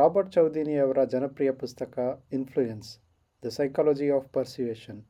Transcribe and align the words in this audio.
Robert 0.00 0.32
ಚೌದಿನಿಯವರ 0.32 1.04
ಜನಪ್ರಿಯ 1.04 1.50
ಪುಸ್ತಕ 1.52 1.94
influence 2.32 2.90
the 3.44 3.48
psychology 3.48 4.10
of 4.10 4.28
persuasion 4.32 5.00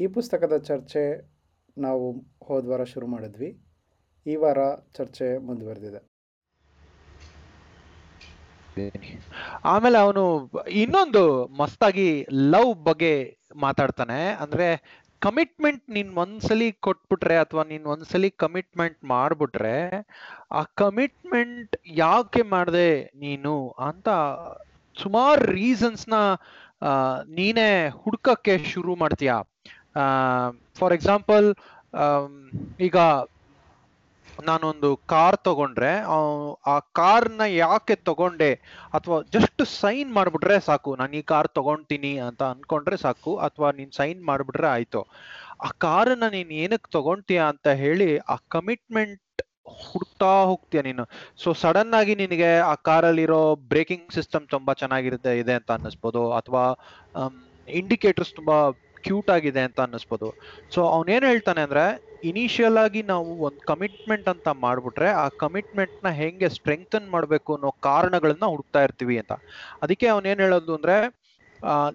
ಈ 0.00 0.06
ಪುಸ್ತಕದ 0.06 0.56
ಚರ್ಚೆ 0.56 1.02
ನಾವು 1.78 2.04
ಹೋದ 2.44 2.68
ವಾರ 2.68 2.84
ಶುರು 2.84 3.06
ಮಾಡಿದ್ವಿ. 3.06 3.50
ಈ 4.26 4.34
ವಾರ 4.36 4.60
ಚರ್ಚೆ 4.92 5.26
ಮುಂದುವರೆದಿದೆ. 5.38 6.00
ಆಮೇಲೆ 9.64 9.98
ಅವನು 9.98 10.24
ಇನ್ನೊಂದು 10.70 11.22
ಮಸ್ತಾಗಿ 11.48 12.26
ಲವ್ 12.50 12.74
ಬಗ್ಗೆ 12.84 13.12
ಮಾತಾಡ್ತಾನೆ. 13.54 14.20
ಅಂದ್ರೆ 14.42 14.68
ಕಮಿಟ್ಮೆಂಟ್ 15.22 15.84
ನೀನ್ 15.90 16.10
ಒಂದ್ಸಲಿ 16.16 16.68
ಕೊಟ್ಬಿಟ್ರೆ 16.86 17.36
ಅಥವಾ 17.36 17.62
ನೀನ್ 17.64 17.86
ಒಂದ್ಸಲಿ 17.94 18.30
ಕಮಿಟ್ಮೆಂಟ್ 18.44 18.98
ಮಾಡ್ಬಿಟ್ರೆ, 19.04 19.76
ಆ 20.52 20.62
ಕಮಿಟ್ಮೆಂಟ್ 20.82 21.74
ಯಾಕೆ 22.02 22.42
ಮಾಡಿದೆ 22.54 22.90
ನೀನು 23.24 23.54
ಅಂತ 23.88 24.08
ಸುಮಾರು 24.96 25.42
ರೀಸನ್ಸ್ನ 25.52 26.14
ನೀನೇ 27.38 27.70
ಹುಡ್ಕಕ್ಕೆ 28.02 28.54
ಶುರು 28.72 28.94
ಮಾಡ್ತೀಯ? 28.96 29.32
ಫಾರ್ 30.78 30.94
ಎಕ್ಸಾಂಪಲ್ 30.94 31.46
ಈಗ 32.80 32.96
ನಾನೊಂದು 34.40 34.96
ಕಾರ್ 34.96 35.36
ತಗೊಂಡ್ರೆ, 35.36 35.98
ಆ- 36.66 36.78
ಕಾರ್ನ 36.78 37.40
ಯಾಕೆ 37.40 37.94
ತಗೊಂಡೆ 37.94 38.54
ಅಥವಾ 38.94 39.22
ಜಸ್ಟ್ 39.22 39.64
ಸೈನ್ 39.64 40.14
ಮಾಡಿಬಿಟ್ರೆ 40.14 40.60
ಸಾಕು, 40.60 40.96
ನಾನು 40.96 41.12
ಈ 41.12 41.22
ಕಾರ್ 41.22 41.48
ತಗೊಂತೀನಿ 41.48 42.18
ಅಂತ 42.18 42.42
ಅನ್ಕೊಂಡ್ರೆ 42.42 42.96
ಸಾಕು, 42.96 43.36
ಅಥವಾ 43.36 43.70
ನೀನ್ 43.70 43.92
ಸೈನ್ 43.92 44.24
ಮಾಡಿಬಿಟ್ರೆ 44.24 44.66
ಆಯ್ತು. 44.66 45.02
ಆ 45.64 45.68
ಕಾರನ್ನ 45.78 46.24
ನೀನು 46.30 46.50
ಏನಕ್ಕೆ 46.50 46.90
ತಗೊಂತೀಯ 46.90 47.42
ಅಂತ 47.42 47.68
ಹೇಳಿ 47.68 48.18
ಆ 48.18 48.36
ಕಮಿಟ್ಮೆಂಟ್ 48.48 49.42
ಹುಡ್ತಾ 49.64 50.42
ಹೋಗ್ತೀಯ 50.42 50.82
ನೀನು. 50.82 51.08
ಸೊ 51.42 51.52
ಸಡನ್ 51.52 51.94
ಆಗಿ 51.94 52.14
ನಿನಗೆ 52.14 52.58
ಆ 52.58 52.74
ಕಾರಲ್ಲಿರೋ 52.74 53.54
ಬ್ರೇಕಿಂಗ್ 53.54 54.12
ಸಿಸ್ಟಮ್ 54.12 54.48
ತುಂಬಾ 54.48 54.74
ಚೆನ್ನಾಗಿರುತ್ತೆ, 54.74 55.38
ಇದೆ 55.38 55.52
ಅಂತ 55.52 55.72
ಅನ್ನಿಸ್ಬೋದು, 55.72 56.32
ಅಥವಾ 56.32 56.72
ಇಂಡಿಕೇಟರ್ಸ್ 57.68 58.34
ತುಂಬಾ 58.34 58.70
ಕ್ಯೂಟ್ 59.02 59.30
ಆಗಿದೆ 59.30 59.60
ಅಂತ 59.60 59.80
ಅನ್ನಿಸ್ಬೋದು. 59.80 60.34
ಸೊ 60.74 61.04
ಏನು 61.08 61.26
ಹೇಳ್ತಾನೆ 61.26 61.60
ಅಂದ್ರೆ 61.60 62.09
ಇನಿಷಿಯಲ್ 62.22 62.78
ಆಗಿ 62.78 63.00
ನಾವು 63.10 63.30
ಒಂದು 63.46 63.60
ಕಮಿಟ್ಮೆಂಟ್ 63.70 64.28
ಅಂತ 64.32 64.48
ಮಾಡ್ಬಿಟ್ರೆ 64.64 65.08
ಆ 65.22 65.26
ಕಮಿಟ್ಮೆಂಟ್ನ 65.38 66.10
ಹೆಂಗೆ 66.20 66.48
ಸ್ಟ್ರೆಂಗ್ತನ್ 66.56 67.08
ಮಾಡಬೇಕು 67.10 67.50
ಅನ್ನೋ 67.56 67.70
ಕಾರಣಗಳನ್ನ 67.82 68.46
ಹುಡುಕ್ತಾ 68.52 68.80
ಇರ್ತೀವಿ 68.86 69.16
ಅಂತ. 69.22 69.32
ಅದಕ್ಕೆ 69.82 70.06
ಅವನೇನ್ 70.08 70.42
ಹೇಳೋದು 70.44 70.74
ಅಂದ್ರೆ 70.78 70.96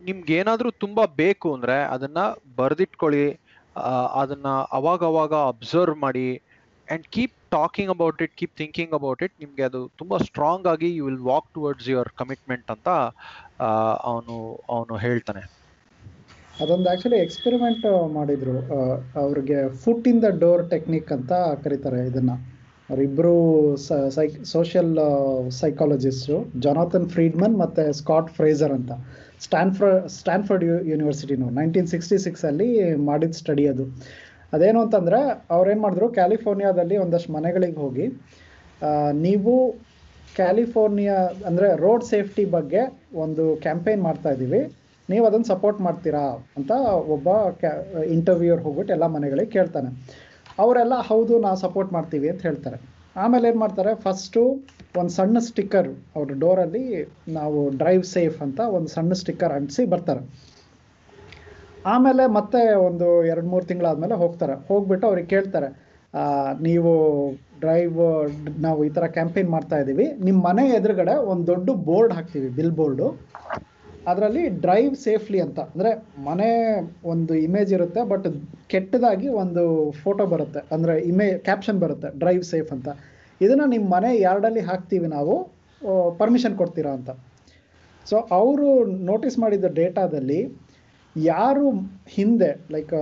ನಿಮ್ಗೆ 0.07 0.33
ಏನಾದರೂ 0.35 0.69
ತುಂಬಾ 0.83 1.03
ಬೇಕು 1.17 1.49
ಅಂದ್ರೆ 1.55 1.77
ಅದನ್ನ 1.95 2.19
ಬರೆದಿಟ್ಕೊಳ್ಳಿ 2.57 3.25
ಅದನ್ನ 4.15 4.47
ಅವಾಗ 4.71 5.01
ಅವಾಗ 5.03 5.33
ಅಬ್ಸರ್ವ್ 5.51 5.95
ಮಾಡಿ 5.97 6.27
and 6.87 7.05
keep 7.07 7.35
talking 7.51 7.91
about 7.91 8.21
it 8.21 8.33
keep 8.35 8.55
thinking 8.57 8.93
about 8.93 9.23
it 9.23 9.35
ನಿಮ್ಗೆ 9.39 9.63
ಅದು 9.63 9.81
ತುಂಬಾ 9.97 10.17
ಸ್ಟ್ರಾಂಗ್ 10.27 10.67
ಆಗಿ 10.67 10.89
you 10.95 11.05
will 11.05 11.23
walk 11.25 11.49
towards 11.53 11.89
your 11.89 12.11
commitment 12.15 12.71
ಅಂತ 12.71 12.89
ಅವನು 14.05 14.35
ಅವನು 14.69 14.95
ಹೇಳ್ತಾನೆ. 14.97 15.43
ಅದೊಂದು 16.63 16.87
ಆ್ಯಕ್ಚುಲಿ 16.89 17.17
ಎಕ್ಸ್ಪೆರಿಮೆಂಟ್ 17.25 17.85
ಮಾಡಿದ್ರು. 18.17 18.57
ಅವ್ರಿಗೆ 19.23 19.57
foot 19.83 20.05
in 20.11 20.19
the 20.25 20.29
door 20.43 20.63
technique 20.73 21.09
ಅಂತ 21.15 21.33
ಕರೀತಾರೆ 21.63 22.01
ಇದನ್ನ. 22.09 22.33
ಅವರಿಬ್ಬರು 22.89 23.33
psy 24.15 24.25
social 24.53 24.91
psychologist 25.61 26.35
Jonathan 26.65 27.07
Freedman 27.13 27.55
ಮತ್ತು 27.63 27.83
ಸ್ಕಾಟ್ 27.99 28.29
ಫ್ರೇಜರ್ 28.37 28.73
ಅಂತ. 28.77 28.91
ಸ್ಟ್ಯಾನ್ಫರ್ಡ್ 29.45 30.03
ಸ್ಟ್ಯಾನ್ಫರ್ಡ್ 30.17 30.65
ಯು 30.69 30.75
ಯೂನಿವರ್ಸಿಟಿನು 30.91 31.47
ನೈನ್ಟೀನ್ 31.59 31.89
ಸಿಕ್ಸ್ಟಿ 31.93 32.19
ಸಿಕ್ಸಲ್ಲಿ 32.27 32.69
ಮಾಡಿದ 33.09 33.35
ಸ್ಟಡಿ 33.41 33.65
ಅದು. 33.73 33.85
ಅದೇನು 34.53 34.79
ಅಂತಂದರೆ, 34.85 35.19
ಅವ್ರೇನು 35.55 35.81
ಮಾಡಿದ್ರು 35.85 36.07
ಕ್ಯಾಲಿಫೋರ್ನಿಯಾದಲ್ಲಿ 36.19 36.97
ಒಂದಷ್ಟು 37.05 37.31
ಮನೆಗಳಿಗೆ 37.37 37.79
ಹೋಗಿ 37.85 38.05
ನೀವು 39.25 39.53
ಕ್ಯಾಲಿಫೋರ್ನಿಯಾ 40.39 41.17
ಅಂದರೆ 41.49 41.67
ರೋಡ್ 41.85 42.05
ಸೇಫ್ಟಿ 42.13 42.43
ಬಗ್ಗೆ 42.55 42.81
ಒಂದು 43.23 43.43
ಕ್ಯಾಂಪೇನ್ 43.65 44.01
ಮಾಡ್ತಾ 44.07 44.31
ಇದ್ದೀವಿ. 44.35 44.61
ನೀವು 45.11 45.23
ಅದನ್ನು 45.29 45.47
ಸಪೋರ್ಟ್ 45.53 45.79
ಮಾಡ್ತೀರಾ 45.87 46.23
ಅಂತ 46.57 46.71
ಒಬ್ಬ 47.15 47.29
ಕ್ಯಾ 47.61 47.71
ಇಂಟರ್ವ್ಯೂರ್ 48.15 48.61
ಹೋಗ್ಬಿಟ್ಟು 48.65 48.93
ಎಲ್ಲ 48.95 49.07
ಮನೆಗಳಿಗೆ 49.15 49.51
ಕೇಳ್ತಾನೆ. 49.57 49.89
ಅವರೆಲ್ಲ, 50.63 50.95
ಹೌದು 51.09 51.33
ನಾವು 51.45 51.57
ಸಪೋರ್ಟ್ 51.65 51.91
ಮಾಡ್ತೀವಿ 51.97 52.27
ಅಂತ 52.33 52.41
ಹೇಳ್ತಾರೆ. 52.49 52.77
ಆಮೇಲೆ 53.23 53.45
ಏನು 53.51 53.59
ಮಾಡ್ತಾರೆ 53.63 53.91
ಫಸ್ಟು 54.05 54.41
ಒಂದು 54.99 55.11
ಸಣ್ಣ 55.19 55.37
ಸ್ಟಿಕ್ಕರ್ 55.49 55.89
ಅವ್ರ 56.15 56.27
ಡೋರಲ್ಲಿ 56.43 56.83
ನಾವು 57.37 57.59
ಡ್ರೈವ್ 57.81 58.03
ಸೇಫ್ 58.15 58.37
ಅಂತ 58.45 58.59
ಒಂದು 58.77 58.89
ಸಣ್ಣ 58.95 59.13
ಸ್ಟಿಕ್ಕರ್ 59.21 59.53
ಅಂಟಿಸಿ 59.57 59.83
ಬರ್ತಾರೆ. 59.93 60.21
ಆಮೇಲೆ 61.93 62.23
ಮತ್ತೆ 62.37 62.61
ಒಂದು 62.87 63.07
ಎರಡು 63.31 63.47
ಮೂರು 63.53 63.65
ತಿಂಗಳಾದಮೇಲೆ 63.71 64.15
ಹೋಗ್ತಾರೆ. 64.23 64.55
ಹೋಗ್ಬಿಟ್ಟು 64.69 65.05
ಅವ್ರಿಗೆ 65.09 65.29
ಕೇಳ್ತಾರೆ 65.33 65.69
ನೀವು 66.67 66.91
ಡ್ರೈವ್ 67.63 67.99
ನಾವು 68.65 68.79
ಈ 68.87 68.89
ಥರ 68.97 69.05
ಕ್ಯಾಂಪೇನ್ 69.17 69.49
ಮಾಡ್ತಾ 69.55 69.77
ಇದ್ದೀವಿ 69.81 70.05
ನಿಮ್ಮ 70.27 70.37
ಮನೆ 70.47 70.63
ಎದುರುಗಡೆ 70.77 71.15
ಒಂದು 71.31 71.45
ದೊಡ್ಡ 71.51 71.69
ಬೋರ್ಡ್ 71.87 72.13
ಹಾಕ್ತೀವಿ 72.17 72.49
ಬಿಲ್ 72.57 72.75
ಬೋರ್ಡು 72.79 73.07
ಅದರಲ್ಲಿ 74.11 74.43
ಡ್ರೈವ್ 74.63 74.93
ಸೇಫ್ಲಿ 75.05 75.39
ಅಂತ. 75.45 75.59
ಅಂದರೆ 75.73 75.91
ಮನೆ 76.27 76.49
ಒಂದು 77.13 77.33
ಇಮೇಜ್ 77.45 77.71
ಇರುತ್ತೆ 77.77 78.01
ಬಟ್ 78.11 78.27
ಕೆಟ್ಟದಾಗಿ 78.71 79.27
ಒಂದು 79.43 79.63
ಫೋಟೋ 80.03 80.25
ಬರುತ್ತೆ. 80.33 80.61
ಅಂದರೆ 80.75 80.95
ಇಮೇ 81.11 81.27
ಕ್ಯಾಪ್ಷನ್ 81.47 81.79
ಬರುತ್ತೆ 81.85 82.09
ಡ್ರೈವ್ 82.23 82.43
ಸೇಫ್ 82.53 82.71
ಅಂತ. 82.75 82.89
ಇದನ್ನು 83.41 83.67
ನಿಮ್ಮ 83.75 83.87
ಮನೆ 83.95 84.11
ಯಾರ್ಡಲ್ಲಿ 84.27 84.63
ಹಾಕ್ತೀವಿ 84.69 85.07
ನಾವು 85.17 85.35
ಪರ್ಮಿಷನ್ 86.21 86.55
ಕೊಡ್ತೀರಾ 86.61 86.91
ಅಂತ. 86.97 87.09
ಸೊ 88.05 88.15
ಅವರು 88.39 88.69
ನೋಟಿಸ್ 89.11 89.37
ಮಾಡಿದ 89.43 89.67
ಡೇಟಾದಲ್ಲಿ 89.79 90.41
ಯಾರು 91.15 91.65
ಹಿಂದೆ 92.15 92.51
ಲೈಕ್ 92.75 92.93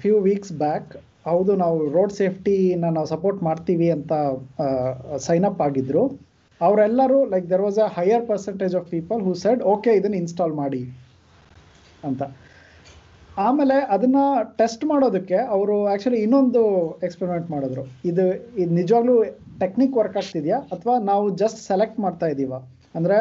ಫ್ಯೂ 0.00 0.14
ವೀಕ್ಸ್ 0.28 0.52
ಬ್ಯಾಕ್ 0.64 0.92
ಹೌದು, 1.30 1.52
ನಾವು 1.62 1.76
ರೋಡ್ 1.96 2.12
ಸೇಫ್ಟಿನ 2.18 2.86
ನಾವು 2.96 3.08
ಸಪೋರ್ಟ್ 3.12 3.40
ಮಾಡ್ತೀವಿ 3.48 3.88
ಅಂತ 3.96 4.12
ಸೈನ್ 5.26 5.46
ಅಪ್ 5.48 5.60
ಆಗಿದ್ರು. 5.66 6.02
ಅವರೆಲ್ಲರೂ 6.66 7.18
like 7.32 7.46
there 7.52 7.64
was 7.66 7.78
a 7.86 7.88
higher 7.98 8.24
percentage 8.30 8.74
of 8.80 8.88
people 8.94 9.20
who 9.26 9.32
said 9.44 9.62
okay 9.74 9.92
ಇದನ್ನು 10.00 10.18
ಇನ್ಸ್ಟಾಲ್ 10.22 10.54
ಮಾಡಿ 10.62 10.82
ಅಂತ. 12.08 12.22
ಆಮೇಲೆ 13.46 13.76
ಅದನ್ನ 13.94 14.20
ಟೆಸ್ಟ್ 14.60 14.82
ಮಾಡೋದಕ್ಕೆ 14.90 15.38
ಅವರು 15.56 15.76
ಆ್ಯಕ್ಚುಲಿ 15.90 16.18
ಇನ್ನೊಂದು 16.26 16.62
ಎಕ್ಸ್ಪೆರಿಮೆಂಟ್ 17.06 17.46
ಮಾಡಿದ್ರು. 17.54 17.84
ಇದು 18.10 18.24
ಇದು 18.62 18.72
ನಿಜವಾಗ್ಲೂ 18.80 19.14
ಟೆಕ್ನಿಕ್ 19.62 19.94
ವರ್ಕ್ 20.00 20.16
ಆಗ್ತಿದೆಯಾ? 20.22 20.58
ಅಥವಾ 20.74 20.94
ನಾವು 21.10 21.24
ಜಸ್ಟ್ 21.42 21.60
ಸೆಲೆಕ್ಟ್ 21.70 21.98
ಮಾಡ್ತಾ 22.04 22.28
ಇದ್ದೀವ 22.32 22.54
ಅಂದರೆ 22.98 23.18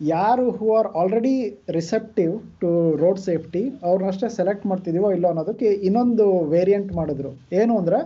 ಯಾರು 0.00 0.44
who 0.58 0.66
are 0.76 0.88
already 1.00 1.34
receptive 1.76 2.32
to 2.62 2.70
road 3.02 3.20
safety 3.26 3.62
ಅವ್ರನ್ನಷ್ಟೇ 3.88 4.28
select 4.38 4.64
ಮಾಡ್ತಿದ್ದೀವೋ 4.70 5.08
ಇಲ್ಲೋ 5.16 5.28
ಅನ್ನೋದಕ್ಕೆ 5.32 5.68
ಇನ್ನೊಂದು 5.88 6.26
ವೇರಿಯಂಟ್ 6.54 6.90
ಮಾಡಿದ್ರು. 7.00 7.30
ಏನು 7.60 7.72
ಅಂದರೆ 7.80 7.98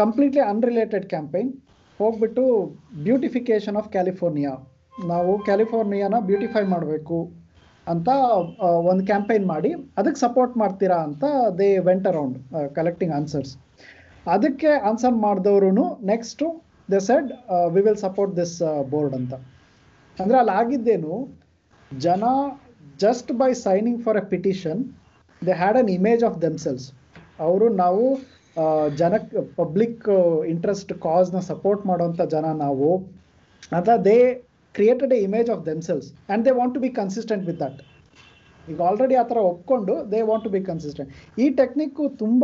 ಕಂಪ್ಲೀಟ್ಲಿ 0.00 0.42
ಅನ್ರಿಲೇಟೆಡ್ 0.52 1.06
ಕ್ಯಾಂಪೈನ್ 1.12 1.50
ಹೋಗ್ಬಿಟ್ಟು 2.02 2.44
ಬ್ಯೂಟಿಫಿಕೇಶನ್ 3.06 3.76
ಆಫ್ 3.80 3.88
ಕ್ಯಾಲಿಫೋರ್ನಿಯಾ. 3.96 4.52
ನಾವು 5.12 5.32
ಕ್ಯಾಲಿಫೋರ್ನಿಯಾನ 5.48 6.16
ಬ್ಯೂಟಿಫೈ 6.30 6.62
ಮಾಡಬೇಕು 6.72 7.18
ಅಂತ 7.92 8.08
ಒಂದು 8.90 9.02
ಕ್ಯಾಂಪೇನ್ 9.10 9.46
ಮಾಡಿ 9.52 9.70
ಅದಕ್ಕೆ 10.00 10.20
ಸಪೋರ್ಟ್ 10.26 10.54
ಮಾಡ್ತೀರಾ 10.62 10.98
ಅಂತ 11.08 11.24
they 11.60 11.68
went 11.88 12.06
around 12.10 12.36
collecting 12.78 13.14
answers. 13.18 13.52
ಅದಕ್ಕೆ 14.34 14.70
ಆನ್ಸರ್ 14.90 15.16
ಮಾಡಿದವರು 15.26 15.86
next 16.12 16.46
they 16.92 17.00
said 17.08 17.30
we 17.74 17.80
will 17.86 18.00
support 18.06 18.34
this 18.40 18.56
board 18.92 19.14
ಅಂತ. 19.20 19.34
ಅಂದರೆ 20.18 20.36
ಅಲ್ಲಿ 20.42 20.54
ಆಗಿದ್ದೇನು, 20.60 21.14
ಜನ 21.90 22.24
just 23.04 23.30
by 23.40 23.50
signing 23.66 24.00
for 24.04 24.18
a 24.22 24.24
petition, 24.34 24.80
they 25.42 25.54
had 25.62 25.78
an 25.82 25.90
image 25.98 26.22
of 26.28 26.36
themselves. 26.46 26.86
ಅವರು 27.48 27.68
ನಾವು 27.82 28.04
ಜನಕ್ಕೆ 28.96 29.40
ಪಬ್ಲಿಕ್ 29.56 30.06
ಇಂಟ್ರೆಸ್ಟ್ 30.48 30.92
ಕಾಸ್ನ 31.04 31.40
ಸಪೋರ್ಟ್ 31.48 31.84
ಮಾಡೋಂಥ 31.86 32.22
ಜನ 32.34 32.46
ನಾವು 32.58 32.88
ಅಂತ 33.72 33.90
they 34.06 34.18
created 34.74 35.12
a 35.12 35.20
image 35.26 35.48
of 35.54 35.62
themselves 35.66 36.08
and 36.12 36.44
they 36.46 36.52
want 36.58 36.74
to 36.74 36.80
be 36.80 36.90
consistent 36.98 37.44
with 37.48 37.60
that 37.60 37.80
ಈಗ 38.64 38.80
ಆಲ್ರೆಡಿ 38.88 39.14
ಆ 39.16 39.24
ಥರ 39.30 39.38
ಒಪ್ಕೊಂಡು 39.50 39.94
they 40.12 40.20
want 40.28 40.44
to 40.44 40.50
be 40.50 40.60
consistent 40.62 41.10
ಈ 41.38 41.46
ಟೆಕ್ನಿಕ್ಕು 41.60 42.04
ತುಂಬ 42.18 42.42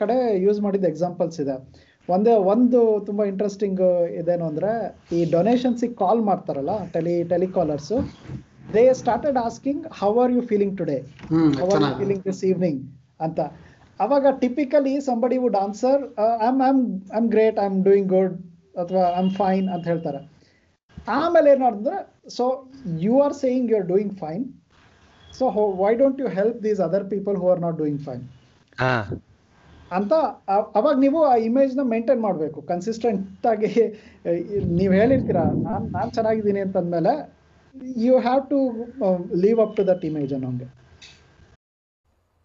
ಕಡೆ 0.00 0.16
ಯೂಸ್ 0.44 0.60
ಮಾಡಿದ 0.60 0.86
ಎಕ್ಸಾಂಪಲ್ಸ್ 0.92 1.38
ಇದೆ. 1.40 1.56
ಒಂದೇ 2.08 2.34
ಒಂದು 2.52 2.78
ತುಂಬ 3.06 3.20
ಇಂಟ್ರೆಸ್ಟಿಂಗ್ 3.24 3.82
ಇದೇನು 4.20 4.44
ಅಂದರೆ 4.50 4.70
ಈ 5.16 5.20
ಡೊನೇಷನ್ಸಿಗೆ 5.30 5.96
ಕಾಲ್ 6.00 6.22
ಮಾಡ್ತಾರಲ್ಲ 6.30 6.72
tele 6.94 7.16
telecallers 7.32 7.98
they 8.74 8.84
started 9.00 9.38
asking 9.44 9.84
how 10.00 10.10
are 10.22 10.32
you 10.36 10.42
feeling 10.50 10.74
today 10.78 10.98
how 11.60 11.68
are 11.74 11.84
you 11.84 11.92
feeling 12.00 12.24
this 12.28 12.42
evening 12.50 12.80
ಅಂತ. 13.20 13.38
ಅವಾಗ 14.00 14.26
typically 14.42 14.94
somebody 15.08 15.38
would 15.42 15.58
answer 15.64 16.00
I'm 16.48 16.60
I'm 16.68 16.82
I'm 17.18 17.28
great 17.34 17.58
I 17.64 17.66
am 17.70 17.80
doing 17.88 18.08
good 18.16 18.34
ಅಥವಾ 18.82 19.02
ಐ 19.14 19.18
ಆಮ್ 19.22 19.32
ಫೈನ್ 19.40 19.66
ಅಂತ 19.74 19.84
ಹೇಳ್ತಾರೆ. 19.92 20.20
ಆಮೇಲೆ 21.18 21.48
ಏನು 21.52 21.62
ಮಾಡಿದ್ರೆ 21.66 21.98
so 22.38 22.44
you 23.04 23.14
are 23.24 23.34
saying 23.44 23.66
you 23.70 23.76
are 23.80 23.88
doing 23.94 24.14
fine 24.22 24.44
so 25.30 25.44
why 25.82 25.92
don't 26.02 26.18
you 26.22 26.30
help 26.38 26.58
these 26.66 26.80
other 26.86 27.04
people 27.14 27.36
who 27.42 27.46
are 27.52 27.62
not 27.66 27.78
doing 27.82 28.02
fine 28.08 28.24
ಅಂತ 29.98 30.12
ಅವಾಗ 30.78 30.94
ನೀವು 31.04 31.18
ಆ 31.30 31.32
ಇಮೇಜ್ನ 31.46 31.82
ಮೇಂಟೈನ್ 31.94 32.20
ಮಾಡಬೇಕು. 32.26 32.58
ಕನ್ಸಿಸ್ಟೆಂಟ್ 32.70 33.46
ಆಗಿ 33.52 33.70
ನೀವು 34.78 34.92
ಹೇಳಿರ್ತೀರ 35.00 35.40
ನಾನು 35.66 35.84
ನಾನು 35.96 36.10
ಚೆನ್ನಾಗಿದ್ದೀನಿ 36.16 36.60
ಅಂತಂದ್ಮೇಲೆ 36.66 37.12
you 38.04 38.14
have 38.26 38.42
to 38.52 38.58
live 39.44 39.60
up 39.64 39.74
to 39.78 39.84
that 39.90 40.04
image 40.10 40.32
ಅನ್ನೋಂಗೆ. 40.36 40.68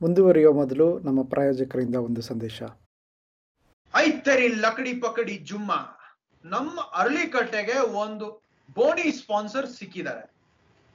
ಮುಂದುವರಿಯೋ 0.01 0.53
ಮೊದಲು 0.53 0.99
ನಮ್ಮ 0.99 1.23
ಪ್ರಾಯೋಜಕರಿಂದ 1.23 1.95
ಒಂದು 1.95 2.21
ಸಂದೇಶ. 2.21 2.63
ಐತರಿ 3.95 4.47
ಲಕಡಿ 4.47 4.93
ಪಕಡಿ 4.93 5.37
ಜುಮ್ಮ. 5.37 5.71
ನಮ್ಮ 6.45 6.79
ಅರಳಿಕಟ್ಟೆಗೆ 6.81 7.79
ಒಂದು 7.79 8.47
ಬೋನಿ 8.73 9.11
ಸ್ಪಾನ್ಸರ್ 9.11 9.69
ಸಿಕ್ಕಿದ್ದಾರೆ. 9.69 10.35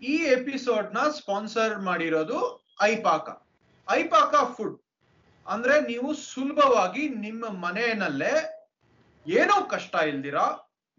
ಈ 0.02 0.16
ಎಪಿಸೋಡ್ನ 0.16 0.98
ಸ್ಪಾನ್ಸರ್ 0.98 1.78
ಮಾಡಿರೋದು 1.78 2.66
ಐಪಾಕ. 2.82 3.46
ಐಪಾಕ 3.90 4.34
ಫುಡ್. 4.56 4.82
ಅಂದ್ರೆ 5.46 5.80
ನೀವು 5.80 6.14
ಸುಲಭವಾಗಿ 6.14 7.08
ನಿಮ್ಮ 7.08 7.48
ಮನೆಯಲ್ಲೇ 7.48 8.58
ಏನೋ 9.26 9.68
ಕಷ್ಟ 9.68 9.94
ಇಲ್ದಿರ 9.94 10.34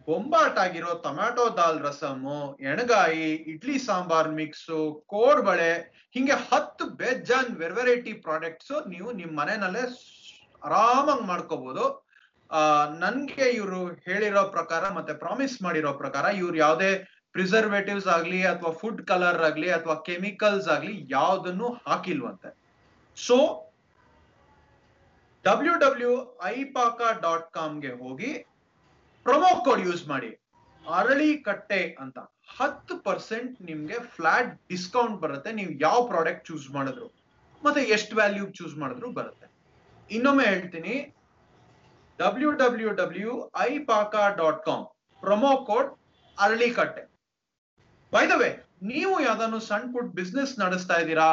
ಬೊಂಬಾಟಾಗಿರೋ 0.06 1.00
ಟೊಮ್ಯಾಟೊ 1.04 1.50
ದಾಲ್ 1.50 1.80
ರಸಮು, 1.80 2.56
ಎಣಗಾಯಿ, 2.56 3.34
ಇಡ್ಲಿ 3.34 3.80
ಸಾಂಬಾರ್ 3.80 4.30
ಮಿಕ್ಸು, 4.30 5.04
ಕೋಡ್ಬಳೆ 5.08 5.93
ಹಿಂಗೆ 6.16 6.36
ಹತ್ತು 6.50 6.86
ಬೇಜಾನ್ 7.02 7.52
ವೆರೈಟಿ 7.62 8.14
ಪ್ರಾಡಕ್ಟ್ಸ್ 8.26 8.74
ನೀವು 8.94 9.10
ನಿಮ್ 9.20 9.32
ಮನೆಯಲ್ಲೇ 9.40 9.84
ಆರಾಮಾಗಿ 10.68 11.26
ಮಾಡ್ಕೋಬಹುದು 11.32 11.86
ನನ್ಗೆ 13.04 13.46
ಇವರು 13.58 13.80
ಹೇಳಿರೋ 14.08 14.44
ಪ್ರಕಾರ 14.56 14.84
ಮತ್ತೆ 14.98 15.14
ಪ್ರಾಮಿಸ್ 15.24 15.56
ಮಾಡಿರೋ 15.66 15.92
ಪ್ರಕಾರ 16.02 16.26
ಇವ್ರು 16.42 16.58
ಯಾವುದೇ 16.66 16.92
ಪ್ರಿಸರ್ವೇಟಿವ್ಸ್ 17.36 18.10
ಆಗ್ಲಿ 18.16 18.40
ಅಥವಾ 18.52 18.72
ಫುಡ್ 18.82 19.02
ಕಲರ್ 19.10 19.42
ಆಗ್ಲಿ 19.48 19.70
ಅಥವಾ 19.78 19.96
ಕೆಮಿಕಲ್ಸ್ 20.10 20.68
ಆಗ್ಲಿ 20.74 20.94
ಯಾವ್ದನ್ನು 21.10 21.70
ಹಾಕಿಲ್ವಂತೆ. 21.88 22.50
So 23.18 23.38
W 25.46 25.74
W 25.86 26.14
iPaaka 26.58 27.02
dot 27.26 27.50
ಕಾಮ್ಗೆ 27.58 27.94
ಹೋಗಿ 28.04 28.32
ಪ್ರೊಮೋ 29.26 29.52
ಕೋಡ್ 29.66 29.84
ಯೂಸ್ 29.88 30.04
ಮಾಡಿ. 30.12 30.32
ಅರಳಿ 30.86 31.32
ಕಟ್ಟೆ 31.48 31.82
ಅಂತ. 32.04 32.18
ಹತ್ತು 32.60 32.94
ಪರ್ಸೆಂಟ್ 33.08 33.54
ನಿಮ್ಗೆ 33.70 33.98
ಫ್ಲಾಟ್ 34.16 34.52
ಡಿಸ್ಕೌಂಟ್ 34.72 35.18
ಬರುತ್ತೆ. 35.24 35.52
ನೀವು 35.60 35.72
ಯಾವ 35.86 36.00
ಪ್ರಾಡಕ್ಟ್ 36.12 36.46
ಚೂಸ್ 36.50 36.68
ಮಾಡಿದ್ರು. 36.76 37.08
ಮತ್ತೆ 37.66 37.82
ಎಷ್ಟು 37.96 38.14
ವ್ಯಾಲ್ಯೂ 38.20 38.46
ಚೂಸ್ 38.58 38.76
ಮಾಡಿದ್ರು 38.82 39.10
ಬರುತ್ತೆ. 39.20 39.48
ಇನ್ನೊಮ್ಮೆ 40.10 40.46
ಹೇಳ್ತೀನಿ. 40.52 40.96
W 42.20 42.50
W 42.62 42.90
W 43.02 43.34
iPaaka 43.92 44.16
dot 44.42 44.62
com 44.66 44.86
promo 45.24 45.52
code 45.70 45.90
Aralikatte. 46.38 47.04
Way 48.14 48.50
ನೀವು 48.92 49.14
ಯಾವ್ದಾದ್ರು 49.26 49.60
ಸಣ್ಣ 49.70 49.86
ಪುಟ್ 49.94 50.10
ಬಿಸ್ನೆಸ್ 50.20 50.54
ನಡೆಸ್ತಾ 50.64 50.96
ಇದ್ದೀರಾ, 51.02 51.30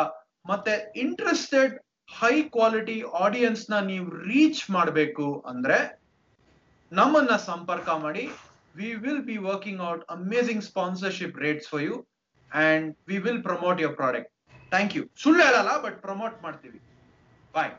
ಮತ್ತೆ 0.50 0.74
ಇಂಟ್ರೆಸ್ಟೆಡ್ 1.04 1.74
ಹೈ 2.18 2.34
ಕ್ವಾಲಿಟಿ 2.54 2.98
ಆಡಿಯನ್ಸ್ನ 3.24 3.74
ನೀವು 3.90 4.06
ರೀಚ್ 4.30 4.62
ಮಾಡಬೇಕು 4.76 5.26
ಅಂದ್ರೆ 5.50 5.78
ನಮ್ಮನ್ನ 6.92 7.34
ಸಂಪರ್ಕ 7.50 7.88
ಮಾಡಿ. 8.04 8.24
We 8.74 8.88
will 9.04 9.22
be 9.30 9.36
working 9.50 9.80
out 9.90 10.04
amazing 10.16 10.62
sponsorship 10.70 11.38
rates 11.44 11.68
for 11.72 11.84
you 11.88 11.96
and 12.50 12.86
we 13.10 13.18
will 13.26 13.42
promote 13.48 13.80
your 13.84 13.96
product 14.02 14.30
thank 14.72 14.94
you 14.96 15.02
ಸುಳ್ಳು 15.22 15.42
ಹೇಳಲ್ಲ 15.46 15.72
ಬಟ್ 15.86 15.96
ಪ್ರಮೋಟ್ 16.06 16.36
ಮಾಡ್ತೀವಿ. 16.46 16.80
Bye 17.54 17.72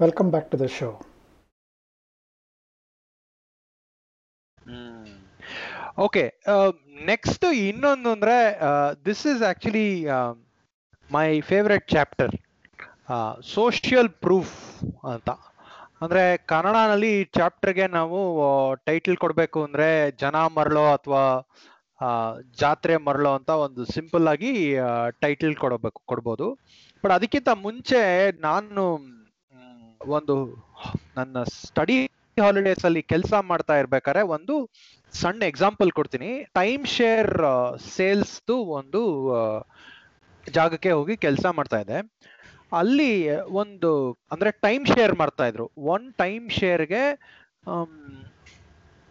welcome 0.00 0.30
back 0.34 0.48
to 0.52 0.58
the 0.62 0.66
show 0.78 0.88
okay 6.04 6.22
next 7.10 7.44
ಇನ್ನೊಂದು 7.68 8.08
ಅಂದ್ರೆ 8.16 8.36
this 9.06 9.22
is 9.32 9.42
actually 9.50 9.88
my 11.10 11.28
favourite 11.50 11.86
chapter 11.94 12.32
social 13.54 14.10
proof 14.24 14.56
ಅಂತ. 15.12 15.30
ಅಂದ್ರೆ 16.00 16.22
ಕನ್ನಡನಲ್ಲಿ 16.50 17.10
ಈ 17.18 17.22
ಚಾಪ್ಟರ್ಗೆ 17.36 17.86
ನಾವು 17.98 18.18
title 18.88 19.18
ಕೊಡಬೇಕು 19.22 19.58
ಅಂದ್ರೆ 19.66 19.88
ಜನ 20.22 20.36
ಮರಳೋ 20.56 20.84
ಅಥವಾ 20.96 21.22
ಜಾತ್ರೆ 22.62 22.94
ಮರಳೋ 23.06 23.30
ಅಂತ 23.38 23.50
ಒಂದು 23.66 23.82
ಸಿಂಪಲ್ 23.94 24.26
ಆಗಿ 24.32 24.50
ಟೈಟಲ್ 25.24 25.54
ಕೊಡಬೇಕು, 25.62 26.00
ಕೊಡ್ಬೋದು. 26.10 26.46
ಬಟ್ 27.04 27.14
ಅದಕ್ಕಿಂತ 27.18 27.50
ಮುಂಚೆ 27.66 28.00
ನಾನು 28.48 28.82
ಒಂದು 30.16 30.34
ನನ್ನ 31.16 31.36
ಸ್ಟಡಿ 31.62 31.96
ಹಾಲಿಡೇಸ್ 32.36 32.84
ಅಲ್ಲಿ 32.88 33.02
ಕೆಲಸ 33.12 33.34
ಮಾಡ್ತಾ 33.50 33.74
ಇರ್ಬೇಕಾದ್ರೆ 33.82 34.22
ಒಂದು 34.36 34.54
ಸಣ್ಣ 35.14 35.42
ಎಕ್ಸಾಂಪಲ್ 35.52 35.90
ಕೊಡ್ತೀನಿ. 35.98 36.30
ಟೈಮ್ 36.60 36.84
ಶೇರ್ 36.96 37.32
ಸೇಲ್ಸ್ದು 37.94 38.56
ಒಂದು 38.78 39.02
ಜಾಗಕ್ಕೆ 40.44 40.90
ಹೋಗಿ 40.98 41.14
ಕೆಲಸ 41.26 41.46
ಮಾಡ್ತಾ 41.58 41.78
ಇದ್ದೆ. 41.84 41.98
ಅಲ್ಲಿ 42.72 43.30
ಒಂದು, 43.30 43.90
ಅಂದ್ರೆ 44.32 44.50
ಟೈಮ್ 44.50 44.86
ಶೇರ್ 44.86 45.14
ಮಾಡ್ತಾ 45.18 45.46
ಇದ್ರು. 45.46 45.70
ಒನ್ 45.76 46.14
ಟೈಮ್ 46.14 46.50
ಶೇರ್ಗೆ 46.50 47.02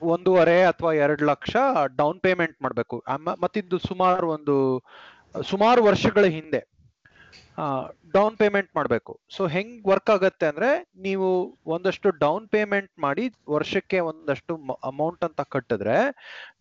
ಒಂದೂವರೆ 0.02 0.64
ಅಥವಾ 0.64 0.94
ಎರಡು 0.94 1.26
ಲಕ್ಷ 1.26 1.56
ಡೌನ್ 1.96 2.20
ಪೇಮೆಂಟ್ 2.20 2.58
ಮಾಡಬೇಕು. 2.62 3.04
ಮತ್ತಿದ್ದು 3.42 3.78
ಸುಮಾರು 3.78 4.30
ಒಂದು, 4.30 4.84
ಸುಮಾರು 5.44 5.84
ವರ್ಷಗಳ 5.84 6.26
ಹಿಂದೆ 6.26 6.62
ಡೌನ್ 8.12 8.38
ಪೇಮೆಂಟ್ 8.38 8.70
ಮಾಡಬೇಕು. 8.76 9.20
ಸೊ 9.36 9.48
ಹೆಂಗ್ 9.48 9.88
ವರ್ಕ್ 9.88 10.10
ಆಗತ್ತೆ 10.10 10.46
ಅಂದ್ರೆ, 10.46 10.88
ನೀವು 10.98 11.58
ಒಂದಷ್ಟು 11.66 12.10
ಡೌನ್ 12.10 12.50
ಪೇಮೆಂಟ್ 12.50 12.92
ಮಾಡಿ 13.00 13.34
ವರ್ಷಕ್ಕೆ 13.50 14.00
ಒಂದಷ್ಟು 14.00 14.56
ಅಮೌಂಟ್ 14.84 15.24
ಅಂತ 15.24 15.42
ಕಟ್ಟಿದ್ರೆ, 15.42 15.98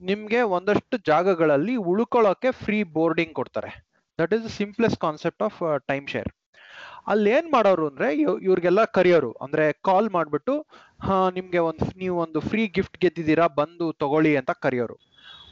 ನಿಮ್ಗೆ 0.00 0.41
ಒಂದಷ್ಟು 0.41 0.96
ಜಾಗಗಳಲ್ಲಿ 1.06 1.76
ಉಳ್ಕೊಳ್ಳೋಕೆ 1.76 2.52
ಫ್ರೀ 2.64 2.82
ಬೋರ್ಡಿಂಗ್ 2.82 3.35
ಕೊಡ್ತಾರೆ. 3.35 3.73
That 4.20 4.35
is 4.35 4.49
simplest 4.56 5.00
concept 5.00 5.43
of 5.43 5.61
time 5.88 6.08
share 6.08 6.29
ಅಲ್ಲಿ 7.06 7.30
ಏನ್ 7.30 7.52
ಮಾಡೋರು 7.52 7.88
ಅಂದ್ರೆ 7.88 8.14
ಇವ್- 8.14 8.44
ಇವ್ರಿಗೆಲ್ಲ 8.44 8.84
ಕರೆಯೋರು. 8.84 9.32
ಅಂದ್ರೆ 9.32 9.72
ಕಾಲ್ 9.72 10.10
ಮಾಡ್ಬಿಟ್ಟು, 10.10 10.66
ಹಾ, 11.02 11.30
ನಿಮ್ಗೆ 11.30 11.58
ಒಂದು 11.58 11.98
ನೀವು 11.98 12.18
ಒಂದು 12.18 12.40
ಫ್ರೀ 12.40 12.66
ಗಿಫ್ಟ್ 12.66 12.98
ಗೆದ್ದಿದ್ದೀರಾ, 12.98 13.46
ಬಂದು 13.46 13.92
ತಗೊಳ್ಳಿ 13.92 14.36
ಅಂತ 14.36 14.50
ಕರೆಯೋರು. 14.50 14.98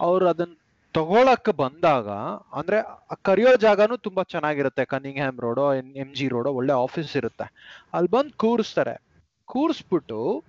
ಅವ್ರು 0.00 0.28
ಅದನ್ನ 0.28 0.52
ತಗೊಳಕ್ 0.94 1.56
ಬಂದಾಗ, 1.56 2.08
ಅಂದ್ರೆ 2.52 2.82
ಕರಿಯೋ 3.22 3.56
ಜಾಗನೂ 3.56 3.96
ತುಂಬಾ 3.96 4.22
ಚೆನ್ನಾಗಿರುತ್ತೆ. 4.22 4.84
ಕನಿಂಗ್ಹ್ಯಾಮ್ 4.84 5.40
ರೋಡೋ 5.40 5.74
ಎಂ 5.74 6.14
ಜಿ 6.14 6.28
ರೋಡೋ 6.28 6.50
ಒಳ್ಳೆ 6.50 6.72
ಆಫೀಸ್ 6.72 7.16
ಇರುತ್ತೆ. 7.16 7.76
ಅಲ್ಲಿ 7.92 8.10
ಬಂದು 8.10 8.36
ಕೂರಿಸ್ತಾರೆ. 8.36 9.02
ಕೂರಿಸ್ಬಿಟ್ಟು 9.46 10.44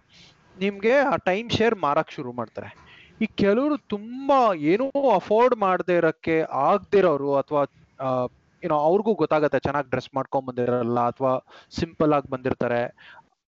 ನಿಮ್ಗೆ 0.59 0.93
ಆ 0.93 1.15
ಟೈಮ್ 1.15 1.49
ಶೇರ್ 1.49 1.75
ಮಾರಕ್ 1.75 2.11
ಶುರು 2.11 2.31
ಮಾಡ್ತಾರೆ. 2.31 2.75
ಈ 3.21 3.25
ಕೆಲವರು 3.25 3.77
ತುಂಬಾ 3.77 4.53
ಏನೂ 4.53 5.13
ಅಫೋರ್ಡ್ 5.15 5.55
ಮಾಡದೇ 5.55 5.97
ಇರಕ್ಕೆ 5.97 6.41
ಆಗ್ದಿರೋರು, 6.41 7.35
ಅಥವಾ 7.35 7.63
ಏನೋ 8.63 8.75
ಅವ್ರಿಗೂ 8.87 9.11
ಗೊತ್ತಾಗತ್ತೆ 9.21 9.59
ಚೆನ್ನಾಗಿ 9.67 9.89
ಡ್ರೆಸ್ 9.93 10.11
ಮಾಡ್ಕೊಂಡ್ 10.17 10.47
ಬಂದಿರಲ್ಲ 10.49 10.99
ಅಥವಾ 11.11 11.33
ಸಿಂಪಲ್ 11.79 12.13
ಆಗಿ 12.17 12.29
ಬಂದಿರ್ತಾರೆ. 12.35 12.81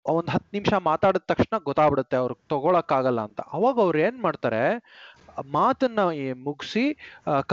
ಒಂದ್ 0.05 0.29
ಹತ್ತು 0.33 0.49
ನಿಮಿಷ 0.57 0.73
ಮಾತಾಡಿದ 0.89 1.25
ತಕ್ಷಣ 1.31 1.55
ಗೊತ್ತಾಗ್ಬಿಡುತ್ತೆ 1.69 2.17
ಅವ್ರಿಗೆ 2.21 2.41
ತಗೊಳಕ್ 2.53 2.93
ಆಗಲ್ಲ 2.97 3.21
ಅಂತ. 3.27 3.39
ಅವಾಗ 3.55 3.77
ಅವ್ರು 3.85 3.99
ಏನ್ 4.07 4.19
ಮಾಡ್ತಾರೆ, 4.25 4.61
ಮಾತನ್ನ 5.55 6.03
ಮುಗಿಸಿ 6.45 6.83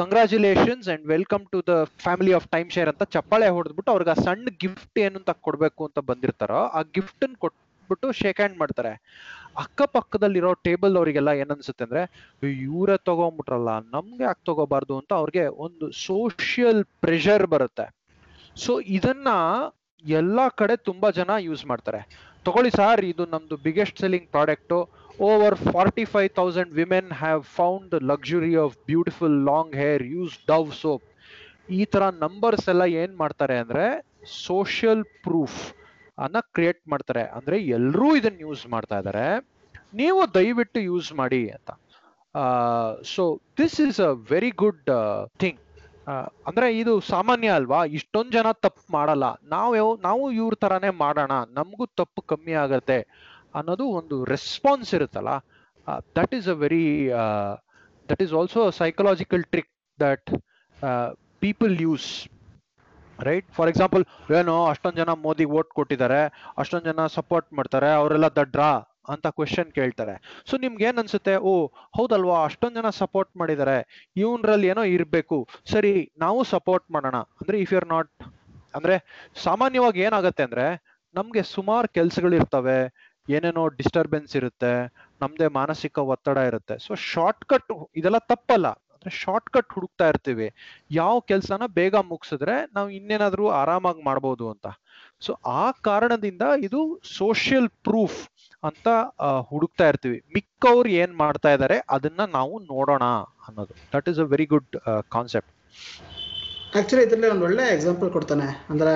congratulations 0.01 0.87
and 0.93 1.05
welcome 1.15 1.45
to 1.53 1.59
the 1.71 1.75
family 2.05 2.33
of 2.39 2.47
time 2.55 2.69
share 2.77 2.91
ಅಂತ 2.93 3.05
ಚಪ್ಪಾಳೆ 3.17 3.49
ಹೊಡೆದ್ಬಿಟ್ಟು 3.57 3.93
ಅವ್ರಿಗೆ 3.95 4.13
ಆ 4.15 4.19
ಸಣ್ಣ 4.27 4.53
ಗಿಫ್ಟ್ 4.63 4.99
ಏನು 5.07 5.19
ಅಂತ 5.21 5.33
ಕೊಡ್ಬೇಕು 5.49 5.83
ಅಂತ 5.89 6.01
ಬಂದಿರ್ತಾರೋ, 6.11 6.61
ಆ 6.79 6.83
ಗಿಫ್ಟ್ 6.97 7.25
ಕೊಟ್ಬಿಟ್ಟು 7.85 8.09
ಶೇಕ್ 8.21 8.39
ಹ್ಯಾಂಡ್ 8.41 8.59
ಮಾಡ್ತಾರೆ. 8.63 8.93
ಅಕ್ಕಪಕ್ಕದಲ್ಲಿರೋ 9.63 10.51
ಟೇಬಲ್ 10.67 10.95
ಅವರಿಗೆಲ್ಲ 11.01 11.31
ಏನನ್ಸುತ್ತೆ 11.43 11.85
ಅಂದ್ರೆ 11.87 12.03
ಇವರೇ 12.67 12.97
ತಗೊಂಬಿಟ್ರಲ್ಲ, 13.09 13.71
ನಮ್ಗೆ 13.95 14.25
ಯಾಕೆ 14.29 14.43
ತಗೋಬಾರ್ದು 14.49 14.95
ಅಂತ 15.01 15.13
ಅವ್ರಿಗೆ 15.21 15.45
ಒಂದು 15.67 15.87
ಸೋಷಿಯಲ್ 16.07 16.83
ಪ್ರೆಷರ್ 17.05 17.47
ಬರುತ್ತೆ. 17.55 17.87
ಸೊ 18.57 18.73
ಇದನ್ನ 18.99 19.29
ಎಲ್ಲಾ 20.05 20.47
ಕಡೆ 20.61 20.75
ತುಂಬಾ 20.89 21.09
ಜನ 21.21 21.31
ಯೂಸ್ 21.49 21.65
ಮಾಡ್ತಾರೆ. 21.71 22.01
ತಗೊಳ್ಳಿ 22.47 22.71
ಸರ್ 22.71 23.03
ಇದು 23.13 23.25
ನಮ್ದು 23.35 23.57
biggest 23.67 24.01
selling 24.03 24.29
product 24.35 24.75
over 25.29 25.57
forty 25.73 26.05
five 26.05 26.31
thousand 26.41 26.73
women 26.81 27.13
have 27.23 27.43
found 27.59 27.95
luxury 28.11 28.53
of 28.65 28.75
beautiful 28.91 29.37
long 29.51 29.75
hair 29.83 30.05
use 30.17 30.35
Dove 30.53 30.69
soap 30.83 31.07
ಈ 31.79 31.83
ತರ 31.85 32.05
ನಂಬರ್ಸ್ 32.25 32.67
ಎಲ್ಲ 32.73 32.85
ಏನ್ 33.03 33.15
ಮಾಡ್ತಾರೆ 33.23 33.57
ಅಂದ್ರೆ 33.59 33.85
ಸೋಷಿಯಲ್ 34.47 35.05
ಪ್ರೂಫ್ 35.27 35.61
ಅನ್ನ 36.19 36.39
ಕ್ರಿಯೇಟ್ 36.55 36.81
ಮಾಡ್ತಾರೆ. 36.93 37.25
ಅಂದ್ರೆ 37.37 37.57
ಎಲ್ಲರೂ 37.79 38.09
ಇದನ್ನ 38.21 38.39
ಯೂಸ್ 38.49 38.65
ಮಾಡ್ತಾ 38.75 38.99
ಇದ್ದಾರೆ 39.03 39.27
ನೀವು 40.01 40.21
ದಯವಿಟ್ಟು 40.37 40.81
ಯೂಸ್ 40.91 41.11
ಮಾಡಿ 41.21 41.43
ಅಂತ. 41.57 41.71
So 43.15 43.25
this 43.61 43.79
is 43.87 44.01
a 44.09 44.13
very 44.33 44.53
good 44.63 44.91
thing 45.43 45.61
ಅಂದ್ರೆ 46.49 46.67
ಇದು 46.79 46.93
ಸಾಮಾನ್ಯ 47.13 47.51
ಅಲ್ವಾ? 47.59 47.81
ಇಷ್ಟೊಂದ್ 47.99 48.33
ಜನ 48.37 48.49
ತಪ್ಪು 48.65 48.83
ಮಾಡಲ್ಲ. 48.97 49.27
ನಾವು 49.55 49.91
ನಾವು 50.07 50.25
ಇವ್ರ 50.41 50.55
ತರಾನೇ 50.65 50.91
ಮಾಡೋಣ. 51.05 51.35
ನಮಗೂ 51.59 51.85
ತಪ್ಪು 52.01 52.23
ಕಮ್ಮಿ 52.33 52.55
ಆಗತ್ತೆ 52.65 52.99
ಅನ್ನೋದು 53.59 53.85
ಒಂದು 54.01 54.17
ರೆಸ್ಪಾನ್ಸ್ 54.35 54.91
ಇರುತ್ತಲ್ಲ? 54.99 55.33
That 56.19 56.35
is 56.39 56.49
a 56.55 56.57
very 56.65 56.85
that 58.09 58.23
is 58.25 58.35
also 58.41 58.63
psychological 58.83 59.45
trick 59.55 59.73
that 59.99 60.31
people 61.45 61.75
use 61.87 62.09
right 63.21 63.53
for 63.53 63.69
example 63.69 64.05
ಏನೋ 64.33 64.67
ಅಷ್ಟೊಂದು 64.67 64.97
ಜನ 64.97 65.11
ಮೋದಿ 65.11 65.45
ವೋಟ್ 65.45 65.69
ಕೊಟ್ಟಿದ್ದಾರೆ, 65.69 66.51
ಅಷ್ಟೊಂದು 66.59 66.93
ಜನ 66.93 67.07
ಸಪೋರ್ಟ್ 67.07 67.53
ಮಾಡ್ತಾರೆ, 67.53 67.93
ಅವರೆಲ್ಲ 67.93 68.29
ದಡ್ರಾ 68.29 68.83
ಅಂತ 69.09 69.27
ಕ್ವೆಶನ್ 69.27 69.73
ಕೇಳ್ತಾರೆ. 69.73 70.45
ಸೊ 70.51 70.57
ನಿಮ್ಗೆ 70.57 70.85
ಏನ್ 70.85 70.99
ಅನ್ಸುತ್ತೆ? 70.99 71.37
ಓ, 71.37 71.67
ಹೌದಲ್ವಾ? 71.67 72.45
ಅಷ್ಟೊಂದ್ 72.45 72.77
ಜನ 72.77 72.91
ಸಪೋರ್ಟ್ 72.91 73.37
ಮಾಡಿದ್ದಾರೆ. 73.37 74.11
ಇವನ್ರಲ್ಲಿ 74.17 74.67
ಏನೋ 74.67 74.83
ಇರ್ಬೇಕು. 74.83 75.49
ಸರಿ, 75.65 76.13
ನಾವು 76.19 76.45
ಸಪೋರ್ಟ್ 76.45 76.91
ಮಾಡೋಣ. 76.91 77.17
ಅಂದ್ರೆ 77.17 77.59
ಇಫ್ 77.59 77.73
ಯು 77.73 77.79
ಆರ್ 77.79 77.89
ನಾಟ್ 77.89 78.11
ಅಂದ್ರೆ 78.75 79.27
ಸಾಮಾನ್ಯವಾಗಿ 79.43 80.01
ಏನಾಗತ್ತೆ 80.01 80.43
ಅಂದ್ರೆ 80.43 80.83
ನಮ್ಗೆ 81.15 81.43
ಸುಮಾರು 81.43 81.89
ಕೆಲ್ಸಗಳು 81.89 82.35
ಇರ್ತವೆ. 82.35 83.11
ಏನೇನೋ 83.31 83.69
ಡಿಸ್ಟರ್ಬೆನ್ಸ್ 83.69 84.37
ಇರುತ್ತೆ. 84.37 84.93
ನಮ್ದೇ 85.21 85.47
ಮಾನಸಿಕ 85.47 85.99
ಒತ್ತಡ 85.99 86.37
ಇರುತ್ತೆ. 86.37 86.79
ಸೊ 86.79 86.95
ಶಾರ್ಟ್ 86.95 87.89
ಇದೆಲ್ಲ 87.97 88.19
ತಪ್ಪಲ್ಲ. 88.19 88.84
ಶಾರ್ಟ್ 89.11 89.51
ಕಟ್ 89.51 89.73
ಹುಡುಕ್ತಾ 89.73 90.09
ಇರ್ತೀವಿ. 90.09 90.53
ಯಾವ 90.91 91.21
ಕೆಲಸನ 91.21 91.63
ಬೇಗ 91.67 91.95
ಮುಗಿಸಿದ್ರೆ 91.95 92.71
ನಾವು 92.75 92.91
ಇನ್ನೇನಾದ್ರೂ 92.91 93.49
ಆರಾಮಾಗಿ 93.49 94.03
ಮಾಡ್ಬೋದು 94.03 94.51
ಅಂತ. 94.51 94.67
ಸೊ 95.21 95.33
ಆ 95.47 95.71
ಕಾರಣದಿಂದ 95.71 96.43
ಇದು 96.61 97.01
ಸೋಷಿಯಲ್ 97.17 97.69
ಪ್ರೂಫ್ 97.69 98.29
ಅಂತ 98.65 98.89
ಹುಡುಕ್ತಾ 99.41 99.89
ಇರ್ತೀವಿ. 99.89 100.23
ಮಿಕ್ಕವ್ರು 100.35 100.89
ಏನ್ 100.89 101.17
ಮಾಡ್ತಾ 101.17 101.53
ಇದ್ದಾರೆ 101.53 101.83
ಅದನ್ನ 101.91 102.21
ನಾವು 102.33 102.59
ನೋಡೋಣ 102.59 103.03
ಅನ್ನೋದು. 103.49 103.75
That 103.97 104.09
is 104.09 104.19
a 104.19 104.23
very 104.23 104.47
good 104.47 104.77
concept 105.09 105.51
actually 106.77 107.03
ಇದರಲ್ಲಿ 107.03 107.29
ಒಂದು 107.29 107.45
ಒಳ್ಳೆ 107.45 107.75
ಎಕ್ಸಾಂಪಲ್ 107.75 108.11
ಕೊಡ್ತಾನೆ. 108.11 108.67
ಅಂದ್ರೆ, 108.71 108.95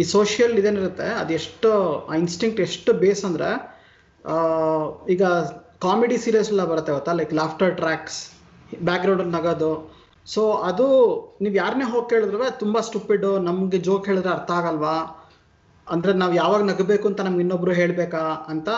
ಈ 0.00 0.02
ಸೋಷಿಯಲ್ 0.02 0.58
ಇದೇನಿರುತ್ತೆ, 0.58 1.02
ಅದು 1.02 1.32
ಎಷ್ಟು 1.32 1.70
ಇನ್ಸ್ಟಿಂಕ್ಟ್ 2.18 2.60
ಎಷ್ಟು 2.60 2.92
ಬೇಸ್ 2.92 3.24
ಅಂದ್ರೆ 3.24 3.48
ಈಗ 5.12 5.22
ಕಾಮಿಡಿ 5.78 6.18
ಸೀರಿಯಸ್ 6.18 6.48
ಎಲ್ಲ 6.48 6.64
ಬರುತ್ತೆ 6.64 6.92
ಗೊತ್ತಾ? 6.92 7.12
ಲೈಕ್ 7.12 7.34
ಲಾಫ್ಟರ್ 7.34 7.76
ಟ್ರ್ಯಾಕ್ಸ್ 7.76 8.30
ಬ್ಯಾಕ್ಗ್ರೌಂಡ್ 8.84 9.32
ನಗೋದು. 9.32 9.96
ಸೊ 10.26 10.52
ಅದು 10.52 10.86
ನೀವು 11.42 11.54
ಯಾರನ್ನೇ 11.54 11.84
ಹೋಗಿ 11.84 12.10
ಕೇಳಿದ್ರೆ 12.10 12.58
ತುಂಬ 12.58 12.80
ಸ್ಟುಪಿಡು 12.80 13.38
ನಮಗೆ 13.38 13.78
ಜೋಕ್ 13.78 14.06
ಹೇಳಿದ್ರೆ 14.06 14.30
ಅರ್ಥ 14.30 14.50
ಆಗಲ್ವಾ? 14.50 15.26
ಅಂದ್ರೆ 15.90 16.12
ನಾವು 16.12 16.34
ಯಾವಾಗ 16.34 16.62
ನಗಬೇಕು 16.62 17.08
ಅಂತ 17.08 17.20
ನಮ್ಗೆ 17.20 17.40
ಇನ್ನೊಬ್ರು 17.40 17.72
ಹೇಳಬೇಕಾ 17.72 18.18
ಅಂತ 18.48 18.68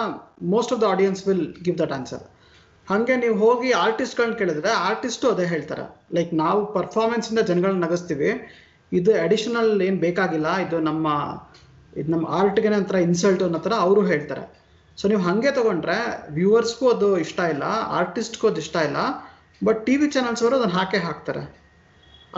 most 0.42 0.72
of 0.72 0.80
the 0.80 0.84
audience 0.84 1.28
will 1.28 1.54
give 1.62 1.78
that 1.78 1.92
answer 1.92 2.24
ಹಾಗೆ 2.90 3.16
ನೀವು 3.16 3.38
ಹೋಗಿ 3.38 3.70
ಆರ್ಟಿಸ್ಟ್ಗಳನ್ನ 3.70 4.34
ಕೇಳಿದ್ರೆ 4.34 4.70
ಆರ್ಟಿಸ್ಟು 4.70 5.30
ಅದೇ 5.30 5.46
ಹೇಳ್ತಾರೆ. 5.46 6.06
ಲೈಕ್ 6.14 6.34
ನಾವು 6.34 6.72
ಪರ್ಫಾರ್ಮೆನ್ಸಿಂದ 6.72 7.38
ಜನಗಳನ್ನ 7.38 7.84
ನಗಿಸ್ತೀವಿ. 7.84 8.30
ಇದು 8.92 9.22
ಅಡಿಷನಲ್ 9.22 9.82
ಏನು 9.82 9.96
ಬೇಕಾಗಿಲ್ಲ. 9.96 10.56
ಇದು 10.56 10.78
ನಮ್ಮ 10.80 11.06
ಇದು 11.96 12.10
ನಮ್ಮ 12.10 12.26
ಆರ್ಟ್ಗೆ 12.28 12.68
ನಂತರ 12.68 12.94
ಇನ್ಸಲ್ಟ್ 12.94 13.42
ಅನ್ನೋ 13.42 13.58
ಥರ 13.58 13.72
ಅವರು 13.78 14.02
ಹೇಳ್ತಾರೆ. 14.02 14.58
ಸೊ 14.96 15.08
ನೀವು 15.08 15.20
ಹಾಗೆ 15.20 15.50
ತಗೊಂಡ್ರೆ 15.50 15.98
ವ್ಯೂವರ್ಸ್ಗೂ 16.30 16.90
ಅದು 16.90 17.18
ಇಷ್ಟ 17.18 17.40
ಇಲ್ಲ 17.40 17.62
ಆರ್ಟಿಸ್ಟ್ಗೂ 17.88 18.48
ಅದು 18.48 18.58
ಇಷ್ಟ 18.58 18.76
ಇಲ್ಲ. 18.76 18.96
ಬಟ್ 19.66 19.80
ಟಿ 19.86 19.94
ವಿ 20.00 20.06
ಚಾನಲ್ಸ್ 20.14 20.42
ಅವರು 20.44 20.56
ಅದನ್ನು 20.58 20.76
ಹಾಕೇ 20.80 20.98
ಹಾಕ್ತಾರೆ. 21.08 21.42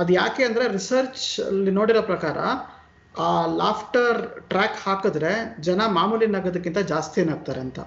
ಅದು 0.00 0.10
ಯಾಕೆ 0.20 0.42
ಅಂದರೆ 0.48 0.64
ರಿಸರ್ಚ್ 0.78 1.24
ಅಲ್ಲಿ 1.48 1.72
ನೋಡಿರೋ 1.78 2.02
ಪ್ರಕಾರ, 2.10 2.38
ಆ 3.14 3.30
ಲಾಫ್ಟರ್ 3.62 4.18
ಟ್ರ್ಯಾಕ್ 4.52 4.76
ಹಾಕಿದ್ರೆ 4.84 5.32
ಜನ 5.68 5.80
ಮಾಮೂಲಿ 5.98 6.28
ನಗೋದಕ್ಕಿಂತ 6.34 6.80
ಜಾಸ್ತಿ 6.92 7.24
ನಗ್ತಾರೆ 7.30 7.60
ಅಂತ. 7.66 7.80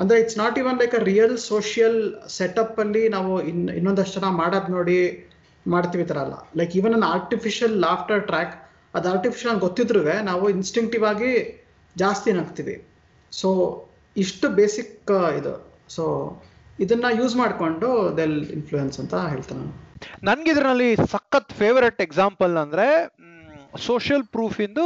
ಅಂದ್ರೆ 0.00 0.16
it's 0.22 0.38
not 0.42 0.56
even 0.62 0.78
like 0.82 0.94
a 1.00 1.02
real 1.10 1.34
social 1.50 1.98
ಸೆಟಪ್ಪಲ್ಲಿ 2.38 3.02
ನಾವು 3.16 3.32
ಇನ್, 3.50 3.62
ಇನ್ನೊಂದಷ್ಟು 3.78 4.14
ಜನ 4.18 4.28
ಮಾಡೋದು 4.42 4.72
ನೋಡಿ 4.76 4.98
ಮಾಡ್ತೀವಿ 5.66 6.04
ಥರ 6.10 6.18
ಅಲ್ಲ. 6.26 6.36
Like 6.58 6.74
even 6.80 6.94
an 6.98 7.06
artificial 7.16 7.74
laughter 7.86 8.22
track 8.30 8.54
ಅದು 8.96 9.08
ಆರ್ಟಿಫಿಷಿಯಲ್ 9.14 9.58
ಗೊತ್ತಿದ್ರು 9.66 10.02
ನಾವು 10.30 10.44
ಇನ್ಸ್ಟಿಂಕ್ಟಿವ್ 10.56 11.04
ಆಗಿ 11.12 11.32
ಜಾಸ್ತಿ 11.96 12.30
ನಗ್ತೀವಿ. 12.38 12.76
ಸೊ 13.32 13.48
ಇಷ್ಟು 14.16 14.46
ಬೇಸಿಕ್ 14.60 15.12
ಇದು. 15.40 15.54
ಸೊ 15.96 16.04
ಇದನ್ನ 16.80 17.06
ಯೂಸ್ 17.20 17.36
ಮಾಡಿಕೊಂಡು 17.36 17.88
ದೆಲ್ 18.16 18.38
ಇನ್ಫ್ಲೂಯೆನ್ಸ್ 18.50 19.00
ಅಂತ 19.00 19.14
ಹೇಳ್ತಾನೆ 19.14 19.60
ನಾನು. 19.60 19.74
ನನ್ಗೆ 20.22 20.50
ಇದರಲ್ಲಿ 20.50 20.96
ಸಖತ್ 20.96 21.52
ಫೇವರೆಟ್ 21.52 22.00
ಎಕ್ಸಾಂಪಲ್ 22.02 22.56
ಅಂದ್ರೆ 22.56 22.88
ಸೋಷಿಯಲ್ 23.86 24.24
ಪ್ರೂಫ್ 24.24 24.60
ಇಂದು 24.60 24.84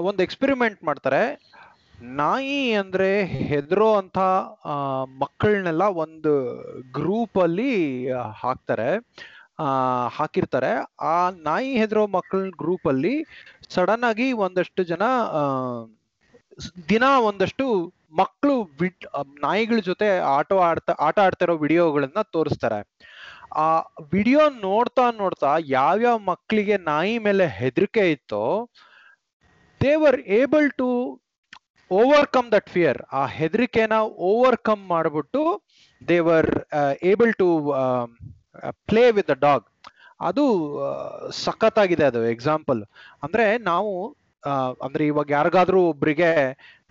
ಒಂದು 0.00 0.22
ಎಕ್ಸ್ಪೆರಿಮೆಂಟ್ 0.22 0.84
ಮಾಡ್ತಾರೆ. 0.84 1.22
ನಾಯಿ 2.02 2.72
ಅಂದ್ರೆ 2.72 3.10
ಹೆದರೋ 3.24 3.94
ಅಂತ 3.94 4.18
ಮಕ್ಕಳನ್ನೆಲ್ಲ 5.18 5.84
ಒಂದು 6.04 6.32
ಗ್ರೂಪ್ 6.92 7.38
ಅಲ್ಲಿ 7.38 7.72
ಹಾಕ್ತಾರೆ. 8.12 8.90
ಹಾಕಿರ್ತಾರೆ. 10.16 10.72
ಆ 11.00 11.30
ನಾಯಿ 11.30 11.70
ಹೆದರೋ 11.78 12.06
ಮಕ್ಕಳ 12.06 12.38
ಗ್ರೂಪ್ 12.58 12.86
ಅಲ್ಲಿ 12.86 13.14
ಸಡನ್ 13.68 14.04
ಆಗಿ 14.04 14.28
ಒಂದಷ್ಟು 14.46 14.82
ಜನ 14.84 15.04
ದಿನ 16.88 17.04
ಒಂದಷ್ಟು 17.28 17.66
ಮಕ್ಕಳು 18.12 18.54
ನಾಯಿಗಳ 19.42 19.78
ಜೊತೆ 19.88 20.08
ಆಟ 20.36 20.52
ಆಡ್ತಾ, 20.68 20.92
ಆಟ 20.98 21.16
ಆಡ್ತಿರೋ 21.18 21.54
ವಿಡಿಯೋಗಳನ್ನ 21.64 22.20
ತೋರಿಸ್ತಾರೆ. 22.36 22.80
ಆ 23.56 23.68
ವಿಡಿಯೋ 24.12 24.42
ನೋಡ್ತಾ 24.66 25.04
ನೋಡ್ತಾ 25.20 25.50
ಯಾವ್ಯಾವ 25.74 26.18
ಮಕ್ಕಳಿಗೆ 26.30 26.76
ನಾಯಿ 26.86 27.14
ಮೇಲೆ 27.18 27.44
ಹೆದರಿಕೆ 27.58 28.04
ಇತ್ತೋ 28.10 28.42
they were 29.80 30.18
able 30.38 30.68
to 30.78 30.88
overcome 31.90 32.48
that 32.52 32.70
fear 32.70 32.98
ಆ 33.12 33.22
ಹೆದರಿಕೆನ 33.36 33.96
ಓವರ್ಕಮ್ 34.30 34.82
ಮಾಡ್ಬಿಟ್ಟು 34.88 35.42
they were 36.02 36.50
able 37.10 37.34
to 37.34 37.48
play 38.88 39.04
with 39.10 39.30
the 39.30 39.36
dog 39.40 39.66
ಅದು 40.20 40.44
ಸಖತ್ತಾಗಿದೆ 41.44 42.04
ಅದು 42.04 42.20
ಎಕ್ಸಾಂಪಲ್ 42.30 42.80
ಅಂದ್ರೆ 43.22 43.46
ನಾವು 43.62 43.92
ಅಂದ್ರೆ 44.82 45.02
ಇವಾಗ 45.06 45.30
ಯಾರಿಗಾದ್ರೂ 45.30 45.80
ಒಬ್ರಿಗೆ 45.88 46.30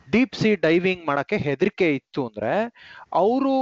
ಡೀಪ್ 0.07 0.35
ಸಿ 0.35 0.51
ಡೈವಿಂಗ್ 0.65 1.03
ಮಾಡಕ್ಕೆ 1.05 1.37
ಹೆದರಿಕೆ 1.45 1.87
ಇತ್ತು 1.95 2.21
ಅಂದ್ರೆ 2.27 2.51
ಅವರು 3.21 3.53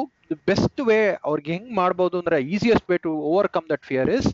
ಬೆಸ್ಟ್ 0.48 0.82
ವೇ 0.82 1.00
ಅವ್ರಿಗೆ 1.24 1.52
ಹೆಂಗ್ 1.52 1.72
ಮಾಡ್ಬೋದು 1.76 2.18
ಅಂದ್ರೆ 2.20 2.38
easiest 2.54 2.90
way 2.90 2.98
to 2.98 3.12
overcome 3.32 3.66
that 3.70 3.86
fear 3.86 4.12
is 4.18 4.30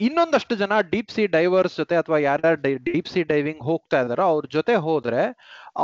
ಇನ್ನೊಂದಷ್ಟು 0.00 0.54
ಜನ 0.56 0.74
ಡೀಪ್ 0.92 1.10
ಸಿ 1.10 1.24
ಡೈವರ್ಸ್ 1.34 1.76
ಜೊತೆ 1.76 1.94
ಅಥವಾ 1.96 2.18
ಯಾರ್ಯಾರು 2.20 2.58
ಡೀಪ್ 2.88 3.10
ಸಿ 3.12 3.20
ಡೈವಿಂಗ್ 3.24 3.62
ಹೋಗ್ತಾ 3.62 3.98
ಇದಾರೋ 4.04 4.24
ಅವ್ರ 4.32 4.44
ಜೊತೆ 4.56 4.74
ಹೋದ್ರೆ 4.86 5.22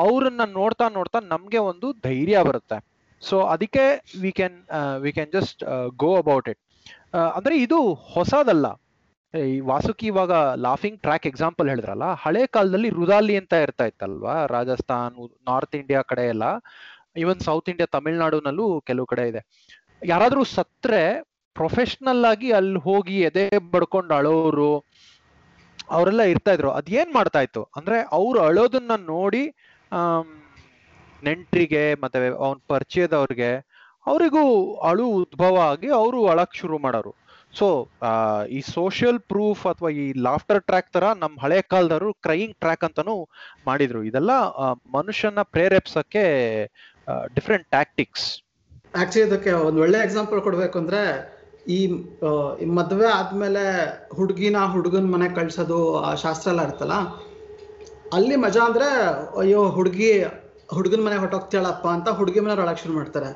ಅವ್ರನ್ನ 0.03 0.45
ನೋಡ್ತಾ 0.59 0.87
ನೋಡ್ತಾ 0.97 1.19
ನಮ್ಗೆ 1.33 1.61
ಒಂದು 1.71 1.89
ಧೈರ್ಯ 2.07 2.39
ಬರುತ್ತೆ. 2.49 2.79
ಸೊ 3.23 3.37
ಅದಕ್ಕೆ 3.55 3.85
we 4.23 4.31
can 4.39 4.59
we 5.03 5.11
can 5.13 5.33
just 5.33 5.63
go 6.03 6.11
about 6.23 6.49
it 6.53 6.61
ಅಂದ್ರೆ 7.37 7.55
ಇದು 7.65 7.79
ಹೊಸದಲ್ಲ. 8.15 8.67
ಈ 9.35 9.59
ವಾಸುಕಿ 9.71 10.07
ಇವಾಗ 10.13 10.33
ಲಾಫಿಂಗ್ 10.67 10.97
ಟ್ರ್ಯಾಕ್ 11.05 11.27
ಎಕ್ಸಾಂಪಲ್ 11.31 11.69
ಹೇಳಿದ್ರಲ್ಲ, 11.73 12.07
ಹಳೆ 12.23 12.43
ಕಾಲದಲ್ಲಿ 12.55 12.89
ರುದಾಲಿ 12.99 13.35
ಅಂತ 13.41 13.53
ಇರ್ತಾ 13.67 13.85
ಇತ್ತಲ್ವಾ? 13.91 14.35
ರಾಜಸ್ಥಾನ್ 14.55 15.17
ನಾರ್ತ್ 15.49 15.77
ಇಂಡಿಯಾ 15.81 16.01
ಕಡೆ 16.11 16.25
ಎಲ್ಲ 16.35 16.45
ಈವನ್ 17.23 17.41
ಸೌತ್ 17.49 17.69
ಇಂಡಿಯಾ 17.73 17.89
ತಮಿಳ್ನಾಡುನಲ್ಲೂ 17.97 18.67
ಕೆಲವು 18.89 19.07
ಕಡೆ 19.13 19.25
ಇದೆ. 19.31 19.41
ಯಾರಾದ್ರೂ 20.13 20.43
ಸತ್ರೆ 20.59 21.03
ಪ್ರೊಫೆಷನಲ್ 21.57 22.25
ಆಗಿ 22.33 22.49
ಅಲ್ಲಿ 22.59 22.81
ಹೋಗಿ 22.89 23.17
ಎದೆ 23.29 23.47
ಬಡ್ಕೊಂಡು 23.73 24.13
ಅಳೋರು, 24.19 24.73
ಅವರೆಲ್ಲ 25.97 26.23
ಇರ್ತಾ 26.33 26.53
ಇದ್ರು. 26.57 26.71
ಅದೇನ್ 26.81 27.11
ಮಾಡ್ತಾ 27.19 27.41
ಇತ್ತು? 27.47 27.63
ಅಂದ್ರೆ 27.79 27.97
ಅವ್ರು 28.19 28.39
ಅಳೋದನ್ನ 28.49 28.97
ನೋಡಿ 29.15 29.45
ನೆಂಟ್ರಿಗೆ, 31.23 31.85
ಮತ್ತೆ 32.03 32.19
ಅವನ್ 32.45 32.61
ಪರಿಚಯದವ್ರಿಗೆ 32.73 33.51
ಅವರಿಗೂ 34.07 34.45
ಅಳು 34.90 35.07
ಉದ್ಭವ 35.23 35.57
ಆಗಿ 35.71 35.88
ಅವರು 36.00 36.21
ಅಳಕ್ 36.33 36.54
ಶುರು 36.61 36.78
ಮಾಡೋರು. 36.78 37.12
ಸೊ 37.54 37.66
ಈ 38.57 38.61
ಸೋಷಿಯಲ್ 38.75 39.19
ಪ್ರೂಫ್ 39.30 39.62
ಅಥವಾ 39.73 39.90
ಈ 40.02 40.04
ಲಾಫ್ಟರ್ 40.26 40.61
ಟ್ರ್ಯಾಕ್ 40.69 40.90
ತರ 40.97 41.04
ನಮ್ಮ 41.23 41.35
ಹಳೆ 41.45 41.59
ಕಾಲದವರು 41.73 42.11
ಕ್ರೈಯಿಂಗ್ 42.26 42.57
ಟ್ರ್ಯಾಕ್ 42.62 42.85
ಅಂತಾನು 42.88 43.16
ಮಾಡಿದ್ರು. 43.69 44.00
ಇದೆಲ್ಲ 44.11 44.33
ಮನುಷ್ಯನ 44.99 45.42
ಪ್ರೇರೇಪಿಸಕ್ಕೆ 45.54 46.25
ಡಿಫ್ರೆಂಟ್ 47.37 47.66
ಟ್ಯಾಕ್ಟಿಕ್ಸ್ 47.76 48.28
ಆಕ್ಚುಲಿ 49.02 49.25
ಇದಕ್ಕೆ 49.28 49.52
ಒಂದು 49.66 49.80
ಒಳ್ಳೆ 49.80 49.99
ಎಕ್ಸಾಂಪಲ್ 50.07 50.40
ಕೊಡ್ಬೇಕು 50.47 50.76
ಅಂದ್ರೆ, 50.83 51.02
ಈ 51.76 51.78
ಮದ್ವೆ 52.78 53.09
ಆದ್ಮೇಲೆ 53.19 53.64
ಹುಡುಗಿನ 54.16 54.59
ಹುಡುಗನ 54.75 55.09
ಮನೆ 55.14 55.28
ಕಳ್ಸೋದು 55.35 55.78
ಆ 56.09 56.11
ಶಾಸ್ತ್ರ 56.25 56.49
ಎಲ್ಲ 56.52 56.62
ಇರ್ತಲ್ಲ 56.69 56.97
ಅಲ್ಲಿ 58.16 58.37
ಮಜಾ 58.45 58.62
ಅಂದ್ರೆ, 58.69 58.88
ಅಯ್ಯೋ, 59.42 59.61
ಹುಡುಗಿ, 59.76 60.11
ಹುಡುಗನ 60.76 61.02
ಮನೆ 61.07 61.16
ಹೊಟ್ಟೋಗ್ತಾಳಪ್ಪ 61.25 61.87
ಅಂತ 61.97 62.09
ಹುಡುಗಿ 62.21 62.40
ಮನೆ 62.47 62.54
ಅಳಕ್ 62.64 62.83
ಶುರು 62.85 62.95
ಮಾಡ್ತಾರೆ. 62.95 63.30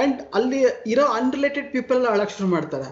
ಅಂಡ್ 0.00 0.18
ಅಲ್ಲಿ 0.34 0.60
ಇರೋ 0.92 1.04
ಅನ್ರಿಲೇಟೆಡ್ 1.20 1.68
ಪೀಪಲ್ 1.72 2.06
ಅಳಕ್ 2.06 2.32
ಶುರು 2.36 2.48
ಮಾಡ್ತಾರೆ. 2.48 2.88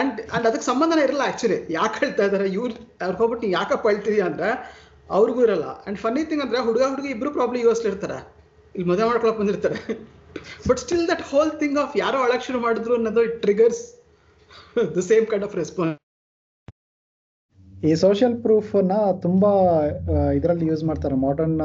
ಅಂಡ್ 0.00 0.18
ಅಂಡ್ 0.34 0.46
ಅದಕ್ಕೆ 0.46 0.66
ಸಂಬಂಧನೇ 0.66 1.02
ಇರಲ್ಲ 1.04 1.22
ಆಕ್ಚುಲಿ 1.30 1.58
ಯಾಕೆ 1.70 1.96
ಹೇಳ್ತಾ 2.04 2.24
ಇದ್ದಾರೆ 2.24 2.46
ಇವ್ರು 2.48 2.74
ಅವ್ರು 3.04 3.16
ಹೋಗ್ಬಿಟ್ಟು 3.18 3.44
ನೀವು 3.46 3.60
ಯಾಕಪ್ಪ 3.60 3.86
ಹೇಳ್ತಿದ್ಯಾ 3.88 4.26
ಅಂದ್ರೆ 4.26 4.50
ಅವ್ರಿಗೂ 5.10 5.40
ಇರಲ್ಲ. 5.46 5.68
ಅಂಡ್ 5.86 5.98
ಫನ್ನಿ 5.98 6.22
ಥಿಂಗ್ 6.24 6.42
ಅಂದ್ರೆ 6.44 6.58
ಹುಡುಗ 6.60 6.82
ಹುಡುಗಿ 6.82 7.08
ಇಬ್ರು 7.08 7.30
ಪ್ರಾಬ್ಲಮ್ 7.30 7.62
ಇರ್ತಾರೆ. 7.92 8.18
ಇಲ್ಲಿ 8.74 8.88
ಮದುವೆ 8.90 9.06
ಮಾಡ್ಕೊಳಕ್ 9.08 9.38
ಬಂದಿರ್ತಾರೆ. 9.38 9.78
But 10.68 10.78
still 10.78 11.08
that 11.08 11.22
whole 11.30 11.50
thing 11.60 11.78
of 11.78 11.94
ಯಾರೋ 11.96 12.18
ಅಳಕ್ 12.18 12.44
ಶುರು 12.48 12.60
ಮಾಡಿದ್ರು 12.60 12.94
ಅನ್ನೋದು 12.94 13.22
it 13.22 13.38
triggers 13.46 13.82
the 14.96 15.00
same 15.10 15.26
kind 15.26 15.44
of 15.44 15.56
response 15.56 15.96
ಈ 17.88 17.92
ಸೋಷಿಯಲ್ 17.94 18.34
ಪ್ರೂಫ್ನ 18.42 18.94
ತುಂಬಾ 19.22 19.50
ಇದರಲ್ಲಿ 20.38 20.66
ಯೂಸ್ 20.66 20.82
ಮಾಡ್ತಾರೆ. 20.84 21.16
ಮಾಡರ್ನ್ 21.26 21.60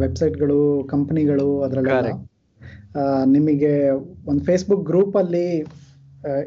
ವೆಬ್ಸೈಟ್ಗಳು 0.00 0.58
ಕಂಪನಿಗಳು. 0.90 1.48
ಆ, 1.62 1.66
ನಿಮಗೆ 3.34 3.72
ಒಂದು 4.30 4.42
ಫೇಸ್ಬುಕ್ 4.44 4.84
ಗ್ರೂಪ್ 4.90 5.16
ಅಲ್ಲಿ 5.22 5.46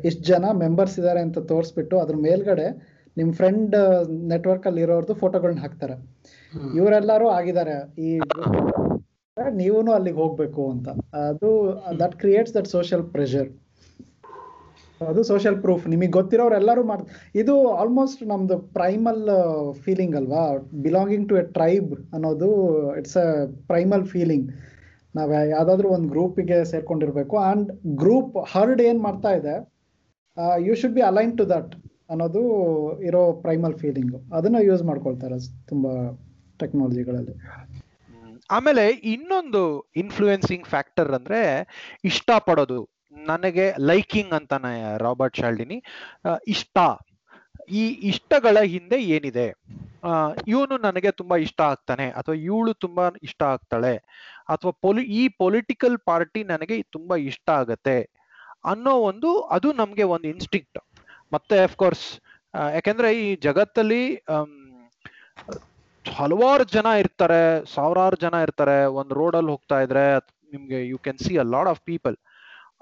ಇಷ್ಟು 0.09 0.23
ಜನ 0.23 0.45
ಮೆಂಬರ್ಸ್ 0.63 0.95
ಇದ್ದಾರೆ 0.99 1.21
ಅಂತ 1.25 1.39
ತೋರಿಸ್ಬಿಟ್ಟು 1.51 1.95
ಅದ್ರ 1.99 2.15
ಮೇಲ್ಗಡೆ 2.27 2.67
ನಿಮ್ಮ 3.17 3.31
ಫ್ರೆಂಡ್ 3.33 3.75
ನೆಟ್ವರ್ಕ್ 4.33 4.65
ಅಲ್ಲಿ 4.67 4.81
ಇರೋರ್ದು 4.81 5.13
ಫೋಟೋಗಳನ್ನ 5.13 5.61
ಹಾಕ್ತಾರೆ. 5.65 5.95
ಇವರೆಲ್ಲರೂ 6.79 7.27
ಆಗಿದ್ದಾರೆ. 7.29 7.75
ಈ 8.07 8.09
ನೀವು 9.61 9.77
ಅಲ್ಲಿಗೆ 9.97 10.19
ಹೋಗ್ಬೇಕು 10.23 10.63
ಅಂತ. 10.71 10.87
ಅದು 11.29 11.49
that 11.99 12.15
creates 12.15 12.53
that 12.57 12.69
social 12.75 13.05
pressure 13.15 13.49
ಅದು 15.01 15.21
ಸೋಷಿಯಲ್ 15.23 15.57
ಪ್ರೂಫ್ 15.61 15.83
ನಿಮಗೆ 15.87 16.11
ಗೊತ್ತಿರೋರು 16.17 16.55
ಎಲ್ಲರೂ 16.55 16.81
ಮಾಡ್ 16.83 17.03
ಇದು 17.41 17.53
ಆಲ್ಮೋಸ್ಟ್ 17.81 18.21
ನಮ್ದು 18.27 18.55
ಪ್ರೈಮಲ್ 18.77 19.21
ಫೀಲಿಂಗ್ 19.83 20.15
ಅಲ್ವಾ? 20.15 20.41
ಬಿಲಾಂಗಿಂಗ್ 20.85 21.27
ಟು 21.29 21.35
ಎ 21.37 21.43
ಟ್ರೈಬ್ 21.57 21.91
ಅನ್ನೋದು 22.15 22.49
ಇಟ್ಸ್ 22.99 23.17
ಅ 23.17 23.27
ಪ್ರೈಮಲ್ 23.67 24.03
ಫೀಲಿಂಗ್ 24.05 24.47
ನಾವ್ 25.15 25.31
ಯಾವ್ದಾದ್ರು 25.49 25.87
ಒಂದು 25.89 26.09
ಗ್ರೂಪಿಗೆ 26.09 26.57
ಸೇರ್ಕೊಂಡಿರ್ಬೇಕು. 26.71 27.35
ಅಂಡ್ 27.49 27.69
ಗ್ರೂಪ್ 28.01 28.35
ಹರ್ಡ್ 28.51 28.81
ಏನ್ 28.81 28.99
ಮಾಡ್ತಾ 28.99 29.31
ಇದೆ 29.31 29.55
you 30.67 30.73
should 30.75 30.93
be 30.93 31.01
align 31.01 31.33
to 31.37 31.45
that 31.49 31.71
ಅನ್ನೋದು 32.09 32.41
ಇರೋ 33.03 33.21
ಪ್ರೈಮಲ್ 33.41 33.75
ಫೀಲಿಂಗ್ 33.77 34.13
ಅದನ್ನ 34.33 34.59
ಯೂಸ್ 34.61 34.83
ಮಾಡ್ಕೊಳ್ತಾರೆ 34.83 35.37
ತುಂಬಾ 35.69 35.93
ಟೆಕ್ನಾಲಜಿಗಳಲ್ಲಿ 36.59 37.35
ಆಮೇಲೆ 38.49 38.83
ಇನ್ನೊಂದು 39.13 39.61
ಇನ್ಫ್ಲೂಯೆನ್ಸಿಂಗ್ 39.95 40.65
ಫ್ಯಾಕ್ಟರ್ 40.65 41.11
ಅಂದ್ರೆ 41.13 41.41
ಇಷ್ಟ 42.05 42.29
ಪಡೋದು 42.45 42.79
ನನಗೆ 43.27 43.65
ಲೈಕಿಂಗ್ 43.79 44.33
ಅಂತಾನೆ 44.33 44.71
ರಾಬರ್ಟ್ 44.97 45.37
ಶಾಲ್ಡಿನಿ 45.37 45.77
ಇಷ್ಟ. 46.47 46.77
ಈ 47.71 47.83
ಇಷ್ಟಗಳ 48.09 48.57
ಹಿಂದೆ 48.73 48.97
ಏನಿದೆ? 49.15 49.47
ಇವನು 50.47 50.75
ನನಗೆ 50.77 51.09
ತುಂಬಾ 51.11 51.35
ಇಷ್ಟ 51.37 51.59
ಆಗ್ತಾನೆ, 51.61 52.05
ಅಥವಾ 52.11 52.35
ಇವಳು 52.49 52.73
ತುಂಬಾ 52.73 53.05
ಇಷ್ಟ 53.23 53.41
ಆಗ್ತಾಳೆ 53.43 53.93
ಅಥವಾ 54.49 54.73
ಪೊಲಿ 54.85 55.03
ಈ 55.19 55.23
ಪೊಲಿಟಿಕಲ್ 55.41 55.97
ಪಾರ್ಟಿ 56.09 56.41
ನನಗೆ 56.53 56.75
ತುಂಬಾ 56.95 57.15
ಇಷ್ಟ 57.29 57.47
ಆಗತ್ತೆ 57.61 57.97
ಅನ್ನೋ 58.71 58.93
ಒಂದು, 59.09 59.29
ಅದು 59.55 59.67
ನಮ್ಗೆ 59.81 60.05
ಒಂದು 60.15 60.27
ಇನ್ಸ್ಟಿಂಕ್ಟ್ 60.33 60.79
ಮತ್ತೆ 61.31 61.57
ಅಫ್ಕೋರ್ಸ್ 61.63 62.05
ಯಾಕೆಂದ್ರೆ 62.75 63.09
ಈ 63.23 63.27
ಜಗತ್ತಲ್ಲಿ 63.47 64.03
ಹಲವಾರು 66.05 66.63
ಜನ 66.75 66.87
ಇರ್ತಾರೆ, 67.01 67.41
ಸಾವಿರಾರು 67.73 68.17
ಜನ 68.25 68.35
ಇರ್ತಾರೆ, 68.45 68.77
ಒಂದು 68.99 69.13
ರೋಡಲ್ಲಿ 69.19 69.51
ಹೋಗ್ತಾ 69.53 69.77
ಇದ್ರೆ, 69.85 70.05
ನಿಮ್ಗೆ 70.51 70.79
you 70.91 70.97
can 70.97 71.19
see 71.25 71.33
a 71.37 71.45
lot 71.53 71.69
of 71.73 71.81
people 71.89 72.15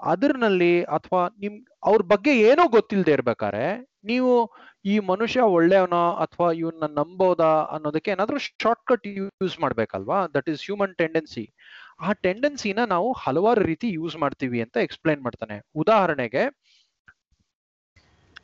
ಅದ್ರಲ್ಲಿ 0.00 0.82
ಅಥವಾ 0.82 1.28
ನಿಮ್, 1.28 1.66
ಅವ್ರ 1.84 2.02
ಬಗ್ಗೆ 2.02 2.38
ಏನೋ 2.38 2.68
ಗೊತ್ತಿಲ್ಲದೆ 2.68 3.12
ಇರ್ಬೇಕಾರೆ 3.12 3.94
ನೀವು 4.04 4.52
ಈ 4.84 4.98
ಮನುಷ್ಯ 4.98 5.40
ಒಳ್ಳೆಯವನ 5.40 5.94
ಅಥವಾ 5.94 6.52
ಇವನ್ನ 6.52 6.84
ನಂಬೋದಾ 6.86 7.62
ಅನ್ನೋದಕ್ಕೆ 7.62 8.10
ಏನಾದ್ರೂ 8.10 8.38
ಶಾರ್ಟ್ 8.38 8.84
ಕಟ್ 8.86 9.06
ಯೂಸ್ 9.06 9.60
ಮಾಡ್ಬೇಕಲ್ವಾ? 9.60 10.26
ದಟ್ 10.26 10.50
ಈಸ್ 10.50 10.64
ಹ್ಯೂಮನ್ 10.64 10.94
ಟೆಂಡೆನ್ಸಿ 10.94 11.54
ಆ 12.00 12.12
ಟೆಂಡೆನ್ಸಿನ 12.12 12.84
ನಾವು 12.84 13.12
ಹಲವಾರು 13.12 13.60
ರೀತಿ 13.60 13.88
ಯೂಸ್ 13.88 14.16
ಮಾಡ್ತೀವಿ 14.16 14.60
ಅಂತ 14.60 14.76
ಎಕ್ಸ್ಪ್ಲೈನ್ 14.76 15.22
ಮಾಡ್ತಾನೆ. 15.22 15.60
ಉದಾಹರಣೆಗೆ 15.74 16.44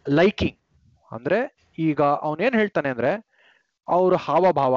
ಲೈಕಿಂಗ್ 0.08 0.58
ಅಂದ್ರೆ 1.12 1.70
ಈಗ 1.78 2.02
ಅವನೇನ್ 2.02 2.54
ಹೇಳ್ತಾನೆ 2.54 2.88
ಅಂದ್ರೆ, 2.88 3.30
ಅವ್ರ 3.88 4.14
ಹಾವಭಾವ, 4.14 4.74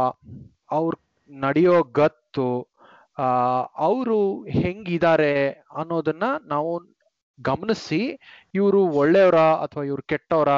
ಅವ್ರ 0.72 0.96
ನಡೆಯೋ 1.30 1.84
ಗತ್ತು 1.84 2.77
ಅವರು 3.88 4.20
ಹೆಂಗಿದ್ದಾರೆ 4.58 5.34
ಅನ್ನೋದನ್ನ 5.80 6.26
ನಾವು 6.54 6.72
ಗಮನಿಸಿ, 7.40 8.02
ಇವರು 8.54 8.80
ಒಳ್ಳೆಯವರ 9.02 9.40
ಅಥವಾ 9.66 9.84
ಇವ್ರು 9.90 10.04
ಕೆಟ್ಟವರ 10.12 10.52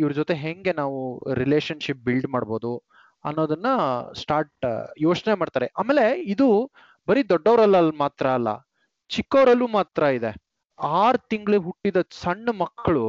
ಇವ್ರ 0.00 0.12
ಜೊತೆ 0.20 0.34
ಹೆಂಗೆ 0.44 0.72
ನಾವು 0.80 1.00
ರಿಲೇಶನ್ಶಿಪ್ 1.40 2.04
ಬಿಲ್ಡ್ 2.06 2.28
ಮಾಡ್ಬೋದು 2.34 2.72
ಅನ್ನೋದನ್ನ 3.24 3.70
ಸ್ಟಾರ್ಟ್ 4.20 4.66
ಯೋಚನೆ 5.06 5.34
ಮಾಡ್ತಾರೆ. 5.40 5.66
ಆಮೇಲೆ 5.80 6.04
ಇದು 6.34 6.48
ಬರೀ 7.08 7.22
ದೊಡ್ಡವರಲ್ಲಿ 7.32 7.96
ಮಾತ್ರ 8.04 8.26
ಅಲ್ಲ, 8.38 8.50
ಚಿಕ್ಕವರಲ್ಲೂ 9.10 9.66
ಮಾತ್ರ 9.78 10.02
ಇದೆ. 10.18 10.32
ಆರ್ 11.00 11.18
ತಿಂಗಳು 11.30 11.58
ಹುಟ್ಟಿದ 11.66 12.00
ಸಣ್ಣ 12.22 12.48
ಮಕ್ಕಳು 12.62 13.06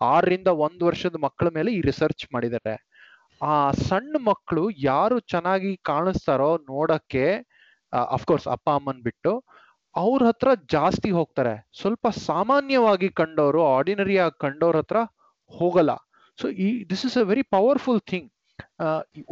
ಆರರಿಂದ 0.00 0.50
ಒಂದ್ 0.64 0.82
ವರ್ಷದ 0.88 1.16
ಮಕ್ಕಳ 1.26 1.48
ಮೇಲೆ 1.58 1.70
ಈ 1.76 1.80
ರಿಸರ್ಚ್ 1.90 2.24
ಮಾಡಿದ್ದಾರೆ. 2.34 2.74
ಆ 3.40 3.54
ಸಣ್ಣ 3.88 4.16
ಮಕ್ಕಳು 4.28 4.64
ಯಾರು 4.90 5.16
ಚೆನ್ನಾಗಿ 5.32 5.70
ಕಾಣಿಸ್ತಾರೋ 5.90 6.50
ನೋಡಕ್ಕೆ 6.72 7.24
ಅಫ್ಕೋರ್ಸ್ 8.16 8.46
ಅಪ್ಪ, 8.54 8.68
ಅಮ್ಮನ್ 8.78 9.02
ಬಿಟ್ಟು 9.08 9.32
ಅವ್ರ 9.94 10.22
ಹತ್ರ 10.28 10.48
ಜಾಸ್ತಿ 10.74 11.10
ಹೋಗ್ತಾರೆ. 11.18 11.54
ಸ್ವಲ್ಪ 11.80 12.06
ಸಾಮಾನ್ಯವಾಗಿ 12.28 13.08
ಕಂಡವರು 13.20 13.60
ಆರ್ಡಿನರಿ 13.76 14.16
ಆಗಿ 14.24 14.36
ಕಂಡವ್ರ 14.44 14.80
ಹತ್ರ 14.82 14.98
ಹೋಗಲ್ಲ. 15.50 15.92
ಸೊ 16.38 16.46
ಈ 16.64 16.66
this 16.90 17.04
is 17.08 17.16
a 17.22 17.24
very 17.30 17.44
powerful 17.56 18.00
thing 18.12 18.28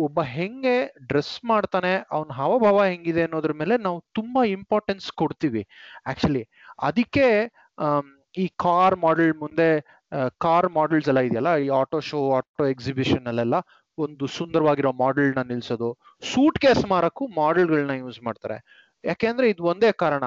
ಒಬ್ಬ 0.06 0.20
ಹೆಂಗೆ 0.36 0.76
ಡ್ರೆಸ್ 1.10 1.34
ಮಾಡ್ತಾನೆ, 1.50 1.92
ಅವನ 2.14 2.30
ಹಾವಭಾವ 2.38 2.78
ಹೆಂಗಿದೆ 2.92 3.22
ಅನ್ನೋದ್ರ 3.26 3.52
ಮೇಲೆ 3.60 3.74
ನಾವು 3.86 3.98
ತುಂಬಾ 4.18 4.42
ಇಂಪಾರ್ಟೆನ್ಸ್ 4.56 5.06
ಕೊಡ್ತೀವಿ. 5.20 5.62
ಆಕ್ಚುಲಿ 6.12 6.42
ಅದಕ್ಕೆ 6.88 7.26
ಈ 8.34 8.46
ಕಾರ್ 8.64 8.96
ಮಾಡೆಲ್ 9.04 9.34
ಮುಂದೆ 9.42 9.68
ಕಾರ್ 10.44 10.68
ಮಾಡೆಲ್ಸ್ 10.76 11.08
ಎಲ್ಲ 11.12 11.20
ಇದೆಯಲ್ಲ, 11.28 11.52
ಈ 11.64 11.66
ಆಟೋ 11.80 11.98
ಶೋ 12.08 12.18
ಆಟೋ 12.38 12.64
ಎಕ್ಸಿಬಿಷನ್ 12.74 13.26
ಅಲ್ಲೆಲ್ಲ 13.30 13.56
ಒಂದು 13.98 14.26
ಸುಂದರವಾಗಿರೋ 14.26 14.92
ಮಾಡೆಲ್ನ 14.92 15.42
ನಿಲ್ಸೋದು. 15.42 15.98
ಸೂಟ್ 16.22 16.58
ಕೇಸ್ 16.58 16.86
ಮಾರಕ್ಕೂ 16.86 17.26
ಮಾಡೆಲ್ಗಳನ್ನ 17.26 17.90
ಯೂಸ್ 17.90 18.22
ಮಾಡ್ತಾರೆ. 18.22 18.88
ಯಾಕೆಂದ್ರೆ 19.04 19.50
ಇದು 19.50 19.64
ಒಂದೇ 19.64 19.92
ಕಾರಣ. 19.92 20.24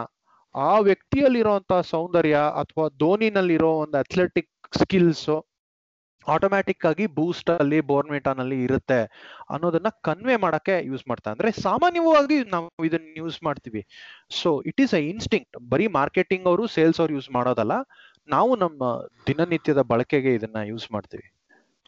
ಆ 0.55 0.79
ವ್ಯಕ್ತಿಯಲ್ಲಿರುವಂತಹ 0.79 1.81
ಸೌಂದರ್ಯ 1.81 2.35
ಅಥವಾ 2.35 2.87
ಧೋನಿನಲ್ಲಿರೋ 2.87 3.71
ಒಂದು 3.71 3.97
ಅಥ್ಲೆಟಿಕ್ 3.97 4.77
ಸ್ಕಿಲ್ಸ್ 4.77 5.43
ಆಟೋಮ್ಯಾಟಿಕ್ 6.27 6.85
ಆಗಿ 6.85 7.05
ಬೂಸ್ಟ್ 7.05 7.49
ಅಲ್ಲಿ 7.49 7.81
ಬೋರ್ನ್ವಿಟಾನಲ್ಲಿ 7.81 8.63
ಇರುತ್ತೆ 8.63 9.03
ಅನ್ನೋದನ್ನ 9.49 9.87
ಕನ್ವೆ 10.01 10.35
ಮಾಡಕ್ಕೆ 10.35 10.85
ಯೂಸ್ 10.85 11.07
ಮಾಡ್ತಾರೆ. 11.07 11.33
ಅಂದ್ರೆ 11.33 11.51
ಸಾಮಾನ್ಯವಾಗಿ 11.51 12.43
ನಾವು 12.43 12.85
ಇದನ್ನ 12.85 13.05
ಯೂಸ್ 13.17 13.43
ಮಾಡ್ತೀವಿ. 13.43 13.87
So 14.29 14.61
it 14.65 14.81
is 14.81 14.93
a 14.93 14.97
instinct 14.97 15.69
ಬರೀ 15.69 15.87
ಮಾರ್ಕೆಟಿಂಗ್ 15.87 16.47
ಅವರು 16.47 16.67
ಸೇಲ್ಸ್ 16.67 16.99
ಅವ್ರು 16.99 17.13
ಯೂಸ್ 17.13 17.29
ಮಾಡೋದಲ್ಲ. 17.31 17.71
ನಾವು 18.27 18.55
ನಮ್ಮ 18.55 19.05
ದಿನನಿತ್ಯದ 19.27 19.81
ಬಳಕೆಗೆ 19.81 20.33
ಇದನ್ನ 20.33 20.55
ಯೂಸ್ 20.63 20.91
ಮಾಡ್ತೀವಿ. 20.91 21.36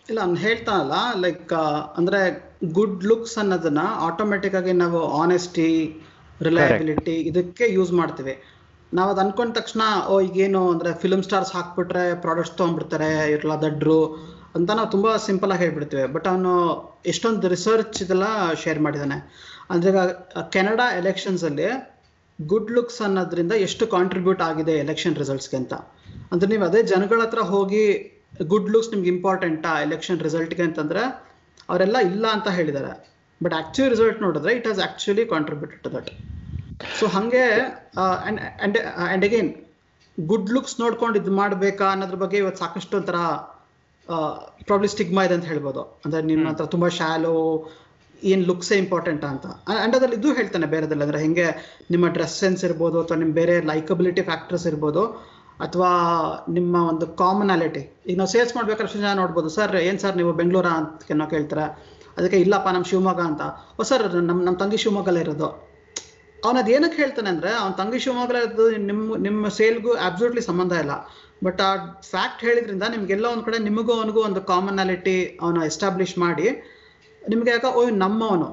ಇಲ್ಲ 0.10 0.20
ಅವ್ನು 0.26 0.40
ಹೇಳ್ತಾನಲ್ಲ 0.46 0.94
ಲೈಕ್ 1.24 1.54
ಅಂದ್ರೆ 2.00 2.20
ಗುಡ್ 2.78 3.04
ಲುಕ್ಸ್ 3.10 3.36
ಅನ್ನೋದನ್ನ 3.38 3.82
ಆಟೋಮೆಟಿಕ್ 4.08 4.56
ಆಗಿ 4.56 4.74
ನಾವು 4.84 5.00
ಆನೆಸ್ಟಿ 5.22 5.68
ರಿಲಯಬಿಲಿಟಿ 6.48 7.16
ಇದಕ್ಕೆ 7.30 7.66
ಯೂಸ್ 7.78 7.92
ಮಾಡ್ತೀವಿ. 8.00 8.34
ನಾವು 8.92 9.10
ಅದು 9.14 9.22
ಅನ್ಕೊಂಡ 9.24 9.52
ತಕ್ಷಣ 9.58 9.82
ಓ 10.12 10.16
ಈಗೇನು 10.28 10.62
ಅಂದ್ರೆ 10.72 10.92
ಫಿಲ್ಮ್ 11.02 11.24
ಸ್ಟಾರ್ಸ್ 11.28 11.52
ಹಾಕ್ಬಿಟ್ರೆ 11.56 12.04
ಪ್ರಾಡಕ್ಟ್ಸ್ 12.22 12.56
ತೊಗೊಂಡ್ಬಿಡ್ತಾರೆ 12.58 13.10
ಇರಲ್ಲ 13.34 13.56
ದಡ್ರು 13.62 14.00
ಅಂತ 14.56 14.70
ನಾವು 14.78 14.90
ತುಂಬಾ 14.96 15.12
ಸಿಂಪಲ್ 15.28 15.52
ಆಗಿ 15.54 15.62
ಹೇಳ್ಬಿಡ್ತೀವಿ. 15.66 16.06
ಬಟ್ 16.16 16.28
ಅವನು 16.32 16.54
ಎಷ್ಟೊಂದು 17.06 17.50
ರಿಸರ್ಚ್ 17.56 17.98
ಇದೆಲ್ಲ 18.04 18.28
ಶೇರ್ 18.64 18.80
ಮಾಡಿದ್ದಾನೆ 18.86 19.18
ಅಂದ್ರೆ 19.74 19.92
ಕೆನಡಾ 20.56 20.88
ಎಲೆಕ್ಷನ್ಸ್ 21.02 21.44
ಅಲ್ಲಿ 21.50 21.68
ಗುಡ್ 22.40 22.72
ಲುಕ್ಸ್ 22.78 23.02
ಅನ್ನೋದ್ರಿಂದ 23.08 23.54
ಎಷ್ಟು 23.68 23.84
ಕಾಂಟ್ರಿಬ್ಯೂಟ್ 23.96 24.42
ಆಗಿದೆ 24.42 24.74
ಎಲೆಕ್ಷನ್ 24.84 25.16
ರಿಸಲ್ಟ್ಸ್ಗೆ 25.22 25.58
ಅಂತ. 25.62 25.74
ಅಂದ್ರೆ 26.32 26.48
ನೀವು 26.54 26.66
ಅದೇ 26.70 26.82
ಜನಗಳ 26.94 27.20
ಹತ್ರ 27.26 27.42
ಹೋಗಿ 27.54 27.84
ಗುಡ್ 28.34 28.70
ಲುಕ್ಸ್ 28.74 28.90
ನಿಮ್ಗೆ 28.94 29.10
ಇಂಪಾರ್ಟೆಂಟಾ 29.16 29.72
ಎಲೆಕ್ಷನ್ 29.86 30.20
ರಿಸಲ್ಟ್ಗೆ 30.28 30.64
ಅಂತಂದ್ರೆ 30.70 31.04
ಅವರೆಲ್ಲ 31.70 31.98
ಇಲ್ಲ 32.12 32.26
ಅಂತ 32.36 32.48
ಹೇಳಿದ್ದಾರೆ. 32.58 32.92
ಬಟ್ 33.42 33.56
ಆಕ್ಚುಲಿ 33.62 33.90
ರಿಸಲ್ಟ್ 33.94 34.20
ನೋಡಿದ್ರೆ 34.26 34.52
it 34.58 34.68
has 34.70 34.82
actually 34.88 35.26
contributed 35.34 35.82
to 35.86 35.90
that 35.96 36.10
so 37.00 37.06
ಹಂಗೆ 37.16 37.44
and 38.28 38.78
and 39.14 39.26
again 39.30 39.52
good 40.18 40.50
looks 40.56 40.76
ನೋಡ್ಕೊಂಡು 40.84 41.16
ಇದು 41.22 41.32
ಮಾಡಬೇಕಾ 41.42 41.86
ಅನ್ನೋದ್ರ 41.94 42.18
ಬಗ್ಗೆ 42.24 42.38
ಇವತ್ತು 42.44 42.60
ಸಾಕಷ್ಟು 42.64 42.98
ಒಂಥರ 43.00 43.20
ಪ್ರಾಬ್ಲಿ 44.68 44.90
ಸ್ಟಿಗ್ಮಾ 44.94 45.22
ಇದೆ 45.28 45.36
ಅಂತ 45.38 45.48
ಹೇಳ್ಬೋದು. 45.52 45.82
ಅಂದ್ರೆ 46.06 46.22
ನಿಮ್ಮ 46.30 46.46
ಹತ್ರ 46.50 46.66
ತುಂಬಾ 46.76 46.88
ಶಾಲೋ 47.00 47.34
ಏನ್ 48.32 48.44
ಲುಕ್ಸೇ 48.50 48.76
ಇಂಪಾರ್ಟೆಂಟ್ 48.84 49.24
ಅಂತ. 49.32 49.46
ಅಂಡ್ 49.84 49.94
ಅದ್ರಲ್ಲಿ 49.98 50.18
ಇದು 50.22 50.30
ಹೇಳ್ತಾನೆ 50.40 50.68
ಬೇರೆದಲ್ಲ 50.76 51.04
ಅಂದ್ರೆ 51.08 51.20
ಹೆಂಗೆ 51.26 51.46
ನಿಮ್ಮ 51.94 52.06
ಡ್ರೆಸ್ 52.16 52.38
ಸೆನ್ಸ್ 52.44 52.64
ಇರ್ಬೋದು 52.68 52.98
ಅಥವಾ 53.04 53.18
ನಿಮ್ಮ 53.18 53.34
ಬೇರೆ 53.42 53.56
ಲೈಕಬಿಲಿಟಿ 53.72 54.24
ಫ್ಯಾಕ್ಟರ್ಸ್ 54.30 54.66
ಇರ್ಬೋದು. 54.72 55.04
ಅಥವಾ 55.60 55.92
ನಿಮ್ಮ 56.58 56.76
ಒಂದು 56.92 57.08
ಕಾಮನಾಲಿಟಿ 57.22 57.82
ಈಗ 58.08 58.18
ನಾವು 58.18 58.32
ಸೇಲ್ಸ್ 58.34 58.56
ಮಾಡ್ಬೇಕಾದ್ರೆ 58.56 58.88
ಅಷ್ಟು 58.88 59.00
ಜನ 59.00 59.14
ನೋಡ್ಬೋದು. 59.14 59.50
ಸರ್, 59.50 59.76
ಏನ್ 59.76 60.00
ಸರ್ 60.00 60.16
ನೀವು 60.18 60.34
ಬೆಂಗಳೂರ 60.34 60.68
ಅಂತ 60.82 61.12
ನಾವು 61.12 61.30
ಕೇಳ್ತಾರೆ. 61.30 61.66
ಅದಕ್ಕೆ 62.18 62.38
ಇಲ್ಲಪ್ಪ 62.38 62.68
ನಮ್ಮ 62.68 62.86
ಶಿವಮೊಗ್ಗ 62.92 63.22
ಅಂತ. 63.22 63.44
ಓ, 63.80 63.84
ಸರ್ 63.84 64.04
ನಮ್ಮ 64.30 64.40
ನಮ್ಮ 64.44 64.58
ತಂಗಿ 64.58 64.78
ಶಿವಮೊಗ್ಗಲ್ಲೇ 64.78 65.22
ಇರೋದು. 65.22 65.50
ಅದು 66.44 66.72
ಏನಕ್ಕೆ 66.72 67.02
ಹೇಳ್ತಾನೆ 67.02 67.30
ಅಂದ್ರೆ, 67.30 67.52
ಅವ್ನ 67.62 67.74
ತಂಗಿ 67.74 68.00
ಶಿವಮೊಗ್ಗಲೇ 68.00 68.40
ಇರೋದು 68.44 68.66
ನಿಮ್ಮ 68.78 69.18
ನಿಮ್ಮ 69.18 69.50
ಸೇಲ್ಗೂ 69.50 69.92
ಅಬ್ಸಲ್ಯೂಟ್ಲಿ 69.94 70.42
ಸಂಬಂಧ 70.42 70.72
ಇಲ್ಲ. 70.72 70.94
ಬಟ್ 71.44 71.62
ಆ 71.62 71.72
ಫ್ಯಾಕ್ಟ್ 72.10 72.42
ಹೇಳಿದ್ರಿಂದ 72.42 72.84
ನಿಮ್ಗೆಲ್ಲ 72.84 73.26
ಒಂದು 73.26 73.44
ಕಡೆ 73.44 73.58
ನಿಮಗೂ 73.60 73.94
ಅವನಿಗೂ 73.94 74.22
ಒಂದು 74.22 74.42
ಕಾಮನಾಲಿಟಿ 74.42 75.18
ಅವನ 75.42 75.64
ಎಸ್ಟಾಬ್ಲಿಷ್ 75.66 76.18
ಮಾಡಿ, 76.18 76.48
ನಿಮಗೆ 77.22 77.50
ಯಾಕೋ 77.50 77.70
ಓ 77.70 77.90
ನಮ್ಮವನು. 77.90 78.50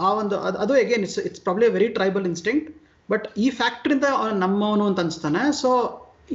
ಆ 0.00 0.12
ಒಂದು, 0.12 0.38
ಅದು 0.38 0.58
ಅದು 0.58 0.76
again 0.76 1.02
it's 1.02 1.18
it's 1.18 1.40
probably 1.40 1.68
very 1.68 1.88
tribal 1.88 2.26
instinct 2.26 2.68
but 3.08 3.26
ಈ 3.44 3.48
ಫ್ಯಾಕ್ಟ್ರಿಂದ 3.60 4.06
ನಮ್ಮವನು 4.44 4.84
ಅಂತ 4.90 5.00
ಅನ್ಸ್ತಾನೆ. 5.06 5.42
ಸೊ 5.62 5.70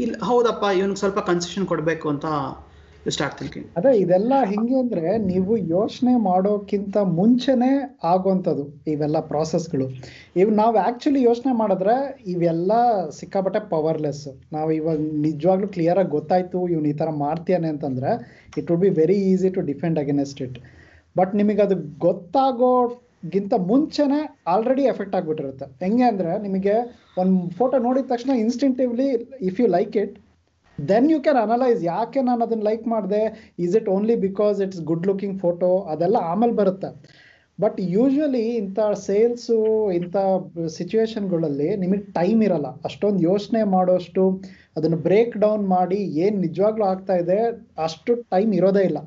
ಇಲ್ಲಿ 0.01 0.17
ಹೌದಪ್ಪ, 0.29 0.65
ಇವನಿಗೆ 0.79 0.99
ಸ್ವಲ್ಪ 1.03 1.21
ಕನ್ಸೆಷನ್ 1.29 1.65
ಕೊಡಬೇಕು 1.71 2.05
ಅಂತ 2.11 2.25
ಸ್ಟಾರ್ಟ್ 3.13 3.35
ಥಿಂಕಿಂಗ್ 3.39 3.67
ಅದೇ, 3.79 3.91
ಇದೆಲ್ಲ 4.01 4.33
ಹಿಂಗೆ 4.51 4.75
ಅಂದ್ರೆ 4.81 5.03
ನೀವು 5.29 5.53
ಯೋಚನೆ 5.75 6.11
ಮಾಡೋಕ್ಕಿಂತ 6.27 6.95
ಮುಂಚೆನೆ 7.19 7.69
ಆಗುವಂಥದ್ದು 8.11 8.65
ಇವೆಲ್ಲ 8.93 9.19
ಪ್ರಾಸೆಸ್ಗಳು 9.31 9.85
ಇವ್, 10.41 10.51
ನಾವು 10.61 10.75
ಆಕ್ಚುಲಿ 10.87 11.21
ಯೋಚನೆ 11.29 11.53
ಮಾಡಿದ್ರೆ 11.61 11.95
ಇವೆಲ್ಲ 12.33 12.71
ಸಿಕ್ಕಾಪಟ್ಟೆ 13.19 13.61
ಪವರ್ಲೆಸ್ 13.73 14.23
ನಾವು 14.55 14.69
ಇವಾಗ 14.79 14.97
ನಿಜವಾಗ್ಲೂ 15.27 15.69
ಕ್ಲಿಯರ್ 15.75 16.01
ಆಗಿ 16.03 16.11
ಗೊತ್ತಾಯ್ತು 16.17 16.61
ಇವ್ನು 16.73 16.89
ಈ 16.93 16.95
ತರ 17.01 17.11
ಮಾಡ್ತೀಯಾನೆ 17.25 17.69
ಅಂತಂದ್ರೆ 17.73 18.11
it 18.61 18.69
would 18.73 18.83
be 18.85 18.91
very 19.01 19.17
easy 19.31 19.51
to 19.57 19.63
defend 19.71 19.99
against 20.03 20.41
it 20.47 20.59
but 21.15 21.33
ನಿಮಗೆ 21.41 21.63
ಅದು 21.67 21.77
ಗೊತ್ತಾಗೋಗಿಂತ 23.23 23.53
ಮುಂಚೆನೆ 23.67 24.19
ಆಲ್ರೆಡಿ 24.47 24.83
ಎಫೆಕ್ಟ್ 24.83 25.15
ಆಗ್ಬಿಟ್ಟಿರುತ್ತೆ. 25.15 25.65
ಹೆಂಗೆ 25.85 26.03
ಅಂದ್ರೆ 26.03 26.41
ನಿಮಗೆ 26.41 26.75
ಒಂದು 27.17 27.49
ಫೋಟೋ 27.49 27.77
ನೋಡಿದ 27.77 28.05
ತಕ್ಷಣ 28.05 28.29
instinctively 28.35 29.07
if 29.41 29.59
you 29.59 29.67
like 29.67 29.97
it 29.97 30.19
then 30.89 31.11
you 31.11 31.21
can 31.21 31.37
analyse 31.37 31.83
ಯಾಕೆ 31.83 32.21
ನಾನು 32.21 32.45
ಅದನ್ನ 32.45 32.61
ಲೈಕ್ 32.61 32.87
ಮಾಡಿದೆ? 32.87 33.53
Is 33.59 33.75
it 33.75 33.89
only 33.89 34.15
because 34.15 34.61
it's 34.61 34.81
good 34.81 35.07
looking 35.07 35.41
photo 35.41 35.79
ಅದೆಲ್ಲ 35.79 36.15
ಆಮೇಲೆ 36.21 36.53
ಬರುತ್ತೆ. 36.53 37.21
ಬಟ್ 37.61 37.81
ಯೂಶ್ವಲಿ 37.81 38.55
ಇಂಥ 38.55 38.79
ಸೇಲ್ಸು 38.79 39.91
ಇಂಥ 39.91 40.15
ಸಿಚುವೇಶನ್ಗಳಲ್ಲಿ 40.77 41.75
ನಿಮಗೆ 41.75 41.99
ಟೈಮ್ 41.99 42.43
ಇರಲ್ಲ. 42.43 42.65
ಅಷ್ಟೊಂದು 42.83 43.19
ಯೋಚನೆ 43.19 43.63
ಮಾಡೋಷ್ಟು 43.63 44.41
ಅದನ್ನು 44.77 44.97
ಬ್ರೇಕ್ 44.97 45.37
ಡೌನ್ 45.37 45.67
ಮಾಡಿ 45.67 45.95
ಏನು 45.95 46.37
ನಿಜವಾಗ್ಲೂ 46.37 46.85
ಆಗ್ತಾ 46.85 47.15
ಇದೆ 47.15 47.39
ಅಷ್ಟು 47.83 48.15
ಟೈಮ್ 48.15 48.53
ಇರೋದೇ 48.53 48.83
ಇಲ್ಲ. 48.83 48.97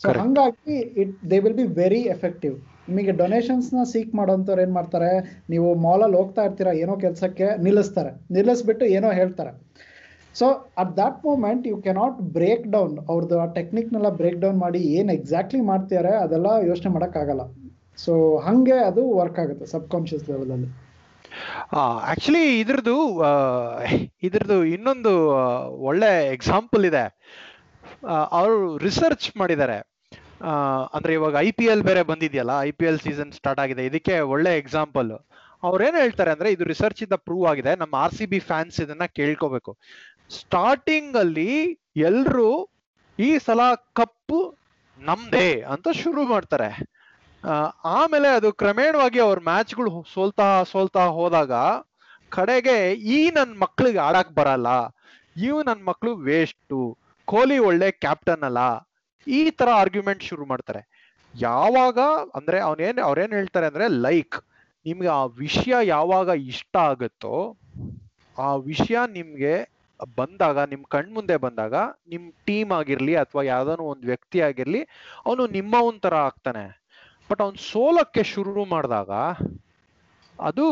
ಸೊ. 0.00 0.08
ಹಂಗಾಗಿ 0.08 0.76
it 1.02 1.30
they 1.30 1.38
will 1.38 1.54
be 1.54 1.62
very 1.62 2.00
effective 2.00 2.54
ನಿಮಗೆ 2.88 3.12
ಡೊನೇಷನ್ಸ್ನ 3.22 3.82
ಸೀಕ್ 3.92 4.12
ಮಾಡೋಂಥವ್ರು 4.20 4.62
ಏನು 4.64 4.74
ಮಾಡ್ತಾರೆ? 4.78 5.10
ನೀವು 5.52 5.68
ಮಾಲಲ್ಲಿ 5.86 6.16
ಹೋಗ್ತಾ 6.20 6.42
ಇರ್ತೀರಾ, 6.48 6.72
ಏನೋ 6.84 6.94
ಕೆಲಸಕ್ಕೆ 7.04 7.48
ನಿಲ್ಲಿಸ್ತಾರೆ. 7.66 8.12
ನಿಲ್ಲಿಸ್ಬಿಟ್ಟು 8.36 8.84
ಏನೋ 8.98 9.10
ಹೇಳ್ತಾರೆ. 9.20 9.52
So 10.38 10.46
at 10.82 10.92
that 11.00 11.18
moment 11.28 11.64
you 11.70 11.76
cannot 11.86 12.18
break 12.36 12.66
down 12.76 12.94
ಅವ್ರದ್ದು 13.10 13.36
ಆ 13.44 13.46
ಟೆಕ್ನಿಕ್ನೆಲ್ಲ 13.58 14.10
ಬ್ರೇಕ್ 14.20 14.38
ಡೌನ್ 14.44 14.58
ಮಾಡಿ 14.64 14.80
ಏನು 14.98 15.12
ಎಕ್ಸಾಕ್ಟ್ಲಿ 15.18 15.60
ಮಾಡ್ತಿದ್ದಾರೆ 15.70 16.12
ಅದೆಲ್ಲ 16.24 16.46
ಯೋಚನೆ 16.70 16.92
ಮಾಡೋಕ್ಕಾಗಲ್ಲ. 16.94 17.44
ಸೊ 18.04 18.12
ಹಾಗೆ 18.46 18.78
ಅದು 18.90 19.02
ವರ್ಕ್ 19.20 19.40
ಆಗುತ್ತೆ 19.42 19.66
ಸಬ್ 19.74 19.88
ಕಾನ್ಷಿಯಸ್ 19.94 20.26
ಲೆವೆಲಲ್ಲಿ 20.32 20.70
ಆಕ್ಚುಲಿ 22.12 22.44
ಇದ್ರದ್ದು 22.62 22.96
ಇದ್ರದ್ದು 24.26 24.56
ಇನ್ನೊಂದು 24.74 25.12
ಒಳ್ಳೆ 25.90 26.10
ಎಕ್ಸಾಂಪಲ್ 26.36 26.82
ಇದೆ. 26.90 27.04
ಅವರು 28.38 28.58
ರಿಸರ್ಚ್ 28.86 29.28
ಮಾಡಿದ್ದಾರೆ. 29.40 29.78
ಅಂದ್ರೆ 30.96 31.12
ಇವಾಗ 31.18 31.34
ಐ 31.46 31.50
ಪಿ 31.58 31.66
ಎಲ್ 31.72 31.84
ಬೇರೆ 31.88 32.02
ಬಂದಿದೆಯಲ್ಲ 32.10 32.54
I 32.68 32.70
P 32.78 32.84
L 32.90 33.00
season 33.06 33.32
start 33.38 33.60
ಆಗಿದೆ. 33.64 33.82
ಇದಕ್ಕೆ 33.90 34.14
ಒಳ್ಳೆ 34.34 34.52
ಎಕ್ಸಾಂಪಲ್ 34.62 35.10
ಅವ್ರೇನ್ 35.68 35.96
ಹೇಳ್ತಾರೆ 36.02 36.30
ಅಂದ್ರೆ 36.34 36.48
ಇದು 36.54 36.64
ರಿಸರ್ಚ್ 36.72 37.02
ಇಂದ 37.06 37.16
ಪ್ರೂವ್ 37.26 37.44
ಆಗಿದೆ. 37.50 37.72
ನಮ್ಮ 37.82 37.94
ಆರ್ 38.04 38.16
ಸಿ 38.18 38.26
ಬಿ 38.32 38.40
ಫ್ಯಾನ್ಸ್ 38.50 38.78
ಇದನ್ನ 38.84 39.06
ಕೇಳ್ಕೋಬೇಕು. 39.18 39.72
ಸ್ಟಾರ್ಟಿಂಗ್ 40.38 41.16
ಅಲ್ಲಿ 41.22 41.52
ಎಲ್ರು 42.08 42.50
ಈ 43.18 43.30
ಸಲ 43.46 43.60
ಕಪ್ಪು 44.00 44.40
ನಮ್ದೇ 44.98 45.48
ಅಂತ 45.74 45.88
ಶುರು 46.02 46.22
ಮಾಡ್ತಾರೆ. 46.32 46.70
ಆಮೇಲೆ 47.98 48.28
ಅದು 48.38 48.48
ಕ್ರಮೇಣವಾಗಿ 48.60 49.20
ಅವ್ರ 49.26 49.38
ಮ್ಯಾಚ್ಗಳು 49.50 49.92
ಸೋಲ್ತಾ 50.14 50.48
ಸೋಲ್ತಾ 50.72 51.04
ಹೋದಾಗ 51.18 51.52
ಕಡೆಗೆ 52.36 52.76
ಈ 53.16 53.18
ನನ್ನ 53.36 53.54
ಮಕ್ಳಿಗೆ 53.64 54.00
ಆಡಕ್ 54.08 54.32
ಬರಲ್ಲ. 54.38 54.68
ಇವು 55.36 55.58
ನನ್ನ 55.68 55.82
ಮಕ್ಳು 55.90 56.10
ವೇಸ್ಟು 56.28 56.78
ಕೊಹ್ಲಿ 57.28 57.58
ಒಳ್ಳೆ 57.68 57.88
ಕ್ಯಾಪ್ಟನ್ 58.04 58.44
ಅಲ್ಲ. 58.48 58.60
ಈ 59.26 59.50
ತರ 59.50 59.68
ಆರ್ಗ್ಯುಮೆಂಟ್ 59.74 60.22
ಶುರು 60.22 60.46
ಮಾಡ್ತಾರೆ. 60.46 61.02
ಯಾವಾಗ 61.40 61.98
ಅಂದ್ರೆ 62.34 62.60
ಅವನೇನ್, 62.60 62.98
ಅವ್ರೇನ್ 62.98 63.32
ಹೇಳ್ತಾರೆ 63.32 63.66
ಅಂದ್ರೆ 63.66 63.88
ಲೈಕ್ 63.88 64.40
ನಿಮ್ಗೆ 64.86 65.08
ಆ 65.08 65.24
ವಿಷಯ 65.24 65.74
ಯಾವಾಗ 65.82 66.28
ಇಷ್ಟ 66.28 66.76
ಆಗುತ್ತೋ 66.76 67.56
ಆ 68.38 68.54
ವಿಷಯ 68.54 68.98
ನಿಮ್ಗೆ 69.12 69.72
ಬಂದಾಗ, 70.16 70.58
ನಿಮ್ 70.58 70.84
ಕಣ್ 70.84 71.12
ಮುಂದೆ 71.12 71.36
ಬಂದಾಗ, 71.36 71.74
ನಿಮ್ 72.08 72.32
ಟೀಮ್ 72.44 72.72
ಆಗಿರ್ಲಿ 72.72 73.16
ಅಥವಾ 73.16 73.42
ಯಾವ್ದಾನು 73.42 73.82
ಒಂದ್ 73.82 74.06
ವ್ಯಕ್ತಿ 74.06 74.40
ಆಗಿರ್ಲಿ, 74.40 74.86
ಅವನು 75.26 75.46
ನಿಮ್ಮ 75.46 75.74
ತರ 76.00 76.14
ಆಗ್ತಾನೆ. 76.14 76.82
ಬಟ್ 77.30 77.40
ಅವ್ನ್ 77.40 77.56
ಸೋಲಕ್ಕೆ 77.56 78.22
ಶುರು 78.22 78.64
ಮಾಡಿದಾಗ 78.64 79.10
ಅದು, 80.38 80.64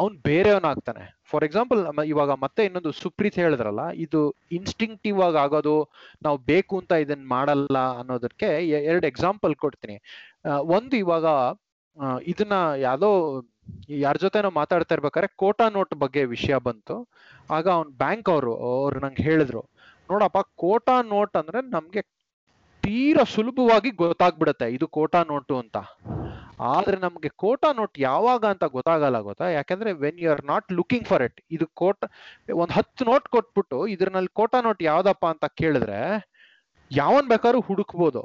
ಅವ್ನ್ 0.00 0.16
ಬೇರೆಯವನಾಗ್ತಾನೆ. 0.28 1.04
ಫಾರ್ 1.30 1.44
ಎಕ್ಸಾಂಪಲ್ 1.44 1.80
ಇವಾಗ 2.12 2.32
ಮತ್ತೆ 2.44 2.60
ಇನ್ನೊಂದು 2.68 2.90
ಸುಪ್ರೀತ್ 3.02 3.38
ಹೇಳಿದ್ರಲ್ಲ, 3.42 3.82
ಇದು 4.04 4.20
ಇನ್ಸ್ಟಿಂಕ್ಟಿವ್ 4.58 5.18
ಆಗಿ 5.26 5.38
ಆಗೋದು, 5.44 5.74
ನಾವು 6.22 6.38
ಬೇಕು 6.50 6.74
ಅಂತ 6.80 6.92
ಇದನ್ನ 7.04 7.26
ಮಾಡಲ್ಲ 7.36 7.78
ಅನ್ನೋದಕ್ಕೆ 8.00 8.50
ಎರಡು 8.90 9.08
ಎಕ್ಸಾಂಪಲ್ 9.12 9.54
ಕೊಡ್ತೀನಿ. 9.64 9.96
ಒಂದು 10.78 10.96
ಇವಾಗ 11.04 11.26
ಇದನ್ನ 12.32 12.56
ಯಾವ್ದೋ, 12.86 13.10
ಯಾರ 14.04 14.16
ಜೊತೆನೋ 14.24 14.50
ಮಾತಾಡ್ತಾ 14.60 14.94
ಇರ್ಬೇಕಾದ್ರೆ 14.96 15.28
ಕೋಟಾ 15.42 15.66
ನೋಟ್ 15.74 15.92
ಬಗ್ಗೆ 16.04 16.22
ವಿಷಯ 16.34 16.54
ಬಂತು. 16.68 16.96
ಆಗ 17.56 17.66
ಅವ್ನ್ 17.78 17.90
ಬ್ಯಾಂಕ್ 18.02 18.28
ಅವರು, 18.34 18.52
ಅವ್ರು 18.68 19.00
ನಂಗೆ 19.04 19.24
ಹೇಳಿದ್ರು, 19.28 19.62
ನೋಡಪ್ಪ 20.10 20.38
ಕೋಟಾ 20.62 20.96
ನೋಟ್ 21.14 21.36
ಅಂದ್ರೆ 21.40 21.60
ನಮ್ಗೆ 21.74 22.02
ತೀರಾ 22.82 23.24
ಸುಲಭವಾಗಿ 23.34 23.90
ಗೊತ್ತಾಗ್ಬಿಡತ್ತೆ. 24.02 24.66
ಇದು 24.76 24.86
ಕೋಟಾ 24.88 25.20
ನೋಟು 25.22 25.54
ಅಂತ. 25.58 25.76
ಆದ್ರೆ 26.74 26.96
ನಮ್ಗೆ 26.96 27.30
ಕೋಟಾ 27.42 27.72
ನೋಟ್ 27.72 27.98
ಯಾವಾಗ 27.98 28.44
ಅಂತ 28.44 28.64
ಗೊತ್ತಾಗಲ್ಲ 28.76 29.18
ಗೊತ್ತಾ? 29.20 29.46
ಯಾಕಂದ್ರೆ 29.50 29.90
when 30.02 30.18
you 30.20 30.28
are 30.30 30.44
not 30.44 30.72
looking 30.72 31.06
for 31.06 31.22
it 31.22 31.40
ಇದು 31.50 31.66
ಕೋಟ, 31.80 32.00
ಒಂದ್ 32.54 32.72
ಹತ್ತು 32.72 33.04
ನೋಟ್ 33.04 33.28
ಕೊಟ್ಬಿಟ್ಟು 33.28 33.86
ಇದ್ರಲ್ಲಿ 33.86 34.32
ಕೋಟಾ 34.32 34.60
ನೋಟ್ 34.60 34.82
ಯಾವ್ದಪ್ಪ 34.82 35.26
ಅಂತ 35.26 35.44
ಕೇಳಿದ್ರೆ 35.60 36.00
ಯಾವನ್ 36.90 37.28
ಬೇಕಾದ್ರೂ 37.28 37.60
ಹುಡುಕ್ಬೋದು. 37.60 38.22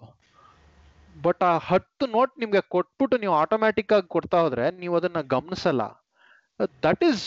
ಬಟ್ 1.15 1.43
ಆ 1.43 1.57
ಹತ್ತು 1.57 2.05
ನೋಟ್ 2.07 2.33
ನಿಮ್ಗೆ 2.39 2.61
ಕೊಟ್ಬಿಟ್ಟು 2.61 3.17
ನೀವು 3.17 3.35
ಆಟೋಮ್ಯಾಟಿಕ್ 3.35 3.93
ಆಗಿ 3.93 4.07
ಕೊಡ್ತಾ 4.07 4.37
ಹೋದ್ರೆ 4.41 4.65
ನೀವು 4.79 4.95
ಅದನ್ನ 4.95 5.21
ಗಮನಿಸಲ್ಲ. 5.35 5.83
That 6.83 7.03
is 7.03 7.23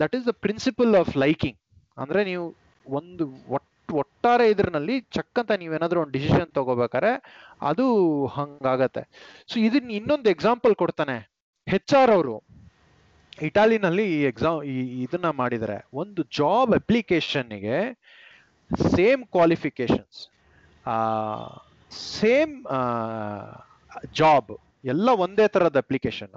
that 0.00 0.14
is 0.16 0.26
the 0.26 0.32
principle 0.44 0.92
of 0.96 1.16
liking 1.16 1.58
ಅಂದ್ರೆ 1.98 2.20
ನೀವು 2.24 2.44
ಒಂದು 2.86 3.24
ಒಟ್ 3.48 3.66
ಒಟ್ಟಾರೆ 3.88 4.44
ಇದ್ರಲ್ಲಿ 4.50 4.96
ಚಕ್ಕಂತ 5.16 5.52
ನೀವೇನಾದ್ರೂ 5.62 6.00
ಒಂದು 6.00 6.14
ಡಿಸಿಷನ್ 6.18 6.50
ತಗೋಬೇಕಾರೆ 6.58 7.12
ಅದು 7.70 7.86
ಹಂಗಾಗತ್ತೆ. 8.36 9.02
ಸೊ 9.50 9.56
ಇದನ್ನ 9.60 9.90
ಇನ್ನೊಂದು 9.90 10.28
ಎಕ್ಸಾಂಪಲ್ 10.30 10.74
ಕೊಡ್ತಾನೆ. 10.82 11.16
ಹೆಚ್ 11.66 11.94
ಆರ್ 12.00 12.12
ಅವರು 12.16 12.36
ಇಟಾಲಿನಲ್ಲಿ 13.42 14.04
ಈ 14.16 14.18
ಎಕ್ಸಾಮ್ 14.22 14.58
ಇದನ್ನ 15.04 15.28
ಮಾಡಿದರೆ. 15.40 15.76
ಒಂದು 16.02 16.22
ಜಾಬ್ 16.38 16.72
ಅಪ್ಲಿಕೇಶನ್ಗೆ 16.80 17.78
ಸೇಮ್ 18.94 19.22
ಕ್ವಾಲಿಫಿಕೇಶನ್ಸ್ 19.26 20.20
ಸೇಮ್ 22.18 22.54
ಜಾಬ್ 24.20 24.52
ಎಲ್ಲ 24.84 25.08
ಒಂದೇ 25.24 25.46
ತರದ 25.54 25.78
ಅಪ್ಲಿಕೇಶನ್ 25.84 26.34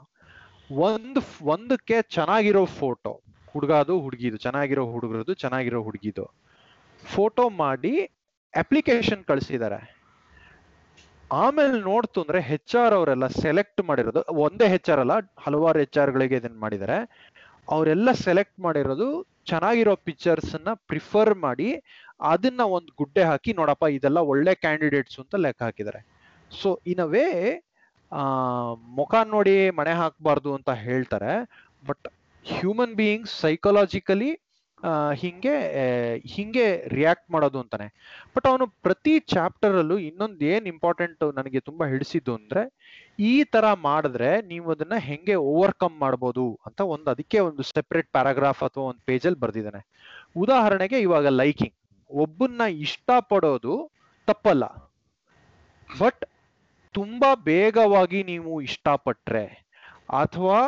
ಒಂದು 0.88 1.22
ಒಂದಕ್ಕೆ 1.54 1.98
ಚೆನ್ನಾಗಿರೋ 2.16 2.64
ಫೋಟೋ 2.80 3.12
ಹುಡುಗಾದು 3.52 3.94
ಹುಡುಗಿದು, 4.00 4.38
ಚೆನ್ನಾಗಿರೋ 4.38 4.84
ಹುಡುಗರದು 4.94 5.34
ಚೆನ್ನಾಗಿರೋ 5.44 5.80
ಹುಡುಗಿದು. 5.88 6.26
ಫೋಟೋ 7.04 7.44
ಮಾಡಿ 7.64 7.94
ಅಪ್ಲಿಕೇಶನ್ 8.54 9.24
ಕಳಿಸಿದ್ದಾರೆ 9.30 9.80
ಆಮೇಲೆ 11.32 11.78
ನೋಡ್ತು 11.90 12.18
ಅಂದ್ರೆ 12.24 12.40
ಹೆಚ್ 12.50 12.76
ಆರ್ 12.82 12.94
ಅವರೆಲ್ಲ 12.98 13.26
ಸೆಲೆಕ್ಟ್ 13.44 13.82
ಮಾಡಿರೋದು, 13.90 14.22
ಒಂದೇ 14.46 14.68
ಹೆಚ್ 14.74 14.90
ಆರ್ 14.94 15.02
ಅಲ್ಲ, 15.04 15.16
ಹಲವಾರು 15.46 15.78
ಹೆಚ್ 15.84 15.98
ಆರ್ 16.02 16.12
ಗಳಿಗೆ 16.16 16.36
ಇದನ್ನ 16.42 16.58
ಮಾಡಿದ್ದಾರೆ 16.66 16.98
ಅವರೆಲ್ಲ 17.68 18.10
ಸೆಲೆಕ್ಟ್ 18.26 18.58
ಮಾಡಿರೋದು 18.66 19.08
ಚೆನ್ನಾಗಿರೋ 19.50 19.94
ಪಿಕ್ಚರ್ಸ್ 20.08 20.52
ಅನ್ನ 20.58 20.70
ಪ್ರಿಫರ್ 20.90 21.34
ಮಾಡಿ 21.46 21.70
ಅದನ್ನ 22.32 22.62
ಒಂದು 22.78 22.92
ಗುಡ್ಡೆ 23.00 23.24
ಹಾಕಿ, 23.30 23.52
ನೋಡಪ್ಪ 23.60 23.86
ಇದೆಲ್ಲ 23.98 24.20
ಒಳ್ಳೆ 24.32 24.54
ಕ್ಯಾಂಡಿಡೇಟ್ಸ್ 24.66 25.20
ಅಂತ 25.24 25.36
ಲೆಕ್ಕ 25.46 25.62
ಹಾಕಿದ್ದಾರೆ 25.68 26.02
ಸೊ 26.52 26.70
ಇನ್ 26.92 27.02
ಅ 27.06 27.10
ವೇ 27.16 27.26
ಮುಖ 29.00 29.14
ನೋಡಿ 29.34 29.56
ಮಣೆ 29.80 29.94
ಹಾಕಬಾರ್ದು 30.02 30.52
ಅಂತ 30.58 30.72
ಹೇಳ್ತಾರೆ 30.86 31.34
ಬಟ್ 31.84 32.06
ಹ್ಯೂಮನ್ 32.46 32.96
ಬೀಯಿಂಗ್ಸ್ 33.00 33.34
ಸೈಕಲಾಜಿಕಲಿ 33.46 34.30
ಹಿಂಗೆ 35.14 35.54
ಹಿಂಗೆ 36.28 36.66
ರಿಯಾಕ್ಟ್ 36.88 37.32
ಮಾಡೋದು 37.32 37.60
ಅಂತಾನೆ. 37.60 37.88
ಬಟ್ 38.36 38.48
ಅವನು 38.48 38.68
ಪ್ರತಿ 38.82 39.20
ಚಾಪ್ಟರ್ 39.28 39.76
ಅಲ್ಲೂ 39.76 39.98
ಇನ್ನೊಂದು 40.00 40.46
ಏನ್ 40.46 40.68
ಇಂಪಾರ್ಟೆಂಟ್ 40.68 41.24
ನನಗೆ 41.36 41.60
ತುಂಬಾ 41.60 41.86
ಹಿಡಿಸಿದ್ದು 41.88 42.34
ಅಂದ್ರೆ, 42.36 42.64
ಈ 43.20 43.44
ತರ 43.44 43.66
ಮಾಡಿದ್ರೆ 43.80 44.30
ನೀವು 44.42 44.68
ಅದನ್ನ 44.72 44.98
ಹೆಂಗೆ 45.00 45.36
ಓವರ್ಕಮ್ 45.52 45.96
ಮಾಡ್ಬೋದು 46.00 46.60
ಅಂತ 46.66 46.80
ಒಂದು 46.94 47.10
ಅದಕ್ಕೆ 47.10 47.40
ಒಂದು 47.40 47.64
ಸೆಪರೇಟ್ 47.72 48.10
ಪ್ಯಾರಾಗ್ರಾಫ್ 48.12 48.64
ಅಥವಾ 48.64 48.84
ಒಂದು 48.84 49.04
ಪೇಜಲ್ಲಿ 49.06 49.40
ಬರ್ದಿದ್ದಾನೆ. 49.40 49.82
ಉದಾಹರಣೆಗೆ 50.36 51.00
ಇವಾಗ 51.00 51.28
ಲೈಕಿಂಗ್ 51.42 51.76
ಒಬ್ಬನ್ನ 52.10 52.62
ಇಷ್ಟ 52.86 53.10
ಪಡೋದು 53.30 53.76
ತಪ್ಪಲ್ಲ. 54.28 54.64
ಬಟ್ 55.90 56.24
ತುಂಬಾ 56.96 57.30
ಬೇಗವಾಗಿ 57.46 58.20
ನೀವು 58.24 58.52
ಇಷ್ಟಪಟ್ರೆ, 58.62 59.46
ಅಥವಾ 60.22 60.60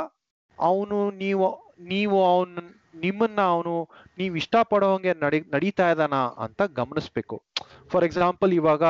ಅವನು 0.57 0.97
ನೀವು 1.23 1.47
ನೀವು 1.85 2.17
ಅವನು 2.33 2.61
ನಿಮ್ಮನ್ನ 2.93 3.39
ಅವನು 3.53 3.73
ನೀವು 4.19 4.33
ಇಷ್ಟಪಡೋಂಗೆ 4.41 5.11
ನಡಿ, 5.23 5.39
ನಡೀತಾ 5.55 5.85
ಇದ್ದಾನ 5.93 6.15
ಅಂತ 6.45 6.61
ಗಮನಿಸ್ಬೇಕು. 6.79 7.37
ಫಾರ್ 7.91 8.05
ಎಕ್ಸಾಂಪಲ್ 8.09 8.53
ಇವಾಗ 8.53 8.83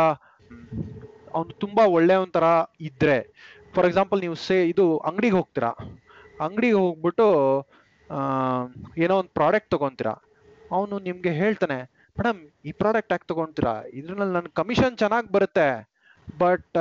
ಅವನು 1.36 1.52
ತುಂಬಾ 1.64 1.84
ಒಳ್ಳೆಯವನ್ 1.98 2.34
ಇದ್ರೆ 2.90 3.18
ಫಾರ್ 3.76 3.88
ಎಕ್ಸಾಂಪಲ್ 3.90 4.20
ನೀವು 4.26 4.36
ಸೇ, 4.48 4.58
ಇದು 4.74 4.86
ಅಂಗಡಿಗೆ 5.10 5.36
ಹೋಗ್ತೀರಾ? 5.40 5.72
ಅಂಗಡಿಗೆ 6.46 6.78
ಹೋಗ್ಬಿಟ್ಟು 6.84 7.28
ಏನೋ 9.04 9.16
ಒಂದು 9.22 9.32
ಪ್ರಾಡಕ್ಟ್ 9.40 9.72
ತಗೊಂತೀರಾ? 9.76 10.14
ಅವನು 10.72 10.96
ನಿಮ್ಗೆ 11.08 11.32
ಹೇಳ್ತಾನೆ 11.42 11.78
ಮೇಡಮ್ 12.18 12.40
ಈ 12.66 12.72
ಪ್ರಾಡಕ್ಟ್ 12.82 13.12
ಯಾಕೆ 13.14 13.28
ತಗೊಂತೀರಾ? 13.32 13.74
ಇದ್ರಲ್ಲಿ 14.00 14.34
ನನ್ನ 14.38 14.50
ಕಮಿಷನ್ 14.62 14.96
ಚೆನ್ನಾಗಿ 15.02 15.30
ಬರುತ್ತೆ 15.36 15.68
ಬಟ್ 16.42 16.78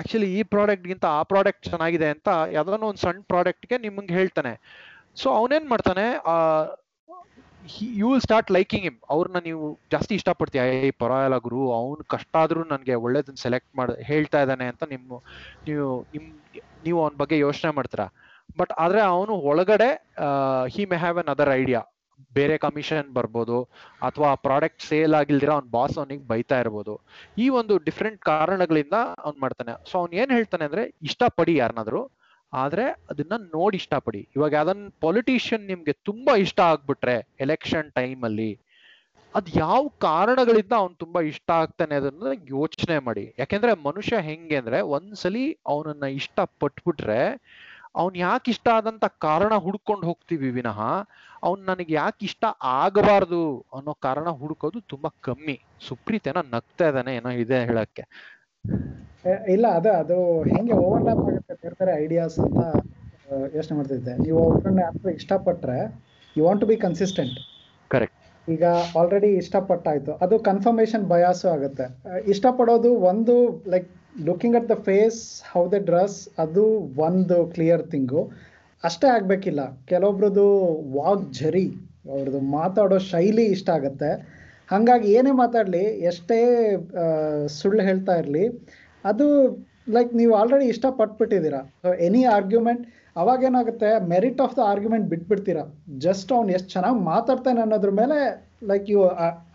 ಆಕ್ಚುಲಿ 0.00 0.28
ಈ 0.38 0.40
ಪ್ರಾಡಕ್ಟ್ಗಿಂತ 0.54 1.06
ಆ 1.18 1.22
ಪ್ರಾಡಕ್ಟ್ 1.32 1.64
ಚೆನ್ನಾಗಿದೆ 1.70 2.08
ಅಂತ 2.14 2.28
ಯಾವ್ದಾದ್ರು 2.56 2.88
ಒಂದು 2.90 3.02
ಸಣ್ಣ 3.04 3.22
ಪ್ರಾಡಕ್ಟ್ಗೆ 3.32 3.76
ನಿಮ್ಗೆ 3.84 4.14
ಹೇಳ್ತಾನೆ. 4.18 4.52
ಸೊ 5.16 5.28
ಅವನೇನ್ 5.40 5.66
ಮಾಡ್ತಾನೆ 5.72 6.04
you 8.00 8.06
will 8.10 8.22
start 8.26 8.50
liking 8.56 8.84
him 8.86 8.98
ಅವ್ರನ್ನ 9.14 9.38
ನೀವು 9.46 9.64
ಜಾಸ್ತಿ 9.92 10.12
ಇಷ್ಟಪಡ್ತೀಯ 10.18 10.62
ಏ 10.76 10.90
ಪರವಾಗಿಲ್ಲ 11.02 11.36
ಗುರು, 11.46 11.60
ಅವ್ನು 11.78 12.02
ಕಷ್ಟ 12.14 12.32
ಆದ್ರೂ 12.42 12.62
ನನಗೆ 12.72 12.94
ಒಳ್ಳೇದನ್ನ 13.04 13.40
ಸೆಲೆಕ್ಟ್ 13.46 13.70
ಮಾಡ, 13.78 13.90
ಹೇಳ್ತಾ 14.10 14.38
ಇದ್ದಾನೆ 14.44 14.66
ಅಂತ 14.72 14.84
ನಿಮ್ಮ 14.94 15.18
ನೀವು, 15.68 15.86
ನಿಮ್, 16.14 16.28
ನೀವು 16.86 16.98
ಅವನ 17.02 17.14
ಬಗ್ಗೆ 17.22 17.38
ಯೋಚನೆ 17.38 17.70
ಮಾಡ್ತೀರಾ? 17.78 18.06
ಬಟ್ 18.60 18.72
ಆದ್ರೆ 18.84 19.00
ಅವನು 19.14 19.34
ಒಳಗಡೆ 19.50 19.90
he 20.74 20.84
may 20.92 20.98
have 21.02 21.18
another 21.34 21.52
idea 21.60 21.82
ಬೇರೆ 22.38 22.56
ಕಮಿಷನ್ 22.64 23.08
ಬರ್ಬೋದು, 23.18 23.58
ಅಥವಾ 24.08 24.30
ಪ್ರಾಡಕ್ಟ್ 24.46 24.82
ಸೇಲ್ 24.88 25.14
ಆಗಿಲ್ದಿರ 25.20 25.50
ಅವ್ನ 25.56 25.68
ಬಾಸ್ 25.76 25.96
ಅವನಿಗೆ 26.00 26.24
ಬೈತಾ 26.32 26.56
ಇರ್ಬೋದು. 26.60 26.94
ಈ 27.38 27.46
ಒಂದು 27.60 27.76
ಡಿಫ್ರೆಂಟ್ 27.88 28.20
ಕಾರಣಗಳಿಂದ 28.30 28.96
ಅವ್ನ್ 29.26 29.38
ಮಾಡ್ತಾನೆ. 29.44 29.74
ಸೊ 29.90 29.94
ಅವ್ನ್ 30.00 30.14
ಏನ್ 30.22 30.32
ಹೇಳ್ತಾನೆ 30.38 30.64
ಅಂದ್ರೆ, 30.70 30.84
ಇಷ್ಟಪಡಿ 31.02 31.54
ಯಾರನ್ನಾದ್ರು 31.62 32.02
ಆದ್ರೆ 32.52 32.84
ಅದನ್ನ 33.10 33.34
ನೋಡಿ 33.52 33.78
ಇಷ್ಟಪಡಿ. 33.80 34.22
ಇವಾಗ 34.36 34.52
ಯಾವ್ದನ್ 34.52 34.84
ಪೊಲಿಟಿಷಿಯನ್ 35.00 35.64
ನಿಮ್ಗೆ 35.66 35.94
ತುಂಬಾ 36.08 36.32
ಇಷ್ಟ 36.44 36.60
ಆಗ್ಬಿಟ್ರೆ 36.70 37.14
ಎಲೆಕ್ಷನ್ 37.40 37.88
ಟೈಮ್ 37.92 38.22
ಅಲ್ಲಿ, 38.24 38.50
ಅದ್ 39.32 39.48
ಯಾವ 39.56 39.82
ಕಾರಣಗಳಿಂದ 40.04 40.74
ಅವ್ನ್ 40.78 40.94
ತುಂಬಾ 40.98 41.20
ಇಷ್ಟ 41.32 41.48
ಆಗ್ತಾನೆ 41.58 41.94
ಅದನ್ನ 42.00 42.24
ಯೋಚನೆ 42.52 42.96
ಮಾಡಿ. 43.00 43.24
ಯಾಕೆಂದ್ರೆ 43.40 43.72
ಮನುಷ್ಯ 43.86 44.16
ಹೆಂಗೆ 44.28 44.56
ಅಂದ್ರೆ 44.56 44.78
ಒಂದ್ಸಲಿ 44.96 45.44
ಅವನನ್ನ 45.66 46.06
ಇಷ್ಟ 46.20 46.32
ಪಟ್ಬಿಟ್ರೆ 46.60 47.22
ಅವ್ನ್ 48.00 48.16
ಯಾಕೆ 48.18 48.50
ಇಷ್ಟ 48.54 48.66
ಆದಂತ 48.74 49.04
ಕಾರಣ 49.20 49.52
ಹುಡ್ಕೊಂಡು 49.64 50.04
ಹೋಗ್ತೀವಿ 50.06 50.48
ವಿನಃ 50.50 50.78
ಅವ್ನ್ 51.42 51.62
ನನಗೆ 51.64 51.92
ಯಾಕೆ 51.94 52.24
ಇಷ್ಟ 52.28 52.44
ಆಗಬಾರ್ದು 52.78 53.40
ಅನ್ನೋ 53.76 53.92
ಕಾರಣ 54.06 54.28
ಹುಡುಕೋದು 54.40 54.78
ತುಂಬಾ 54.92 55.10
ಕಮ್ಮಿ. 55.20 55.56
ಸುಪ್ರೀತ್ 55.86 56.28
ಏನೋ 56.28 56.42
ನಗ್ತಾ 56.54 56.86
ಇದ್ದಾನೆ 56.90 57.12
ಏನೋ 57.16 57.30
ಇದೆ 57.42 57.58
ಹೇಳಕ್ಕೆ. 57.64 58.04
ಇಲ್ಲ 59.54 59.66
ಅದ 59.78 59.88
ಅದು 60.02 60.16
ಹೆಂಗೆ 60.50 60.74
ಓವರ್ಲ್ಯಾಪ್ 60.84 61.22
ಆಗುತ್ತೆ 61.28 61.54
ಬೇರೆ 61.62 61.74
ಬೇರೆ 61.80 61.92
ಐಡಿಯಾಸ್ 62.04 62.36
ಅಂತ 62.44 62.60
ಯೋಚನೆ 63.56 63.74
ಮಾಡ್ತಿದ್ದೆ. 63.78 64.14
ನೀವು 64.24 64.38
ಒಬ್ಬರನ್ನ 64.48 64.80
ಯಾರು 64.86 65.10
ಇಷ್ಟಪಟ್ರೆ 65.20 65.78
you 66.36 66.42
want 66.46 66.62
to 66.64 66.68
be 66.70 66.76
consistent 66.86 67.36
correct 67.90 68.16
ಈಗ 68.48 68.64
ಆಲ್ರೆಡಿ 69.00 69.30
ಇಷ್ಟಪಟ್ಟಾಯ್ತು. 69.42 70.12
ಅದು 70.24 70.34
ಕನ್ಫರ್ಮೇಶನ್ 70.48 71.04
ಬಯಾಸು 71.12 71.46
ಆಗುತ್ತೆ. 71.54 71.86
ಇಷ್ಟಪಡೋದು 72.32 72.90
ಒಂದು 73.10 73.34
like 73.72 73.88
looking 74.28 74.56
at 74.60 74.68
the 74.72 74.76
face 74.88 75.20
how 75.52 75.62
the 75.74 75.78
dress 75.90 76.18
ಅದು 76.44 76.64
ಒಂದು 77.08 77.36
ಕ್ಲಿಯರ್ 77.54 77.84
ಥಿಂಗು 77.92 78.22
ಅಷ್ಟೇ 78.84 79.08
ಆಗಬೇಕಿಲ್ಲ. 79.16 79.60
ಕೆಲವೊಬ್ರದ್ದು 79.90 80.46
ವಾಗ್ 80.98 81.24
ಝರಿ 81.40 81.66
ಅವ್ರದ್ದು 82.12 82.40
ಮಾತಾಡೋ 82.58 82.98
ಶೈಲಿ 83.12 83.46
ಇಷ್ಟ 83.56 83.68
ಆಗುತ್ತೆ. 83.78 84.10
ಹಾಗಾಗಿ 84.70 85.08
ಏನೇ 85.18 85.32
ಮಾತಾಡಲಿ 85.42 85.84
ಎಷ್ಟೇ 86.10 86.38
ಸುಳ್ಳು 87.58 87.82
ಹೇಳ್ತಾ 87.88 88.14
ಇರಲಿ 88.22 88.44
ಅದು 89.04 89.26
ಲೈಕ್ 89.94 90.10
ನೀವು 90.20 90.32
ಆಲ್ರೆಡಿ 90.40 90.66
ಇಷ್ಟಪಟ್ಬಿಟ್ಟಿದ್ದೀರಾ. 90.72 91.60
ಎನಿ 92.06 92.22
ಆರ್ಗ್ಯುಮೆಂಟ್ 92.36 92.82
ಅವಾಗ 93.20 93.46
ಏನಾಗುತ್ತೆ 93.48 93.88
ಮೆರಿಟ್ 94.12 94.40
ಆಫ್ 94.44 94.54
ದ 94.58 94.62
ಆರ್ಗ್ಯುಮೆಂಟ್ 94.72 95.06
ಬಿಟ್ಬಿಡ್ತೀರಾ. 95.12 95.64
ಜಸ್ಟ್ 96.04 96.30
ಅವ್ನು 96.36 96.52
ಎಷ್ಟು 96.56 96.68
ಚೆನ್ನಾಗಿ 96.74 97.00
ಮಾತಾಡ್ತಾನೆ 97.12 97.60
ಅನ್ನೋದ್ರ 97.64 97.92
ಮೇಲೆ 98.00 98.18
like 98.70 98.86
you 98.92 99.00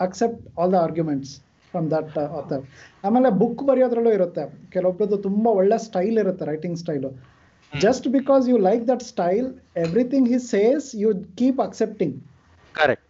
accept 0.06 0.41
all 0.62 0.73
the 0.75 0.80
arguments 0.88 1.32
from 1.73 1.88
that 1.95 2.17
author 2.39 2.63
ಆಮೇಲೆ 3.08 3.30
ಬುಕ್ 3.41 3.63
ಬರೆಯೋದ್ರಲ್ಲೂ 3.69 4.12
ಇರುತ್ತೆ. 4.17 4.43
ಕೆಲವೊಬ್ರದ್ದು 4.75 5.19
ತುಂಬ 5.28 5.45
ಒಳ್ಳೆ 5.62 5.78
ಸ್ಟೈಲ್ 5.88 6.19
ಇರುತ್ತೆ 6.23 6.45
writing 6.51 6.78
style 6.84 7.12
just 7.73 8.08
because 8.17 8.43
you 8.51 8.58
like 8.69 8.84
that 8.91 9.06
style 9.13 9.47
everything 9.86 10.30
he 10.34 10.39
says 10.54 10.88
you 11.04 11.12
keep 11.41 11.62
accepting 11.67 12.15
correct 12.75 13.05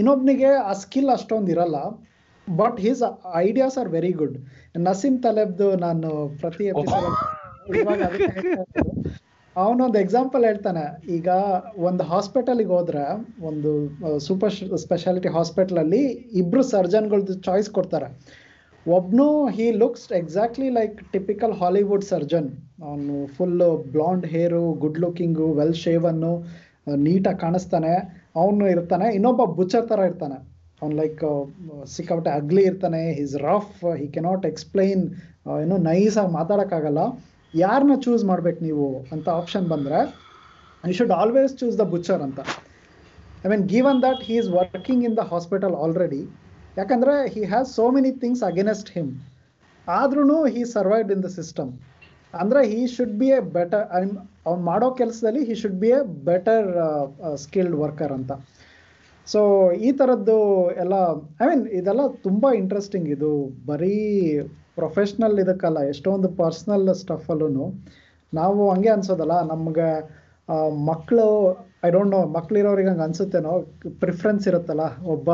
ಇನ್ನೊಬ್ನಿಗೆ 0.00 0.50
ಆ 0.70 0.72
ಸ್ಕಿಲ್ 0.82 1.10
ಅಷ್ಟೊಂದು 1.16 1.52
ಇರಲ್ಲ 1.54 1.78
but 2.46 2.78
his 2.86 3.02
ideas 3.46 3.76
are 3.82 3.90
very 3.96 4.12
good 4.20 4.36
Nassim 4.86 5.18
ತಲೆಬ್ದು 5.26 5.68
ನಾನು 5.86 6.10
ಪ್ರತಿ. 6.40 6.64
ಅವನೊಂದು 9.56 9.98
ಎಕ್ಸಾಂಪಲ್ 10.02 10.42
ಹೇಳ್ತಾನೆ. 10.44 10.84
ಈಗ 11.16 11.28
ಒಂದು 11.88 12.02
ಹಾಸ್ಪಿಟಲ್ಗೆ 12.04 12.70
ಹೋದ್ರೆ 12.76 13.04
ಒಂದು 13.48 13.70
ಸೂಪರ್ 14.26 14.54
ಸ್ಪೆಷಾಲಿಟಿ 14.84 15.30
ಹಾಸ್ಪಿಟಲಲ್ಲಿ 15.36 16.02
ಇಬ್ರು 16.40 16.62
ಸರ್ಜನ್ಗಳದ್ದು 16.72 17.34
ಚಾಯ್ಸ್ 17.46 17.70
ಕೊಡ್ತಾರೆ. 17.76 18.08
ಒಬ್ನು 18.86 19.26
he 19.56 19.66
looks 19.82 20.08
exactly 20.20 20.68
like 20.78 20.96
typical 21.12 21.54
Hollywood 21.60 22.04
surgeon 22.04 22.48
ಅವನು 22.86 23.14
full 23.36 23.62
blonde 23.94 24.26
hair 24.34 24.62
good 24.82 25.00
looking 25.04 25.46
well 25.60 25.78
shaven 25.84 26.32
ನೀಟಾಗಿ 27.06 27.40
ಕಾಣಿಸ್ತಾನೆ. 27.44 27.94
ಅವನು 28.40 28.64
ಇರ್ತಾನೆ, 28.74 29.06
ಇನ್ನೊಬ್ಬ 29.16 29.42
ಬುಚ್ಚರ್ 29.58 29.86
ತರ 29.92 30.00
ಇರ್ತಾನೆ. 30.10 30.38
ಅವ್ನು 30.80 30.94
ಲೈಕ್ 31.02 31.22
ಸಿಕ್ಕಾಪಟ್ಟೆ 31.94 32.30
ಅಗ್ಲಿ 32.38 32.62
ಇರ್ತಾನೆ 32.70 33.00
his 33.18 33.34
rough 33.46 33.78
he 34.00 34.06
cannot 34.16 34.44
explain 34.50 35.02
ಏನು 35.62 35.76
ನೈಸ್ 35.90 36.16
ಆಗಿ 36.22 36.32
ಮಾತಾಡೋಕ್ಕಾಗಲ್ಲ. 36.38 37.02
ಯಾರನ್ನ 37.54 37.96
ಚೂಸ್ 38.04 38.24
ಮಾಡ್ಬೇಕು 38.30 38.60
ನೀವು 38.68 38.86
ಅಂತ 39.14 39.26
ಆಪ್ಷನ್ 39.40 39.66
ಬಂದರೆ 39.72 39.98
I 40.84 40.92
should 40.98 41.14
always 41.20 41.52
choose 41.60 41.76
the 41.82 41.84
butcher 41.92 42.22
ಅಂತ. 42.26 42.40
I 43.44 43.48
mean 43.52 43.64
given 43.74 44.00
that 44.06 44.20
he 44.28 44.34
is 44.40 44.50
working 44.58 45.02
in 45.08 45.16
the 45.20 45.24
hospital 45.32 45.76
already 45.84 46.22
ಯಾಕಂದರೆ 46.80 47.14
he 47.34 47.42
has 47.52 47.68
so 47.78 47.86
many 47.96 48.12
things 48.22 48.44
against 48.50 48.90
him 48.96 49.10
ಆದ್ರೂ 49.86 50.38
he 50.54 50.62
survived 50.76 51.12
in 51.16 51.22
the 51.26 51.30
system 51.38 51.72
ಅಂದರೆ 52.34 52.60
he 52.72 52.80
should 52.96 53.16
be 53.20 53.28
a 53.38 53.40
better 53.56 53.84
ಅವ್ನು 54.48 54.62
ಮಾಡೋ 54.70 54.88
ಕೆಲಸದಲ್ಲಿ 55.00 55.42
he 55.48 55.54
should 55.62 55.80
be 55.82 55.90
a 55.96 56.00
better 56.28 56.68
skilled 57.44 57.76
worker 57.82 58.14
ಅಂತ. 58.18 58.32
So 59.26 59.40
ಈ 59.86 59.90
ಥರದ್ದು 59.98 60.38
ಎಲ್ಲ 60.82 60.94
ಐ 61.42 61.46
ಮೀನ್ 61.50 61.64
ಇದೆಲ್ಲ 61.80 62.02
ತುಂಬ 62.26 62.46
ಇಂಟ್ರೆಸ್ಟಿಂಗ್ 62.62 63.08
ಇದು 63.16 63.30
ಬರೀ 63.70 63.96
ಪ್ರೊಫೆಷ್ನಲ್ 64.80 65.36
ಇದಕ್ಕಲ್ಲ, 65.44 65.80
ಎಷ್ಟೊಂದು 65.92 66.28
ಪರ್ಸ್ನಲ್ 66.40 66.88
ಸ್ಟಫಲ್ಲೂ 67.02 67.66
ನಾವು 68.32 68.60
ಹಂಗೆ 68.72 68.90
ಅನ್ಸೋದಲ್ಲ, 68.96 69.34
ನಮ್ಗೆ 69.52 69.88
ಮಕ್ಕಳು 70.88 71.26
ಐ 71.86 71.90
ಡೋಂಟ್ 71.94 72.12
ನೋ 72.14 72.20
ಮಕ್ಳಿರೋರಿಗೆ 72.36 72.90
ಹಂಗೆ 72.90 73.04
ಅನ್ಸುತ್ತೇನೋ 73.06 73.52
ಪ್ರಿಫ್ರೆನ್ಸ್ 74.02 74.44
ಇರುತ್ತಲ್ಲ, 74.50 74.84
ಒಬ್ಬ, 75.14 75.30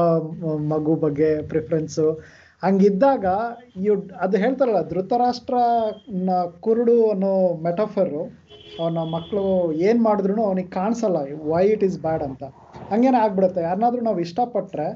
ಮಗು 0.72 0.94
ಬಗ್ಗೆ 1.06 1.30
ಪ್ರಿಫರೆನ್ಸು 1.52 2.06
ಹಂಗಿದ್ದಾಗ 2.62 3.26
ಯು 3.84 3.92
ಅದು 4.24 4.36
ಹೇಳ್ತಾರಲ್ಲ 4.42 4.80
ಧೃತರಾಷ್ಟ್ರ 4.92 5.58
ಕುರುಡು 6.64 6.96
ಅನ್ನೋ 7.12 7.34
ಮೆಟಫರು 7.66 8.22
ಅವನ 8.80 9.02
ಮಕ್ಕಳು 9.14 9.44
ಏನು 9.88 10.00
ಮಾಡಿದ್ರು 10.06 10.42
ಅವನಿಗೆ 10.48 10.70
ಕಾಣಿಸಲ್ಲ 10.80 11.18
ವೈ 11.52 11.62
ಇಟ್ 11.74 11.84
ಈಸ್ 11.88 11.96
ಬ್ಯಾಡ್ 12.04 12.24
ಅಂತ. 12.26 12.42
ಹಂಗೇನೆ 12.92 13.18
ಆಗ್ಬಿಡುತ್ತೆ. 13.24 13.60
ಯಾರನ್ನಾದ್ರೂ 13.68 14.02
ನಾವು 14.08 14.20
ಇಷ್ಟಪಟ್ಟರೆ 14.26 14.86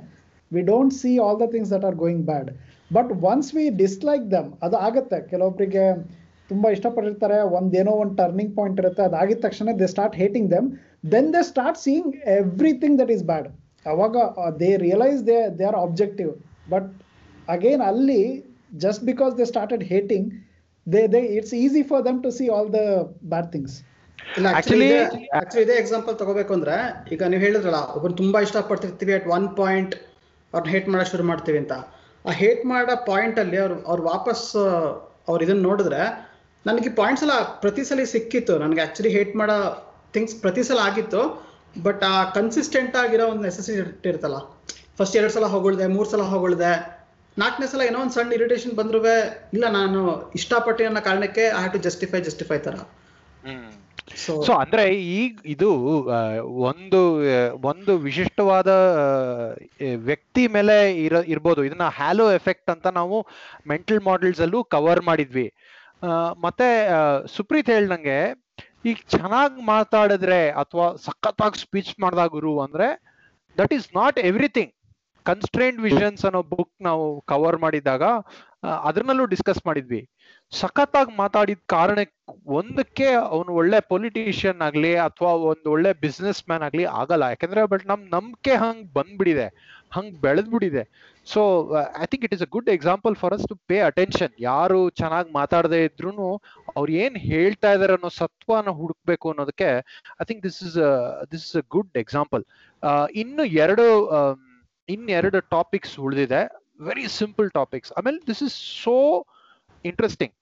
we 0.51 0.63
don't 0.71 0.95
see 1.01 1.13
all 1.27 1.39
the 1.43 1.47
things 1.55 1.73
that 1.75 1.87
are 1.89 1.97
going 2.05 2.25
bad 2.31 2.51
but 2.97 3.11
once 3.31 3.51
we 3.57 3.65
dislike 3.83 4.27
them 4.35 4.51
ಅದು 4.67 4.77
ಆಗುತ್ತೆ. 4.87 5.19
ಕೆಲವೊಬ್ಬರಿಗೆ 5.33 5.85
ತುಂಬ 6.51 6.65
ಇಷ್ಟಪಟ್ಟಿರ್ತಾರೆ, 6.75 7.39
ಒಂದೇನೋ 7.59 7.93
ಒಂದು 8.03 8.15
ಟರ್ನಿಂಗ್ 8.21 8.53
ಪಾಯಿಂಟ್ 8.59 8.81
ಇರುತ್ತೆ, 8.83 9.03
ಅದಾಗಿದ 9.11 9.41
ತಕ್ಷಣ 9.47 9.69
they 9.81 9.87
start 9.95 10.17
hating 10.23 10.49
them 10.55 10.69
then 11.15 11.29
they 11.37 11.43
start 11.53 11.79
seeing 11.85 12.11
everything 12.39 12.97
that 13.03 13.13
is 13.17 13.25
bad 13.31 13.49
ಅವಾಗ 13.87 14.17
they 14.63 14.71
realise 14.87 15.23
they 15.31 15.39
they 15.59 15.65
are 15.71 15.79
objective 15.87 16.33
but 16.75 16.89
again 17.49 17.83
ಅಲ್ಲಿ 17.83 18.21
just 18.77 19.03
because 19.05 19.33
they 19.39 19.45
started 19.45 19.85
hating 19.85 20.29
they 20.87 21.03
they 21.07 21.21
it's 21.37 21.55
easy 21.55 21.83
for 21.83 22.03
them 22.05 22.19
to 22.23 22.31
see 22.39 22.47
all 22.49 22.71
the 22.73 22.81
bad 23.33 23.49
things 23.53 23.77
ಇಲ್ಲ 24.19 24.49
actually 24.59 24.89
actually 25.41 25.63
ಇದೇ 25.63 25.77
example 25.83 26.15
ತಗೋಬೇಕು 26.21 26.53
ಅಂದ್ರೆ 26.55 26.77
ಈಗ 27.13 27.23
ನೀವು 27.33 27.43
ಹೇಳಿದ್ರಲ್ಲ 27.43 27.81
ಒಬ್ಬರು 27.97 28.15
ತುಂಬಾ 28.23 28.39
ಇಷ್ಟಪಡ್ತಿರ್ತೀವಿ 28.47 29.15
ಅಟ್ 29.19 29.29
ಒನ್ 29.37 29.49
ಪಾಯಿಂಟ್ 29.57 29.95
ಅವ್ರನ್ನ 30.53 30.73
ಹೇಟ್ 30.75 30.89
ಮಾಡಕ್ 30.89 31.11
ಶುರು 31.13 31.25
ಮಾಡ್ತೀವಿ 31.25 31.59
ಅಂತ. 31.59 31.75
ಆ 32.25 32.33
ಹೇಟ್ 32.43 32.63
ಮಾಡೋ 32.65 32.95
ಪಾಯಿಂಟ್ 33.09 33.39
ಅಲ್ಲಿ 33.39 33.59
ಅವ್ರು 33.59 33.77
ಅವ್ರು 33.87 34.03
ವಾಪಸ್ 34.05 34.45
ಅವ್ರು 35.29 35.41
ಇದನ್ನ 35.45 35.63
ನೋಡಿದ್ರೆ 35.69 36.03
ನನಗೆ 36.65 36.91
ಪಾಯಿಂಟ್ಸ್ 37.01 37.25
ಎಲ್ಲ 37.25 37.35
ಪ್ರತಿ 37.63 37.83
ಸಲ 37.85 38.05
ಸಿಕ್ಕಿತ್ತು. 38.13 38.55
ನನಗೆ 38.59 38.81
ಆಕ್ಚುಲಿ 38.81 39.11
ಹೇಟ್ 39.17 39.33
ಮಾಡೋ 39.37 39.57
ಥಿಂಗ್ಸ್ 40.15 40.35
ಪ್ರತಿ 40.43 40.63
ಸಲ 40.63 40.79
ಆಗಿತ್ತು 40.89 41.23
ಬಟ್ 41.87 42.03
ಆ 42.11 42.17
ಕನ್ಸಿಸ್ಟೆಂಟ್ 42.37 42.97
ಆಗಿರೋ 42.97 43.25
ಒಂದು 43.33 43.43
ನೆಸೆಸಿಟಿ 43.43 43.79
ಇರ್ತಲ್ಲ 44.11 44.39
ಫಸ್ಟ್ 44.99 45.17
ಎರಡು 45.17 45.33
ಸಲ 45.33 45.47
ಹೊಗಳ್ದೆ 45.55 45.87
ಮೂರು 45.95 46.09
ಸಲ 46.11 46.25
ಹೊಗಳ್ದೆ 46.33 46.73
ನಾಲ್ಕನೇ 47.37 47.67
ಸಲ 47.67 47.83
ಏನೋ 47.83 48.01
ಒಂದು 48.01 48.13
ಸಣ್ಣ 48.13 48.33
ಇರಿಟೇಷನ್ 48.33 48.73
ಬಂದ್ರೂ 48.73 48.99
ಇಲ್ಲ 49.55 49.65
ನಾನು 49.71 50.01
ಇಷ್ಟಪಟ್ಟೆ 50.35 50.85
ಅನ್ನೋ 50.85 51.01
ಕಾರಣಕ್ಕೆ 51.01 51.45
I 51.49 51.57
have 51.57 51.73
to 51.73 51.79
justify 51.79 52.21
justify 52.21 52.59
ತರ. 52.59 52.77
ಸೊ 54.17 54.33
ಸೊ 54.43 54.53
ಅಂದ್ರೆ 54.55 54.83
ಈಗ 55.15 55.33
ಇದು 55.47 55.69
ಒಂದು 56.65 57.01
ಒಂದು 57.65 57.93
ವಿಶಿಷ್ಟವಾದ 57.99 58.71
ವ್ಯಕ್ತಿ 60.05 60.49
ಮೇಲೆ 60.49 60.77
ಇರ 61.05 61.15
ಇರ್ಬೋದು. 61.27 61.65
ಇದನ್ನ 61.65 61.89
ಹ್ಯಾಲೋ 61.95 62.33
ಎಫೆಕ್ಟ್ 62.33 62.71
ಅಂತ 62.71 62.87
ನಾವು 62.93 63.19
ಮೆಂಟಲ್ 63.67 64.01
ಮಾಡೆಲ್ಸ್ 64.01 64.41
ಅಲ್ಲೂ 64.41 64.65
ಕವರ್ 64.67 65.03
ಮಾಡಿದ್ವಿ. 65.03 65.47
ಆ, 66.03 66.09
ಮತ್ತೆ 66.39 66.69
ಸುಪ್ರೀತ್ 67.37 67.71
ಹೇಳ್ದಂಗೆ 67.71 68.19
ಈಗ 68.85 68.97
ಚೆನ್ನಾಗಿ 69.09 69.63
ಮಾತಾಡಿದ್ರೆ 69.67 70.41
ಅಥವಾ 70.61 70.87
ಸಖತ್ತಾಗಿ 71.05 71.59
ಸ್ಪೀಚ್ 71.61 72.01
ಮಾಡ್ದಾಗ 72.01 72.29
ಗುರು 72.29 72.61
ಅಂದ್ರೆ 72.61 72.89
that 73.59 73.73
is 73.75 73.97
not 73.97 74.19
everything 74.25 74.73
constraint 75.27 75.79
visions 75.87 76.25
ಅನ್ನೋ 76.29 76.41
ಬುಕ್ 76.53 76.75
ನಾವು 76.89 77.05
ಕವರ್ 77.33 77.59
ಮಾಡಿದಾಗ 77.65 78.03
ಅದ್ರನಲ್ಲೂ 78.89 78.89
ಅದ್ರಲ್ಲೂ 78.89 79.25
ಡಿಸ್ಕಸ್ 79.33 79.61
ಮಾಡಿದ್ವಿ. 79.69 80.01
ಸಖತ್ತಾಗಿ 80.53 81.13
ಮಾತಾಡಿದ 81.21 81.63
ಕಾರಣ 81.75 81.99
ಒಂದಕ್ಕೆ 82.59 83.07
ಅವನು 83.33 83.51
ಒಳ್ಳೆ 83.61 83.79
ಪೊಲಿಟಿಷಿಯನ್ 83.93 84.61
ಆಗ್ಲಿ 84.67 84.93
ಅಥವಾ 85.07 85.33
ಒಂದು 85.51 85.69
ಒಳ್ಳೆ 85.75 85.91
ಬಿಸ್ನೆಸ್ 86.05 86.41
ಮ್ಯಾನ್ 86.51 86.65
ಆಗ್ಲಿ 86.69 86.85
ಆಗಲ್ಲ. 87.01 87.25
ಯಾಕಂದ್ರೆ 87.33 87.63
ಬಟ್ 87.73 87.85
ನಮ್ 87.93 88.03
ನಂಬಿಕೆ 88.17 88.55
ಹಂಗ್ 88.65 88.85
ಬಂದ್ಬಿಡಿದೆ. 88.99 89.47
ಹಂಗ್ 89.97 90.15
ಬೆಳೆದ್ಬಿಡಿದೆ. 90.25 90.85
So 91.27 91.41
I 92.03 92.07
think 92.13 92.25
it 92.29 92.35
is 92.37 92.45
a 92.47 92.51
good 92.57 92.71
example 92.77 93.15
for 93.23 93.35
us 93.37 93.45
to 93.51 93.57
pay 93.71 93.77
attention 93.91 94.33
ಯಾರು 94.47 94.81
ಚೆನ್ನಾಗಿ 95.01 95.31
ಮಾತಾಡದೇ 95.41 95.81
ಇದ್ರು 95.89 96.11
ಅವ್ರು 96.77 96.91
ಏನ್ 97.05 97.17
ಹೇಳ್ತಾ 97.31 97.71
ಇದಾರೆ 97.77 97.95
ಅನ್ನೋ 97.99 98.11
ಸತ್ವನ 98.23 98.73
ಹುಡುಕ್ಬೇಕು 98.81 99.29
ಅನ್ನೋದಕ್ಕೆ 99.33 99.71
I 100.23 100.27
think 100.31 100.43
this 100.49 100.61
is 100.69 100.79
this 101.33 101.47
is 101.49 101.57
a 101.63 101.65
good 101.77 101.93
example 102.05 102.45
ಇನ್ನು 103.23 103.47
ಎರಡು 103.65 103.87
ಇನ್ನೆರಡು 104.89 105.41
ಟಾಪಿಕ್ಸ್ 105.41 106.01
ಉಳಿದಿದೆ. 106.01 106.65
ವೆರಿ 106.81 107.09
ಸಿಂಪಲ್ 107.09 107.51
ಟಾಪಿಕ್ಸ್ 107.51 107.93
ಆಮೇಲೆ 107.93 108.19
this 108.27 108.43
is 108.43 108.83
so 108.83 109.27
interesting 109.85 110.35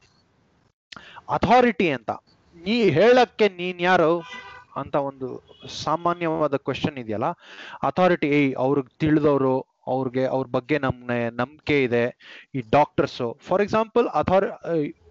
authority 1.31 1.90
ಅಂತ. 1.90 2.11
ನೀ 2.57 2.90
ಹೇಳಕ್ಕೆ 2.90 3.48
ನೀನ್ 3.48 3.81
ಯಾರು 3.81 4.22
ಅಂತ 4.76 4.94
ಒಂದು 4.94 5.42
ಸಾಮಾನ್ಯವಾದ 5.68 6.57
ಕ್ವಶನ್ 6.57 6.98
ಇದೆಯಲ್ಲ. 6.98 7.24
ಅಥಾರಿಟಿ 7.83 8.52
ಅವ್ರಿಗೆ 8.52 8.98
ತಿಳಿದವರು, 8.98 9.66
ಅವ್ರಿಗೆ, 9.87 10.26
ಅವ್ರ 10.26 10.46
ಬಗ್ಗೆ 10.50 10.78
ನಮ್ನೆ 10.78 11.31
ನಂಬಿಕೆ 11.31 11.85
ಇದೆ. 11.85 12.05
ಈ 12.55 12.62
ಡಾಕ್ಟರ್ಸು 12.70 13.38
ಫಾರ್ 13.40 13.62
ಎಕ್ಸಾಂಪಲ್ 13.62 14.09
ಅಥಾರಿ 14.09 14.48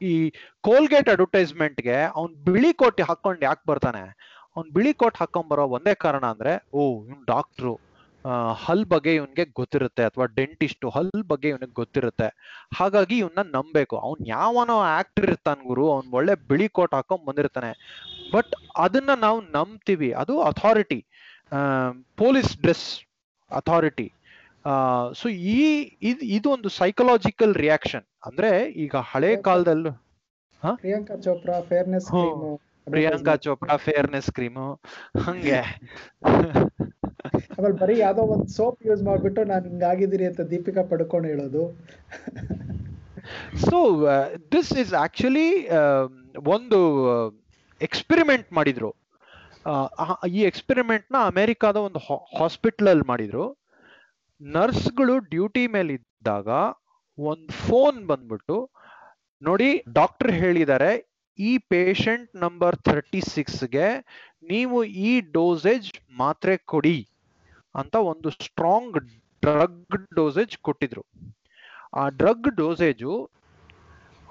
ಈ 0.01 0.29
ಕೋಲ್ಗೇಟ್ 0.61 1.09
ಅಡ್ವರ್ಟೈಸ್ಮೆಂಟ್ಗೆ 1.09 1.97
ಅವ್ನ್ 2.15 2.35
ಬಿಳಿ 2.35 2.73
ಕೋಟ್ 2.73 3.01
ಹಾಕೊಂಡು 3.01 3.45
ಯಾಕೆ 3.45 3.61
ಬರ್ತಾನೆ? 3.67 4.03
ಅವ್ನ್ 4.55 4.71
ಬಿಳಿ 4.71 4.93
ಕೋಟ್ 4.93 5.17
ಹಾಕೊಂಡ್ 5.17 5.49
ಬರೋ 5.49 5.67
ಒಂದೇ 5.67 5.95
ಕಾರಣ 5.95 6.25
ಅಂದ್ರೆ, 6.25 6.69
ಓ, 6.73 7.05
ಇವ್ನು 7.05 7.23
ಡಾಕ್ಟ್ರು 7.25 7.90
ಹಲ್ 8.53 8.85
ಬಗ್ಗೆ 8.85 9.15
ಇವನ್ಗೆ 9.15 9.45
ಗೊತ್ತಿರುತ್ತೆ 9.45 10.03
ಅಥವಾ 10.03 10.25
ಡೆಂಟಿಸ್ಟ್ 10.25 10.85
ಹಲ್ 10.85 11.23
ಬಗ್ಗೆ 11.27 11.49
ಇವನಿಗೆ 11.49 11.73
ಗೊತ್ತಿರುತ್ತೆ. 11.73 12.27
ಹಾಗಾಗಿ 12.77 13.17
ಇವನ್ನ 13.17 13.49
ನಂಬೇಕು 13.55 13.97
ಅವ್ನ್ 13.97 14.27
ಯಾವನೋ 14.27 14.79
ಆಕ್ಟರ್ 14.79 15.25
ಇರ್ತಾನ 15.25 15.57
ಗುರು 15.67 15.91
ಅವ್ನ್ 15.91 16.13
ಒಳ್ಳೆ 16.13 16.35
ಬಿಳಿ 16.47 16.69
ಕೋಟ್ 16.69 16.93
ಹಾಕೊಂಡ್ 16.93 17.25
ಬಂದಿರ್ತಾನೆ. 17.25 17.71
ಬಟ್ 18.33 18.55
ಅದನ್ನ 18.77 19.09
ನಾವು 19.13 19.41
ನಂಬ್ತೀವಿ. 19.41 20.11
ಅದು 20.11 20.41
authority. 20.41 21.05
Police 22.17 22.57
dress 22.57 22.99
authority. 23.51 24.13
So 25.13 25.29
ಈ 25.29 25.81
ಇದು 26.01 26.25
ಇದು 26.25 26.49
ಒಂದು 26.49 26.69
ಸೈಕಲಾಜಿಕಲ್ 26.69 27.55
ರಿಯಾಕ್ಷನ್. 27.55 28.03
ಅಂದ್ರೆ 28.25 28.71
ಈಗ 28.71 28.95
ಹಳೆ 28.95 29.35
ಕಾಲದಲ್ಲೂ 29.35 29.91
Priyanka 30.75 31.15
Chopra 31.15 31.61
fairness. 31.61 32.07
Priyanka 32.85 33.35
Chopra 33.35 33.75
fairness 33.75 34.31
cream 34.31 34.79
ಹಂಗೆ. 35.25 35.61
ಆಮೇಲೆ 37.61 37.79
ಬರೀ 37.79 37.99
ಯಾವ್ದೋ 37.99 38.21
ಒಂದ್ 38.21 38.47
ಸೋಪ್ 38.47 38.87
ಯೂಸ್ 38.87 39.03
ಮಾಡ್ಬಿಟ್ಟು 39.03 39.43
ನಾನು 39.43 39.69
ಹಿಂಗಾಗಿದ್ದೀರಿ 39.69 40.25
ಅಂತ 40.25 40.41
ದೀಪಿಕಾ 40.41 40.81
ಪಡ್ಕೊಂಡು 40.83 41.27
ಹೇಳೋದು. 41.27 41.87
ಸೊ 43.57 44.07
ದಿಸ್ 44.51 44.77
ಇಸ್ 44.77 44.93
ಆಕ್ಚುಲಿ 44.93 45.69
ಒಂದು 46.47 46.79
ಎಕ್ಸ್ಪೆರಿಮೆಂಟ್ 47.81 48.53
ಮಾಡಿದ್ರು. 48.53 48.95
ಆ, 49.65 49.71
ಆ- 49.85 50.27
ಈ 50.27 50.41
ಎಕ್ಸ್ಪೆರಿಮೆಂಟ್ನ 50.41 51.15
ಅಮೆರಿಕಾದ 51.25 51.75
ಒಂದು 51.75 51.99
ಹಾಸ್ಪಿಟಲ್ 52.39 52.87
ಅಲ್ಲಿ 52.87 53.07
ಮಾಡಿದ್ರು. 53.07 53.57
ನರ್ಸ್ಗಳು 54.41 55.17
ಡ್ಯೂಟಿ 55.17 55.67
ಮೇಲೆ 55.67 55.93
ಇದ್ದಾಗ 55.93 56.47
ಒಂದು 57.19 57.53
ಫೋನ್ 57.53 58.07
ಬಂದ್ಬಿಟ್ಟು 58.07 58.69
ನೋಡಿ 59.41 59.83
ಡಾಕ್ಟರ್ 59.93 60.31
ಹೇಳಿದ್ದಾರೆ 60.31 61.11
ಈ 61.39 61.57
ಪೇಷಂಟ್ 61.57 62.35
ನಂಬರ್ 62.35 62.75
ಥರ್ಟಿ 62.75 63.21
ಸಿಕ್ಸ್ಗೆ 63.21 64.05
ನೀವು 64.43 64.83
ಈ 64.83 65.21
ಡೋಸೇಜ್ 65.21 66.17
ಮಾತ್ರೆ 66.17 66.57
ಕೊಡಿ. 66.57 67.10
ಅಂತ 67.75 67.95
ಒಂದು 67.95 68.29
ಸ್ಟ್ರಾಂಗ್ 68.29 68.99
ಡ್ರಗ್ 69.43 70.07
ಡೋಸೇಜ್ 70.15 70.57
ಕೊಟ್ಟಿದ್ರು. 70.57 71.05
ಆ 71.93 72.09
ಡ್ರಗ್ 72.09 72.55
ಡೋಸೇಜು 72.55 73.29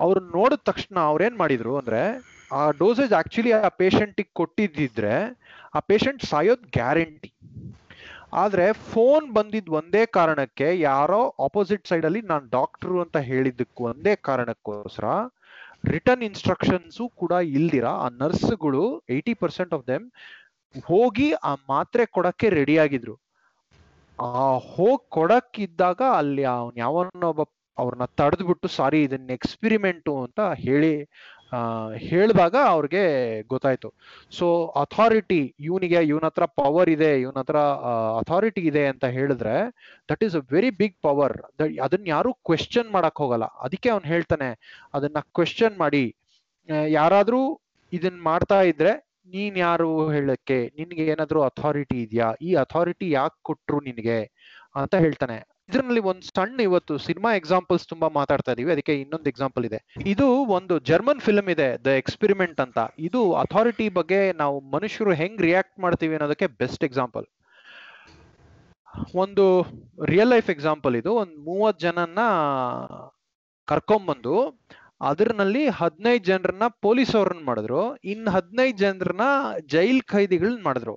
ಅವ್ರು 0.01 0.21
ನೋಡಿದ 0.21 0.59
ತಕ್ಷಣ 0.65 0.99
ಅವ್ರೇನ್ 0.99 1.39
ಮಾಡಿದ್ರು 1.39 1.77
ಅಂದ್ರೆ, 1.77 2.03
ಆ 2.53 2.71
ಡೋಸೇಜ್ 2.71 3.13
ಆಕ್ಚುಲಿ 3.13 3.53
ಆ 3.53 3.69
ಪೇಷಂಟಿಗೆ 3.69 4.31
ಕೊಟ್ಟಿದ್ದಿದ್ರೆ, 4.33 5.41
ಆ 5.75 5.79
ಪೇಷಂಟ್ 5.81 6.25
ಸಾಯೋದ್ 6.25 6.71
ಗ್ಯಾರಂಟಿ 6.73 7.33
ಆದ್ರೆ 8.33 8.73
ಫೋನ್ 8.73 9.33
ಬಂದಿದ್ 9.33 9.71
ಒಂದೇ 9.71 10.07
ಕಾರಣಕ್ಕೆ 10.07 10.81
ಯಾರೋ 10.81 11.35
ಆಪೋಸಿಟ್ 11.45 11.89
ಸೈಡ್ 11.89 12.05
ಅಲ್ಲಿ 12.05 12.21
ನಾನು 12.21 12.49
ಡಾಕ್ಟ್ರು 12.49 13.01
ಅಂತ 13.01 13.17
ಹೇಳಿದ್ದಕ್ಕೂ 13.17 13.85
ಒಂದೇ 13.85 14.17
ಕಾರಣಕ್ಕೋಸ್ಕರ 14.17 15.05
ರಿಟರ್ನ್ 15.85 16.23
ಇನ್ಸ್ಟ್ರಕ್ಷನ್ಸ್ 16.23 17.11
ಕೂಡ 17.17 17.31
ಇಲ್ದಿರ, 17.31 17.85
ಆ 17.85 18.09
ನರ್ಸ್ಗಳು 18.09 19.03
ಏಯ್ಟಿ 19.11 19.35
ಪರ್ಸೆಂಟ್ 19.35 19.75
ಆಫ್ 19.75 19.87
ದೆಮ್ 19.87 20.11
ಹೋಗಿ 20.87 21.33
ಆ 21.33 21.55
ಮಾತ್ರೆ 21.55 22.07
ಕೊಡಕ್ಕೆ 22.07 22.49
ರೆಡಿ 22.49 22.79
ಆಗಿದ್ರು. 22.79 23.30
ಆ 24.19 24.45
ಹೋಗ್ 24.73 25.05
ಕೊಡಕ್ಕಿದ್ದಾಗ 25.17 26.01
ಅಲ್ಲಿ 26.21 26.45
ಅವ್ನ 26.53 26.79
ಯಾವನ್ನೊಬ್ಬ 26.85 27.43
ಅವ್ರನ್ನ 27.79 28.07
ತಡೆದ್ಬಿಟ್ಟು, 28.21 28.69
ಸಾರಿ 28.79 28.99
ಇದನ್ನ 29.07 29.31
ಎಕ್ಸ್ಪಿರಿಮೆಂಟು 29.39 30.15
ಅಂತ 30.25 30.41
ಹೇಳಿ 30.65 30.95
ಹೇಳಿದಾಗ 32.09 32.57
ಅವ್ರಿಗೆ 32.73 33.03
ಗೊತ್ತಾಯ್ತು. 33.53 33.89
ಸೊ 34.39 34.47
ಅಥಾರಿಟಿ 34.83 35.41
ಇವನಿಗೆ, 35.69 36.01
ಇವನ 36.11 36.27
ಹತ್ರ 36.31 36.47
ಪವರ್ 36.61 36.91
ಇದೆ, 36.97 37.11
ಇವನ 37.23 37.39
ಹತ್ರ 37.43 37.61
ಅಥಾರಿಟಿ 38.21 38.63
ಇದೆ 38.71 38.85
ಅಂತ 38.93 39.05
ಹೇಳಿದ್ರೆ 39.17 39.55
that 40.11 40.23
is 40.27 40.37
a 40.41 40.43
very 40.55 40.71
big 40.81 40.97
power 41.07 41.37
ಅದನ್ನ 41.87 42.07
ಯಾರು 42.15 42.33
ಕ್ವೆಶ್ಚನ್ 42.49 42.89
ಮಾಡಕ್ 42.97 43.21
ಹೋಗಲ್ಲ. 43.25 43.49
ಅದಕ್ಕೆ 43.67 43.91
ಅವ್ನು 43.95 44.09
ಹೇಳ್ತಾನೆ, 44.15 44.51
ಅದನ್ನ 44.99 45.21
ಕ್ವೆಶ್ಚನ್ 45.39 45.77
ಮಾಡಿ. 45.85 46.05
ಯಾರಾದ್ರೂ 46.99 47.43
ಇದನ್ 47.93 48.21
ಮಾಡ್ತಾ 48.31 48.61
ಇದ್ರೆ 48.73 48.93
ನೀನ್ 49.31 49.57
ಯಾರು 49.59 50.11
ಹೇಳಕ್ಕೆ 50.11 50.59
ನಿನ್ಗೆ 50.79 51.05
ಏನಾದ್ರು 51.07 51.43
ಅಥಾರಿಟಿ 51.43 52.03
ಇದೆಯಾ? 52.03 52.29
ಈ 52.43 52.55
ಅಥಾರಿಟಿ 52.55 53.11
ಯಾಕೆ 53.11 53.39
ಕೊಟ್ರು 53.43 53.81
ನಿನ್ಗೆ? 53.81 54.21
ಅಂತ 54.77 54.95
ಹೇಳ್ತಾನೆ. 54.95 55.37
ಇದ್ರಲ್ಲಿ 55.69 56.01
ಒಂದು 56.01 56.23
ಸಣ್ಣ 56.23 56.61
ಇವತ್ತು 56.61 56.99
ಸಿನಿಮಾ 56.99 57.31
ಎಕ್ಸಾಂಪಲ್ಸ್ 57.35 57.89
ತುಂಬಾ 57.89 58.09
ಮಾತಾಡ್ತಾ 58.09 58.53
ಇದೀವಿ. 58.53 58.73
ಅದಕ್ಕೆ 58.73 59.01
ಇನ್ನೊಂದು 59.01 59.29
ಎಕ್ಸಾಂಪಲ್ 59.31 59.65
ಇದೆ. 59.65 59.79
ಇದು 60.07 60.27
ಒಂದು 60.27 60.79
ಜರ್ಮನ್ 60.79 61.21
ಫಿಲ್ಮ್ 61.21 61.49
ಇದೆ 61.49 61.85
ದ 61.85 61.87
ಎಕ್ಸ್ಪೆರಿಮೆಂಟ್ 61.87 62.61
ಅಂತ. 62.61 62.79
ಇದು 62.99 63.21
ಅಥಾರಿಟಿ 63.35 63.89
ಬಗ್ಗೆ 63.89 64.33
ನಾವು 64.33 64.61
ಮನುಷ್ಯರು 64.61 65.13
ಹೆಂಗ್ 65.13 65.41
ರಿಯಾಕ್ಟ್ 65.41 65.79
ಮಾಡ್ತೀವಿ 65.81 66.15
ಅನ್ನೋದಕ್ಕೆ 66.15 66.47
ಬೆಸ್ಟ್ 66.47 66.85
ಎಕ್ಸಾಂಪಲ್ 66.85 67.27
ಒಂದು 69.15 69.45
ರಿಯಲ್ 70.05 70.29
ಲೈಫ್ 70.29 70.51
ಎಕ್ಸಾಂಪಲ್ 70.51 70.97
ಇದು. 70.97 71.11
ಒಂದು 71.15 71.37
ಮೂವತ್ 71.41 71.81
ಜನನ್ನ 71.81 72.21
ಕರ್ಕೊಂಬಂದು 73.69 74.35
ಅದ್ರಲ್ಲಿ 75.01 75.63
ಹದಿನೈದು 75.81 76.25
ಜನರನ್ನ 76.25 76.67
ಪೊಲೀಸ್ 76.87 77.15
ಅವ್ರನ್ನ 77.17 77.43
ಮಾಡಿದ್ರು. 77.45 77.83
ಇನ್ 78.13 78.27
ಹದಿನೈದು 78.29 78.79
ಜನರನ್ನ 78.79 79.27
ಜೈಲ್ 79.75 80.03
ಖೈದಿಗಳನ್ನ 80.13 80.63
ಮಾಡಿದ್ರು. 80.63 80.97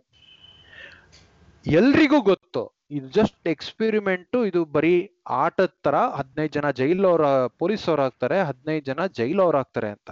ಎಲ್ರಿಗೂ 1.66 2.20
ಗೊತ್ತು, 2.22 2.64
ಇದು 2.98 3.08
ಜಸ್ಟ್ 3.10 3.48
ಎಕ್ಸ್ಪೆರಿಮೆಂಟ್ 3.48 4.36
ಇದು 4.50 4.62
ಬರೀ 4.76 4.96
ಆಟದ 5.44 5.72
ತರ 5.86 5.96
ಹದಿನೈದು 6.20 6.54
ಜನ 6.58 6.70
ಜೈಲ್ 6.80 7.06
ಅವ್ರ 7.12 7.26
ಪೊಲೀಸ್ 7.62 7.86
ಅವ್ರು 7.90 8.04
ಆಗ್ತಾರೆ, 8.04 8.38
ಹದಿನೈದು 8.50 8.86
ಜನ 8.86 9.06
ಜೈಲ್ 9.20 9.42
ಅವ್ರು 9.46 9.58
ಆಗ್ತಾರೆ 9.58 9.90
ಅಂತ. 9.90 10.10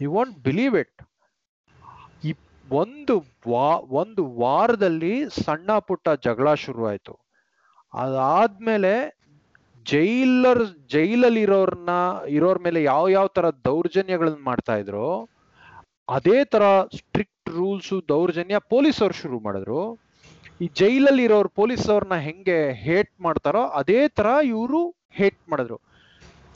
ಯು 0.00 0.10
ವಾಂಟ್ 0.12 0.38
ಬಿಲೀವ್ 0.48 0.76
ಇಟ್ 0.82 1.00
ಈ 2.28 2.32
ಒಂದು 2.66 3.14
ವಾ, 3.52 3.68
ಒಂದು 4.02 4.22
ವಾರದಲ್ಲಿ 4.42 5.14
ಸಣ್ಣ 5.44 5.78
ಪುಟ್ಟ 5.88 6.08
ಜಗಳ 6.26 6.48
ಶುರುವಾಯಿತು. 6.64 7.14
ಅದಾದ್ಮೇಲೆ 7.94 8.94
ಜೈಲರ್ 9.86 10.64
ಜೈಲಲ್ಲಿ 10.88 11.40
ಇರೋರ್ನ 11.40 11.88
ಇರೋರ್ 12.28 12.58
ಮೇಲೆ 12.58 12.82
ಯಾವ 12.82 13.08
ಯಾವ 13.08 13.26
ತರ 13.26 13.50
ದೌರ್ಜನ್ಯಗಳನ್ನ 13.50 14.36
ಮಾಡ್ತಾ 14.44 14.76
ಇದ್ರು, 14.76 15.28
ಅದೇ 16.08 16.44
ತರ 16.44 16.62
ಸ್ಟ್ರಿಕ್ಟ್ 16.96 17.48
ರೂಲ್ಸ್, 17.48 18.08
ದೌರ್ಜನ್ಯ 18.08 18.58
ಪೊಲೀಸ್ 18.58 19.02
ಅವ್ರು 19.02 19.14
ಶುರು 19.14 19.40
ಮಾಡಿದ್ರು. 19.40 19.98
ಈ 20.60 20.70
ಜೈಲಲ್ಲಿ 20.74 21.24
ಇರೋರು 21.24 21.48
ಪೊಲೀಸ್ 21.48 21.90
ಅವ್ರನ್ನ 21.90 22.14
ಹೆಂಗೆ 22.14 22.72
ಹೇಟ್ 22.72 23.20
ಮಾಡ್ತಾರೋ, 23.20 23.62
ಅದೇ 23.66 24.08
ತರ 24.08 24.26
ಇವರು 24.44 24.94
ಹೇಟ್ 25.10 25.38
ಮಾಡಿದ್ರು. 25.50 25.80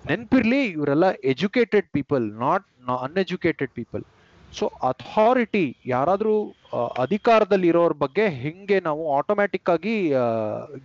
ನೆನ್ಪಿರ್ಲಿ, 0.07 0.65
ಇವರೆಲ್ಲ 0.65 1.11
educated 1.11 1.89
people, 1.89 2.33
not 2.33 2.67
uneducated 3.03 3.71
people 3.71 4.05
so 4.53 4.67
authority 4.91 5.65
ಯಾರಾದ್ರೂ 5.93 6.35
ಅಧಿಕಾರದಲ್ಲಿ 7.05 7.69
ಇರೋರ್ 7.73 7.95
ಬಗ್ಗೆ 8.05 8.25
ಹೆಂಗೆ 8.43 8.79
ನಾವು 8.89 9.03
ಆಟೋಮ್ಯಾಟಿಕ್ 9.19 9.71
ಆಗಿ 9.75 9.95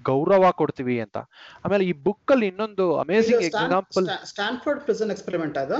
ಗೌರವ 0.09 0.51
ಕೊಡ್ತೀವಿ 0.61 0.95
ಅಂತ. 1.05 1.17
ಆಮೇಲೆ 1.65 1.85
ಈ 1.91 1.93
ಬುಕ್ 2.07 2.31
ಅಲ್ಲಿ 2.35 2.47
ಇನ್ನೊಂದು 2.51 2.85
amazing 3.03 3.43
example 3.49 4.07
Stanford 4.31 4.81
prison 4.87 5.11
experiment 5.15 5.57
ಅದು? 5.63 5.79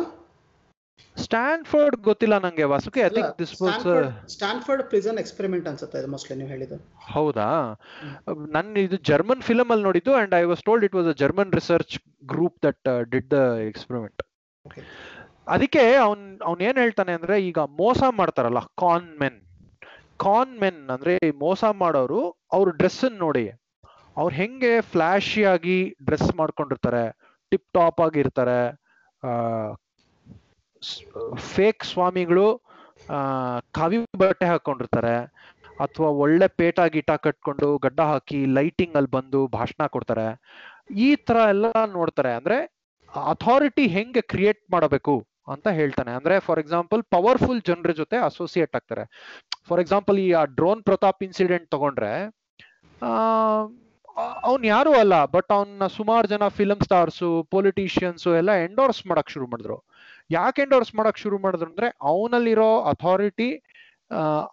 ಸ್ಟ್ಯಾನ್ಫೋರ್ಡ್ 1.18 1.96
ಗೊತ್ತಿಲ್ಲ 2.08 2.36
ನಂಗೆ 2.44 2.66
Vasuki 2.74 3.00
I 3.08 3.10
think 3.16 3.32
this 3.40 3.54
was 3.64 3.86
Stanford 4.36 4.84
prison 4.92 5.18
experiment 5.24 5.66
ಅನ್ಸುತ್ತೆ 5.72 6.00
ಇದು 6.02 6.10
ಮೋಸ್ಟ್ಲಿ 6.14 6.36
ನೀವು 6.42 6.52
ಹೇಳಿದ್ದು. 6.54 6.78
ಹೌದಾ? 7.16 7.48
ನನ್ನ 8.56 8.84
ಇದು 8.88 9.00
ಜರ್ಮನ್ 9.10 9.44
ಫಿಲಮ್ 9.50 9.72
ಅಲ್ಲಿ 9.76 9.86
ನೋಡಿದ್ದು 9.90 10.14
and 10.22 10.36
I 10.42 10.44
was 10.52 10.64
told 10.70 10.86
it 10.88 10.96
was 11.00 11.10
a 11.14 11.16
German 11.24 11.54
research 11.60 11.96
group 12.34 12.58
that 12.68 12.90
did 13.14 13.30
the 13.36 13.40
experiment. 13.72 14.22
ಅದಕ್ಕೆ 15.54 15.84
ಅವನ್, 16.06 16.26
ಅವ್ನ್ 16.48 16.62
ಏನ್ 16.68 16.78
ಹೇಳ್ತಾನೆ 16.84 17.12
ಅಂದ್ರೆ 17.18 17.36
ಈಗ 17.50 17.60
ಮೋಸ 17.82 18.02
ಮಾಡ್ತಾರಲ್ಲ 18.20 18.62
ಕಾನ್ 18.84 19.08
ಮೆನ್ 19.22 19.40
ಕಾನ್ 20.26 20.54
ಮೆನ್ 20.62 20.82
ಅಂದ್ರೆ 20.96 21.14
ಮೋಸ 21.44 21.64
ಮಾಡೋರು 21.84 22.22
ಅವ್ರ 22.56 22.70
ಡ್ರೆಸ್ 22.80 23.04
ನೋಡಿ. 23.24 23.46
ಅವ್ರು 24.18 24.34
ಹೆಂಗೆ 24.42 24.72
ಫ್ಲಾಶಿ 24.92 25.42
ಆಗಿ 25.54 25.78
ಡ್ರೆಸ್ 26.08 26.30
ಮಾಡ್ಕೊಂಡಿರ್ತಾರೆ 26.40 27.04
ಟಿಪ್ 27.52 27.68
ಟಾಪ್ 27.78 28.02
ಆಗಿರ್ತಾರೆ 28.08 28.60
ಫೇಕ್ 31.54 31.84
ಸ್ವಾಮಿಗಳು 31.92 32.46
ಕಾವಿ 33.78 33.98
ಬಟ್ಟೆ 34.22 34.46
ಹಾಕೊಂಡಿರ್ತಾರೆ, 34.52 35.16
ಅಥವಾ 35.86 36.10
ಒಳ್ಳೆ 36.24 36.48
ಪೇಟ 36.60 36.80
ಗೀಟ 36.96 37.12
ಕಟ್ಕೊಂಡು 37.26 37.68
ಗಡ್ಡ 37.86 38.00
ಹಾಕಿ 38.12 38.40
ಲೈಟಿಂಗ್ 38.58 38.96
ಅಲ್ಲಿ 39.00 39.12
ಬಂದು 39.18 39.40
ಭಾಷಣ 39.58 39.82
ಕೊಡ್ತಾರೆ. 39.96 40.28
ಈ 41.06 41.10
ತರ 41.28 41.38
ಎಲ್ಲ 41.54 41.66
ನೋಡ್ತಾರೆ 41.98 42.32
ಅಂದ್ರೆ 42.40 42.58
ಅಥಾರಿಟಿ 43.32 43.86
ಹೆಂಗೆ 43.96 44.22
ಕ್ರಿಯೇಟ್ 44.34 44.62
ಮಾಡಬೇಕು? 44.74 45.16
ಅಂತ 45.48 45.68
ಹೇಳ್ತಾನೆ. 45.80 46.12
ಅಂದ್ರೆ 46.12 46.36
ಫಾರ್ 46.40 46.60
ಎಕ್ಸಾಂಪಲ್ 46.60 47.02
ಪವರ್ಫುಲ್ 47.16 47.62
ಜನರ 47.62 47.92
ಜೊತೆ 48.02 48.18
ಅಸೋಸಿಯೇಟ್ 48.26 48.76
ಆಗ್ತಾರೆ. 48.76 49.04
ಫಾರ್ 49.68 49.82
ಎಕ್ಸಾಂಪಲ್ 49.82 50.18
ಈ 50.20 50.30
ಆ 50.34 50.44
ಡ್ರೋನ್ 50.58 50.82
ಪ್ರತಾಪ್ 50.84 51.24
ಇನ್ಸಿಡೆಂಟ್ 51.28 51.68
ತಗೊಂಡ್ರೆ 51.70 52.14
ಅವ್ನ್ 54.46 54.66
ಯಾರು 54.68 54.92
ಅಲ್ಲ 54.94 55.16
ಬಟ್ 55.36 55.52
ಅವನ್ನ 55.52 55.86
ಸುಮಾರು 55.98 56.28
ಜನ 56.28 56.48
ಫಿಲಮ್ 56.58 56.82
ಸ್ಟಾರ್ಸು 56.82 57.30
ಪೊಲಿಟಿಷಿಯನ್ಸ್ 57.52 58.28
ಎಲ್ಲ 58.42 58.52
ಎಂಡೋರ್ಸ್ 58.66 59.02
ಮಾಡಕ್ 59.08 59.30
ಶುರು 59.30 59.48
ಮಾಡಿದ್ರು. 59.48 59.78
ಯಾಕೆ 60.30 60.62
ಎಂಡೋರ್ಸ್ 60.62 60.94
ಮಾಡಕ್ 60.96 61.18
ಶುರು 61.18 61.38
ಮಾಡಿದ್ರು 61.40 61.70
ಅಂದ್ರೆ, 61.72 61.88
ಅವನಲ್ಲಿರೋ 62.12 62.70
ಅಥಾರಿಟಿ 62.92 63.50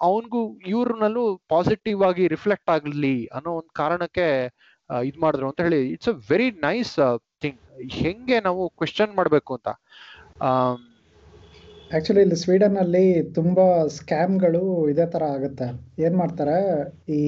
ಅವನ್ಗೂ 0.09 0.41
ಇವ್ರನ್ನಲ್ಲೂ 0.67 1.25
ಪಾಸಿಟಿವ್ 1.49 2.03
ಆಗಿ 2.03 2.25
ರಿಫ್ಲೆಕ್ಟ್ 2.29 2.71
ಆಗ್ಲಿ 2.71 3.17
ಅನ್ನೋ 3.37 3.53
ಒಂದು 3.61 3.73
ಕಾರಣಕ್ಕೆ 3.75 4.27
ಇದ್ 4.91 5.19
ಮಾಡಿದ್ರು 5.19 5.49
ಅಂತ 5.51 5.61
ಹೇಳಿ. 5.61 5.81
It's 5.95 6.09
a 6.09 6.17
very 6.31 6.49
nice 6.67 6.95
thing 7.43 7.59
ಹೆಂಗೆ 7.99 8.39
ನಾವು 8.41 8.63
ಕ್ವೆಶನ್ 8.79 9.13
ಮಾಡ್ಬೇಕು 9.15 9.53
ಅಂತ. 9.59 9.69
ಆಮ್, 10.47 10.83
ಆಕ್ಚುಲಿ 11.97 12.21
ಇಲ್ಲಿ 12.25 12.37
ಸ್ವೀಡನ್ನಲ್ಲಿ 12.43 13.07
ತುಂಬ 13.39 13.59
ಸ್ಕ್ಯಾಮ್ಗಳು 13.95 14.61
ಇದೇ 14.93 15.07
ಥರ 15.15 15.23
ಆಗುತ್ತೆ. 15.37 15.67
ಏನು 16.05 16.17
ಮಾಡ್ತಾರೆ? 16.21 16.59
ಈ 17.17 17.23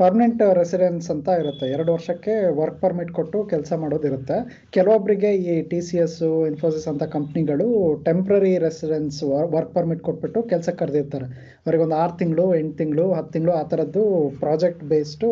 ಪರ್ಮನೆಂಟ್ 0.00 0.42
ರೆಸಿಡೆನ್ಸ್ 0.60 1.08
ಅಂತ 1.14 1.28
ಇರುತ್ತೆ. 1.42 1.66
ಎರಡು 1.74 1.90
ವರ್ಷಕ್ಕೆ 1.96 2.34
ವರ್ಕ್ 2.60 2.80
ಪರ್ಮಿಟ್ 2.82 3.12
ಕೊಟ್ಟು 3.18 3.38
ಕೆಲಸ 3.52 3.70
ಮಾಡೋದಿರುತ್ತೆ. 3.84 4.36
ಕೆಲವೊಬ್ಬರಿಗೆ 4.76 5.30
ಈ 5.44 5.54
ಟಿ 5.70 5.80
ಸಿ 5.88 5.96
ಎಸ್ 6.06 6.18
ಇನ್ಫೋಸಿಸ್ 6.50 6.88
ಅಂತ 6.92 7.06
ಕಂಪ್ನಿಗಳು 7.16 7.68
ಟೆಂಪ್ರರಿ 8.08 8.52
ರೆಸಿಡೆನ್ಸ್ 8.66 9.22
ವರ್ಕ್ 9.56 9.72
ಪರ್ಮಿಟ್ 9.78 10.04
ಕೊಟ್ಬಿಟ್ಟು 10.08 10.42
ಕೆಲಸಕ್ಕೆ 10.52 10.80
ಕರೆದಿರ್ತಾರೆ. 10.84 11.28
ಅವ್ರಿಗೆ 11.64 11.84
ಒಂದು 11.86 11.98
ಆರು 12.02 12.14
ತಿಂಗಳು 12.22 12.46
ಎಂಟು 12.60 12.76
ತಿಂಗಳು 12.82 13.06
ಹತ್ತು 13.18 13.34
ತಿಂಗಳು 13.38 13.54
ಆ 13.62 13.64
ಥರದ್ದು 13.72 14.04
ಪ್ರಾಜೆಕ್ಟ್ 14.44 14.84
ಬೇಸ್ಡು 14.92 15.30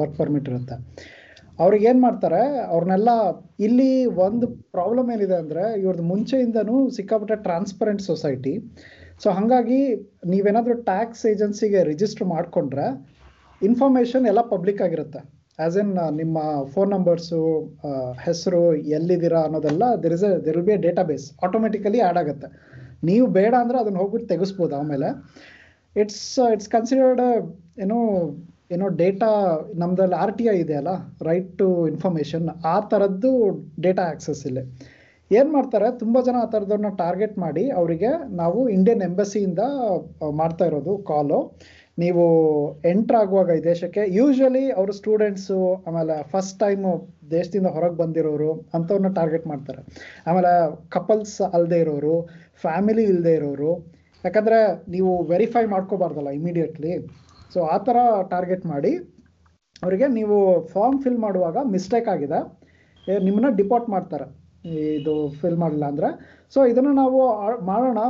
ವರ್ಕ್ 0.00 0.18
ಪರ್ಮಿಟ್ 0.22 0.50
ಇರುತ್ತೆ. 0.54 0.78
ಅವ್ರಿಗೆ 1.62 1.84
ಏನು 1.90 2.00
ಮಾಡ್ತಾರೆ, 2.06 2.40
ಅವ್ರನ್ನೆಲ್ಲ 2.72 3.10
ಇಲ್ಲಿ 3.66 3.90
ಒಂದು 4.26 4.46
ಪ್ರಾಬ್ಲಮ್ 4.76 5.08
ಏನಿದೆ 5.14 5.36
ಅಂದ್ರೆ 5.42 5.64
ಇವ್ರದ್ದು 5.82 6.04
ಮುಂಚೆಯಿಂದನೂ 6.12 6.76
ಸಿಕ್ಕಾಪಟ್ಟೆ 6.96 7.36
ಟ್ರಾನ್ಸ್ಪರೆಂಟ್ 7.46 8.02
ಸೊಸೈಟಿ 8.10 8.54
ಸೊ 9.22 9.28
ಹಾಗಾಗಿ 9.38 9.80
ನೀವೇನಾದರೂ 10.32 10.74
ಟ್ಯಾಕ್ಸ್ 10.90 11.24
ಏಜೆನ್ಸಿಗೆ 11.32 11.82
ರಿಜಿಸ್ಟರ್ 11.92 12.28
ಮಾಡಿಕೊಂಡ್ರೆ 12.34 12.86
ಇನ್ಫಾರ್ಮೇಶನ್ 13.60 14.24
ಎಲ್ಲ 14.32 14.42
ಪಬ್ಲಿಕ್ 14.54 14.80
ಆಗಿರುತ್ತೆ. 14.86 15.20
ಆ್ಯಸ್ 15.58 15.76
ಎನ್ 15.82 15.92
ನಿಮ್ಮ 16.20 16.38
ಫೋನ್ 16.72 16.90
ನಂಬರ್ಸು 16.94 17.38
ಹೆಸರು 18.26 18.60
ಎಲ್ಲಿದ್ದೀರಾ 18.96 19.40
ಅನ್ನೋದೆಲ್ಲ 19.48 19.84
there 20.02 20.14
is 20.16 20.24
there 20.46 20.56
will 20.58 20.66
be 20.68 20.74
a 20.76 20.80
database 21.10 21.26
automatically 21.46 22.00
add 22.06 22.18
ಆಗುತ್ತೆ. 22.22 22.48
ನೀವು 23.08 23.26
ಬೇಡ 23.38 23.52
ಅಂದರೆ 23.62 23.78
ಅದನ್ನು 23.82 24.00
ಹೋಗ್ಬಿಟ್ಟು 24.02 24.28
ತೆಗೆಸ್ಬೋದು 24.34 24.74
ಆಮೇಲೆ. 24.80 25.08
ಇಟ್ಸ್ 26.02 26.26
ಇಟ್ಸ್ 26.54 26.70
ಕನ್ಸಿಡರ್ಡ್ 26.76 27.22
ಏನೋ 27.84 27.98
ಏನೋ 28.74 28.86
ಡೇಟಾ 29.00 29.30
ನಮ್ದಲ್ಲಿ 29.82 30.16
ಆರ್ 30.22 30.34
ಟಿ 30.38 30.44
ಐ 30.52 30.56
ಇದೆಯಲ್ಲ 30.64 30.92
ರೈಟ್ 31.28 31.50
ಟು 31.60 31.66
ಇನ್ಫಾರ್ಮೇಶನ್ 31.90 32.46
ಆ 32.72 32.76
ಥರದ್ದು 32.92 33.30
ಡೇಟಾ 33.84 34.04
ಆಕ್ಸಸ್ 34.12 34.42
ಇಲ್ಲಿ. 34.48 34.64
ಏನು 35.30 35.50
ಮಾಡ್ತಾರೆ, 35.56 35.88
ತುಂಬ 36.00 36.16
ಜನ 36.26 36.36
ಆ 36.44 36.48
ಥರದವ್ರನ್ನ 36.54 36.90
ಟಾರ್ಗೆಟ್ 37.02 37.36
ಮಾಡಿ 37.44 37.64
ಅವರಿಗೆ 37.80 38.10
ನಾವು 38.40 38.58
ಇಂಡಿಯನ್ 38.76 39.02
ಎಂಬಸಿಯಿಂದ 39.08 39.62
ಮಾಡ್ತಾ 40.40 40.64
ಇರೋದು 40.70 40.92
ಕಾಲು 41.10 41.40
ನೀವು 42.02 42.24
ಎಂಟ್ರ್ 42.92 43.16
ಆಗುವಾಗ 43.20 43.50
ಈ 43.58 43.62
ದೇಶಕ್ಕೆ 43.68 44.02
ಯೂಶ್ವಲಿ 44.16 44.64
ಅವರು 44.78 44.92
ಸ್ಟೂಡೆಂಟ್ಸು 44.98 45.58
ಆಮೇಲೆ 45.88 46.16
ಫಸ್ಟ್ 46.32 46.58
ಟೈಮು 46.64 46.90
ದೇಶದಿಂದ 47.34 47.68
ಹೊರಗೆ 47.76 47.96
ಬಂದಿರೋರು 48.02 48.50
ಅಂಥವ್ರನ್ನ 48.76 49.10
ಟಾರ್ಗೆಟ್ 49.18 49.46
ಮಾಡ್ತಾರೆ. 49.52 49.80
ಆಮೇಲೆ 50.28 50.52
ಕಪಲ್ಸ್ 50.96 51.38
ಅಲ್ಲದೆ 51.56 51.78
ಇರೋರು 51.84 52.16
ಫ್ಯಾಮಿಲಿ 52.64 53.04
ಇಲ್ಲದೆ 53.12 53.34
ಇರೋರು. 53.40 53.72
ಯಾಕಂದರೆ 54.24 54.58
ನೀವು 54.96 55.12
ವೆರಿಫೈ 55.32 55.64
ಮಾಡ್ಕೋಬಾರ್ದಲ್ಲ 55.74 56.32
ಇಮಿಡಿಯೇಟ್ಲಿ 56.40 56.92
ಸೊ 57.54 57.60
ಆ 57.74 57.76
ಥರ 57.86 57.96
ಟಾರ್ಗೆಟ್ 58.32 58.64
ಮಾಡಿ, 58.72 58.92
ಅವರಿಗೆ 59.84 60.06
ನೀವು 60.18 60.36
ಫಾರ್ಮ್ 60.74 60.98
ಫಿಲ್ 61.04 61.20
ಮಾಡುವಾಗ 61.26 61.56
ಮಿಸ್ಟೇಕ್ 61.74 62.08
ಆಗಿದೆ. 62.14 62.40
ನಿಮ್ಮನ್ನ 63.26 63.50
ಡಿಪೋರ್ಟ್ 63.60 63.88
ಮಾಡ್ತಾರೆ. 63.94 64.26
ಇದು 64.98 65.12
ಫಿಲ್ 65.40 65.58
ಮಾಡಲಿಲ್ಲ 65.62 65.86
ಅಂದರೆ. 65.92 66.08
ಸೊ 66.54 66.60
ಇದನ್ನು 66.70 66.92
ನಾವು 67.02 67.18
ಮಾಡೋಣ 67.70 68.00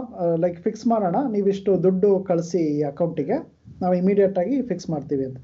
ಲೈಕ್ 0.45 0.59
ಫಿಕ್ಸ್ 0.67 0.85
ಮಾಡೋಣ. 0.93 1.17
ನೀವಿಷ್ಟು 1.35 1.71
ದುಡ್ಡು 1.87 2.11
ಕಳಿಸಿ 2.29 2.61
ಈ 2.77 2.79
ಅಕೌಂಟಿಗೆ 2.93 3.37
ನಾವು 3.83 3.95
ಇಮಿಡಿಯೇಟಾಗಿ 4.03 4.55
ಫಿಕ್ಸ್ 4.71 4.89
ಮಾಡ್ತೀವಿ 4.95 5.25
ಅಂತ. 5.29 5.39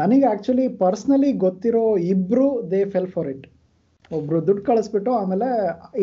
ನನಗೆ 0.00 0.26
ಆ್ಯಕ್ಚುಲಿ 0.30 0.66
ಪರ್ಸ್ನಲಿ 0.82 1.30
ಗೊತ್ತಿರೋ 1.44 1.82
ಇಬ್ಬರು 2.12 2.46
ದೇ 2.70 2.80
ಫೆಲ್ 2.94 3.10
ಫಾರ್ 3.16 3.28
ಇಟ್ 3.32 3.44
ಒಬ್ಬರು 4.16 4.38
ದುಡ್ಡು 4.46 4.62
ಕಳಿಸ್ಬಿಟ್ಟು 4.70 5.10
ಆಮೇಲೆ 5.18 5.48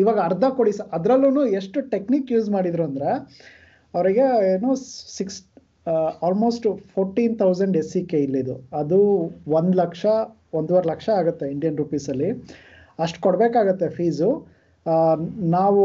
ಇವಾಗ 0.02 0.18
ಅರ್ಧ 0.28 0.44
ಕೊಡಿ 0.58 0.72
ಅದರಲ್ಲೂ 0.96 1.42
ಎಷ್ಟು 1.58 1.78
ಟೆಕ್ನಿಕ್ 1.94 2.30
ಯೂಸ್ 2.34 2.48
ಮಾಡಿದ್ರು 2.56 2.84
ಅಂದರೆ, 2.88 3.10
ಅವರಿಗೆ 3.94 4.24
ಏನು 4.52 4.70
six 5.18 5.38
almost 6.26 6.66
fourteen 6.94 7.34
thousand 7.38 7.76
S 7.80 7.90
C 7.94 8.02
K 8.10 8.18
ಇಲ್ಲಿದು 8.26 8.54
ಅದು 8.80 8.98
ಒಂದು 9.58 9.74
ಲಕ್ಷ 9.82 10.02
ಒಂದೂವರೆ 10.58 10.86
ಲಕ್ಷ 10.92 11.08
ಆಗುತ್ತೆ 11.20 11.46
ಇಂಡಿಯನ್ 11.54 11.78
ರುಪೀಸಲ್ಲಿ 11.82 12.28
ಅಷ್ಟು 12.98 13.18
ಕೊಡಬೇಕಾಗತ್ತೆ 13.26 13.88
ಫೀಸು 13.96 14.28
ನಾವು 15.56 15.80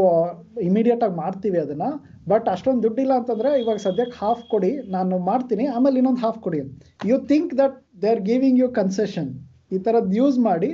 ಇಮಿಡಿಯೇಟಾಗಿ 0.68 1.16
ಮಾಡ್ತೀವಿ 1.24 1.58
ಅದನ್ನು. 1.64 1.90
ಬಟ್ 2.30 2.46
ಅಷ್ಟೊಂದು 2.54 2.82
ದುಡ್ಡಿಲ್ಲ 2.84 3.12
ಅಂತಂದರೆ 3.20 3.50
ಇವಾಗ 3.60 3.78
ಸದ್ಯಕ್ಕೆ 3.84 4.16
ಹಾಫ್ 4.22 4.42
ಕೊಡಿ 4.52 4.70
ನಾನು 4.96 5.18
ಮಾಡ್ತೀನಿ 5.28 5.64
ಆಮೇಲೆ 5.74 5.96
ಇನ್ನೊಂದು 6.00 6.22
ಹಾಫ್ 6.24 6.40
ಕೊಡಿ 6.46 6.58
you 7.10 7.16
think 7.30 7.52
that 7.60 7.76
they 8.02 8.08
are 8.14 8.22
giving 8.30 8.58
you 8.62 8.68
concession 8.80 9.30
ಈ 9.76 9.78
ಥರದ್ದು 9.86 10.16
ಯೂಸ್ 10.20 10.38
ಮಾಡಿ 10.48 10.70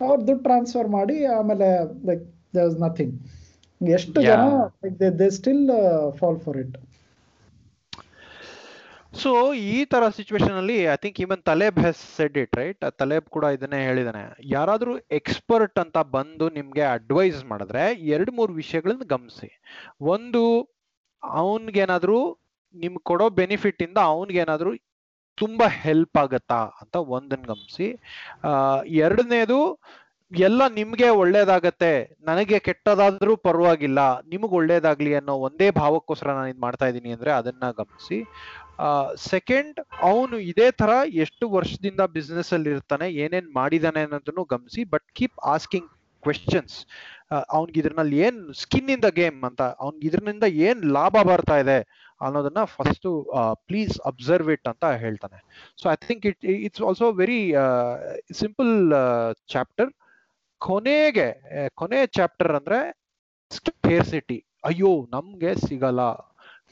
ಅವ್ರು 0.00 0.20
ದುಡ್ಡು 0.28 0.42
ಟ್ರಾನ್ಸ್ಫರ್ 0.42 0.88
ಮಾಡಿ 0.98 1.16
ಆಮೇಲೆ 1.38 1.68
ಲೈಕ್ 2.10 2.22
ದೇರ್ 2.56 2.68
ಇಸ್ 2.72 2.78
ನಥಿಂಗ್ 2.86 3.14
ಎಷ್ಟು 3.80 4.18
ಜನ. 4.28 4.42
They 5.20 5.28
still 5.38 5.64
fall 6.20 6.38
for 6.44 6.58
it 6.64 6.76
so 9.22 9.30
ಈ 9.74 9.78
ತರ 9.92 10.04
ಸಿಚುವೇಶನ್ 10.16 10.56
ಅಲ್ಲಿ 10.60 10.76
I 10.92 10.96
think 11.02 11.18
even 11.24 11.42
Taleb 11.48 11.78
he's 11.86 12.00
said 12.16 12.36
it 12.42 12.54
right 12.60 12.84
Taleb 13.00 13.26
ಕೂಡ 13.34 13.44
ಇದನ್ನೇ 13.56 13.80
ಹೇಳಿದಾನೆ. 13.88 14.22
ಯಾರಾದ್ರೂ 14.56 14.92
ಎಕ್ಸ್ಪರ್ಟ್ 15.18 15.78
ಅಂತ 15.84 15.98
ಬಂದು 16.16 16.46
ನಿಮ್ಗೆ 16.58 16.84
ಅಡ್ವೈಸ್ 16.96 17.40
ಮಾಡಿದ್ರೆ, 17.52 17.84
ಎರಡ್ 18.14 18.32
ಮೂರು 18.38 18.52
ವಿಷಯಗಳನ್ನ 18.52 19.06
ಗಮನಿಸಿ. 19.14 19.50
ಒಂದು, 20.14 20.42
ಅವನ್ಗೇನಾದ್ರೂ 21.22 22.18
ನಿಮ್ 22.74 22.96
ಕೊಡೋ 23.10 23.28
ಬೆನಿಫಿಟ್ 23.42 23.82
ಇಂದ 23.86 23.98
ಅವನ್ಗೇನಾದ್ರೂ 24.14 24.72
ತುಂಬಾ 25.38 25.66
ಹೆಲ್ಪ್ 25.84 26.16
ಆಗತ್ತಾ 26.22 26.62
ಅಂತ 26.82 26.96
ಒಂದನ್ನ 27.16 27.44
ಗಮನಿಸಿ. 27.52 27.86
ಎರಡನೇದು, 29.04 29.58
ಎಲ್ಲ 30.32 30.62
ನಿಮ್ಗೆ 30.78 31.08
ಒಳ್ಳೇದಾಗತ್ತೆ, 31.22 31.90
ನನಗೆ 32.28 32.58
ಕೆಟ್ಟದಾದ್ರೂ 32.58 33.32
ಪರವಾಗಿಲ್ಲ, 33.48 34.00
ನಿಮಗ್ 34.32 34.54
ಒಳ್ಳೇದಾಗ್ಲಿ 34.60 35.12
ಅನ್ನೋ 35.14 35.34
ಒಂದೇ 35.48 35.68
ಭಾವಕ್ಕೋಸ್ಕರ 35.80 36.30
ನಾನು 36.38 36.50
ಇದು 36.52 36.62
ಮಾಡ್ತಾ 36.66 36.86
ಇದ್ದೀನಿ 36.86 37.10
ಅಂದ್ರೆ 37.16 37.32
ಅದನ್ನ 37.40 37.64
ಗಮನಿಸಿ. 37.80 38.18
ಸೆಕೆಂಡ್ 39.30 39.76
ಅವನು 40.10 40.36
ಇದೇ 40.50 40.68
ತರ 40.80 40.92
ಎಷ್ಟು 41.24 41.44
ವರ್ಷದಿಂದ 41.56 42.02
ಬಿಸ್ನೆಸ್ 42.16 42.52
ಅಲ್ಲಿ 42.56 42.70
ಇರ್ತಾನೆ, 42.76 43.06
ಏನೇನ್ 43.24 43.48
ಮಾಡಿದಾನೆ 43.58 44.00
ಅನ್ನೋದನ್ನು 44.06 44.44
ಗಮನಿಸಿ 44.54 44.82
ಬಟ್ 44.94 45.06
ಕೀಪ್ 45.18 45.38
ಆಸ್ಕಿಂಗ್ 45.54 45.90
ಕ್ವೆಶನ್ಸ್ 46.22 46.76
ಅವ್ನಿಗೆ 47.56 47.78
ಇದ್ರಲ್ಲಿ 47.82 48.18
ಏನ್ 48.26 48.38
ಸ್ಕಿನ್ 48.62 48.90
ಇನ್ 48.94 49.02
ದ 49.06 49.10
ಗೇಮ್ 49.20 49.38
ಅಂತ, 49.48 49.62
ಅವ್ನಿಗೆ 49.84 50.06
ಇದ್ರಿಂದ 50.10 50.46
ಏನ್ 50.68 50.80
ಲಾಭ 50.96 51.16
ಬರ್ತಾ 51.30 51.56
ಇದೆ 51.64 51.78
ಅನ್ನೋದನ್ನ 52.20 52.62
ಫಸ್ಟ್ 52.76 53.06
ಪ್ಲೀಸ್ 53.68 53.94
ಅಬ್ಸರ್ವ್ 54.10 54.48
ಇಟ್ 54.54 54.68
ಅಂತ 54.72 54.84
ಹೇಳ್ತಾನೆ. 55.04 55.38
So 55.80 55.84
I 55.94 55.96
think 56.06 56.24
it 56.30 56.44
it's 56.66 56.82
also 56.88 57.08
very 57.22 57.40
simple 58.42 58.72
chapter 59.54 59.90
ಕೊನೆಗೆ 60.60 61.28
ಕೊನೆ 61.80 62.00
ಚಾಪ್ಟರ್ 62.18 62.52
ಅಂದ್ರೆ 62.58 62.78
ಸ್ಕೇರ್ಸಿಟಿ 63.50 64.38
ಅಯ್ಯೋ, 64.68 64.92
ನಮ್ಗೆ 65.14 65.50
ಸಿಗಲ್ಲ. 65.66 66.02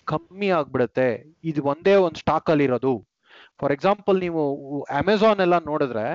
ಕಮ್ಮಿ 0.07 0.48
ಆಗ್ಬಿಡುತ್ತೆ. 0.59 1.09
ಇದು 1.50 1.61
ಒಂದೇ 1.72 1.94
ಒಂದು 2.07 2.20
ಸ್ಟಾಕ್ 2.22 2.50
ಅಲ್ಲಿ 2.53 2.64
ಇರೋದು. 2.68 2.94
ಫಾರ್ 3.61 3.72
ಎಕ್ಸಾಂಪಲ್ 3.76 4.18
ನೀವು 4.26 4.42
ಅಮೆಝಾನ್ 5.00 5.40
ಎಲ್ಲ 5.46 5.57
ನೋಡಿದ್ರೆ 5.70 6.07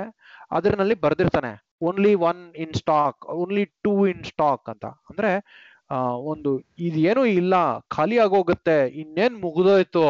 ಅದರಲ್ಲಿ 0.57 0.95
ಬರ್ದಿರ್ತಾನೆ. 1.05 1.51
Only 1.88 2.11
one 2.29 2.41
in 2.63 2.75
stock 2.81 3.25
only 3.41 3.63
two 3.85 3.93
in 4.11 4.23
stock 4.31 4.67
ಅಂತ. 4.73 4.85
ಅಂದ್ರೆ 5.09 5.31
ಒಂದು 6.31 6.51
ಇದೇನು 6.88 7.23
ಇಲ್ಲ, 7.39 7.55
ಖಾಲಿ 7.95 8.17
ಆಗೋಗುತ್ತೆ, 8.23 8.77
ಇನ್ನೇನ್ 9.01 9.35
ಮುಗಿದೋಯ್ತು 9.43 10.05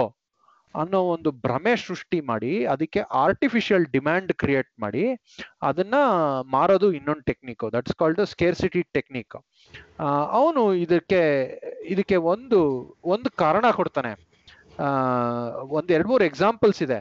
ಅನ್ನೋ 0.81 0.99
ಒಂದು 1.13 1.29
ಭ್ರಮೆ 1.45 1.73
ಸೃಷ್ಟಿ 1.85 2.19
ಮಾಡಿ, 2.29 2.53
ಅದಕ್ಕೆ 2.73 3.01
ಆರ್ಟಿಫಿಷಿಯಲ್ 3.23 3.85
ಡಿಮ್ಯಾಂಡ್ 3.95 4.31
ಕ್ರಿಯೇಟ್ 4.41 4.69
ಮಾಡಿ, 4.83 5.03
ಅದನ್ನ 5.69 5.95
ಮಾರೋದು 6.55 6.87
ಇನ್ನೊಂದು 6.97 7.25
technique 7.29 7.65
that's 7.75 7.95
called 8.01 8.21
scarcity 8.33 8.81
technique 8.97 9.37
ಅವನು 10.37 10.61
ಇದಕ್ಕೆ 10.85 11.21
ಇದಕ್ಕೆ 11.93 12.17
ಒಂದು 12.33 12.59
ಒಂದು 13.15 13.31
ಕಾರಣ 13.43 13.65
ಕೊಡ್ತಾನೆ. 13.79 14.11
ಒಂದು 15.77 15.89
ಎರಡು 15.97 16.09
ಮೂರು 16.11 16.25
ಎಕ್ಸಾಂಪಲ್ಸ್ 16.31 16.81
ಇದೆ. 16.87 16.99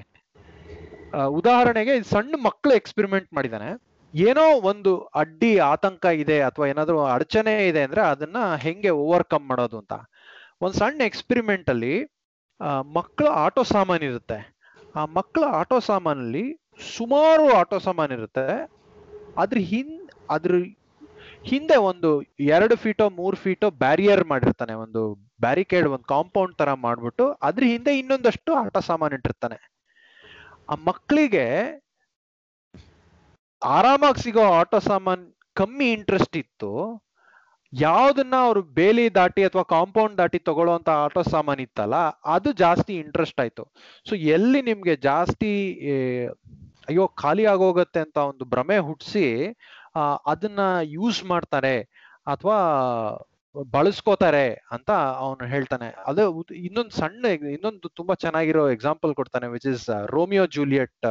ಉದಾಹರಣೆಗೆ 1.38 1.94
ಸಣ್ಣ 2.12 2.34
ಮಕ್ಕಳು 2.46 2.72
ಎಕ್ಸ್ಪೆರಿಮೆಂಟ್ 2.80 3.28
ಮಾಡಿದಾನೆ. 3.36 3.70
ಏನೋ 4.14 4.44
ಒಂದು 4.70 4.92
ಅಡ್ಡಿ, 5.20 5.50
ಆತಂಕ 5.72 6.04
ಇದೆ 6.22 6.36
ಅಥವಾ 6.48 6.66
ಏನಾದರೂ 6.72 6.98
ಅಡಚಣೆ 7.14 7.54
ಇದೆ 7.70 7.80
ಅಂದ್ರೆ 7.86 8.02
ಅದನ್ನ 8.12 8.38
ಹೆಂಗೆ 8.64 8.90
ಓವರ್ಕಮ್ 9.04 9.44
ಮಾಡೋದು 9.50 9.76
ಅಂತ. 9.82 9.94
ಒಂದು 10.64 10.76
ಸಣ್ಣ 10.82 11.00
ಎಕ್ಸ್ಪೆರಿಮೆಂಟ್ 11.10 11.68
ಅಲ್ಲಿ 11.74 11.94
ಮಕ್ಕಳ 12.82 13.26
ಆಟೋ 13.26 13.62
ಸಾಮಾನ್ 13.62 14.02
ಇರುತ್ತೆ. 14.02 14.56
ಆ 14.96 15.04
ಮಕ್ಕಳ 15.04 15.44
ಆಟೋ 15.44 15.78
ಸಾಮಾನಲ್ಲಿ 15.80 16.60
ಸುಮಾರು 16.96 17.52
ಆಟೋ 17.52 17.78
ಸಾಮಾನ್ 17.78 18.12
ಇರುತ್ತೆ. 18.12 18.46
ಅದ್ರ 19.36 19.58
ಹಿಂದ್ 19.58 20.10
ಅದ್ರ 20.30 20.54
ಹಿಂದೆ 21.44 21.76
ಒಂದು 21.76 22.22
ಎರಡು 22.40 22.76
ಫೀಟೋ, 22.76 23.10
ಮೂರ್ 23.10 23.36
ಫೀಟೋ 23.36 23.70
ಬ್ಯಾರಿಯರ್ 23.70 24.24
ಮಾಡಿರ್ತಾನೆ. 24.24 24.72
ಒಂದು 24.72 25.14
ಬ್ಯಾರಿಕೇಡ್, 25.40 25.86
ಒಂದು 25.86 26.04
ಕಾಂಪೌಂಡ್ 26.04 26.56
ತರ 26.56 26.72
ಮಾಡ್ಬಿಟ್ಟು 26.72 27.32
ಅದ್ರ 27.32 27.64
ಹಿಂದೆ 27.64 27.98
ಇನ್ನೊಂದಷ್ಟು 27.98 28.54
ಆಟ 28.54 28.78
ಸಾಮಾನ್ 28.78 29.12
ಇಟ್ಟಿರ್ತಾನೆ. 29.12 29.58
ಆ 30.68 30.74
ಮಕ್ಕಳಿಗೆ 30.74 31.46
ಆರಾಮಾಗಿ 33.64 34.22
ಸಿಗೋ 34.22 34.42
ಆಟೋ 34.42 34.78
ಸಾಮಾನ್ 34.78 35.32
ಕಮ್ಮಿ 35.54 35.92
ಇಂಟ್ರೆಸ್ಟ್ 35.92 36.36
ಇತ್ತು. 36.36 36.72
ಯಾವ್ದನ್ನ 37.72 38.34
ಅವ್ರು 38.46 38.60
ಬೇಲಿ 38.78 39.04
ದಾಟಿ 39.18 39.42
ಅಥವಾ 39.48 39.64
ಕಾಂಪೌಂಡ್ 39.74 40.16
ದಾಟಿ 40.20 40.38
ತಗೊಳ್ಳುವಂತ 40.48 40.88
ಆಟೋ 41.04 41.22
ಸಾಮಾನ್ 41.34 41.60
ಇತ್ತಲ್ಲ, 41.66 41.96
ಅದು 42.34 42.50
ಜಾಸ್ತಿ 42.64 42.92
ಇಂಟ್ರೆಸ್ಟ್ 43.04 43.40
ಆಯ್ತು. 43.44 43.64
ಸೊ 44.08 44.14
ಎಲ್ಲಿ 44.36 44.60
ನಿಮ್ಗೆ 44.70 44.94
ಜಾಸ್ತಿ 45.08 45.52
ಅಯ್ಯೋ, 46.90 47.04
ಖಾಲಿ 47.22 47.44
ಆಗೋಗತ್ತೆ 47.52 48.00
ಅಂತ 48.06 48.18
ಒಂದು 48.32 48.44
ಭ್ರಮೆ 48.52 48.76
ಹುಟ್ಟಿಸಿ 48.88 49.26
ಅದನ್ನ 50.32 50.60
ಯೂಸ್ 50.96 51.20
ಮಾಡ್ತಾರೆ 51.32 51.76
ಅಥವಾ 52.32 52.58
ಬಳಸ್ಕೋತಾರೆ 53.74 54.46
ಅಂತ 54.74 54.90
ಅವನು 55.24 55.44
ಹೇಳ್ತಾನೆ. 55.52 55.88
ಅದೇ 56.08 56.24
ಇನ್ನೊಂದು 56.66 56.94
ಸಣ್ಣ 57.00 57.24
ಇನ್ನೊಂದು 57.56 57.88
ತುಂಬಾ 57.98 58.14
ಚೆನ್ನಾಗಿರೋ 58.24 58.64
ಎಕ್ಸಾಂಪಲ್ 58.76 59.12
ಕೊಡ್ತಾನೆ 59.20 59.46
which 59.54 59.68
is 59.72 59.86
Romeo 60.16 60.44
Juliet 60.56 61.06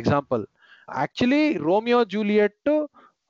example 0.00 0.44
actually 1.02 1.42
Romeo 1.68 2.00
Juliet 2.14 2.70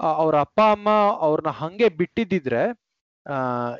ಅವ್ರ 0.01 0.41
ಅಪ್ಪ, 0.41 0.61
ಅಮ್ಮ 0.61 0.89
ಅವ್ರನ್ನ 1.21 1.49
ಹಂಗೆ 1.49 1.89
ಬಿಟ್ಟಿದ್ದಿದ್ರೆ, 1.89 2.85
ಆ, 3.31 3.35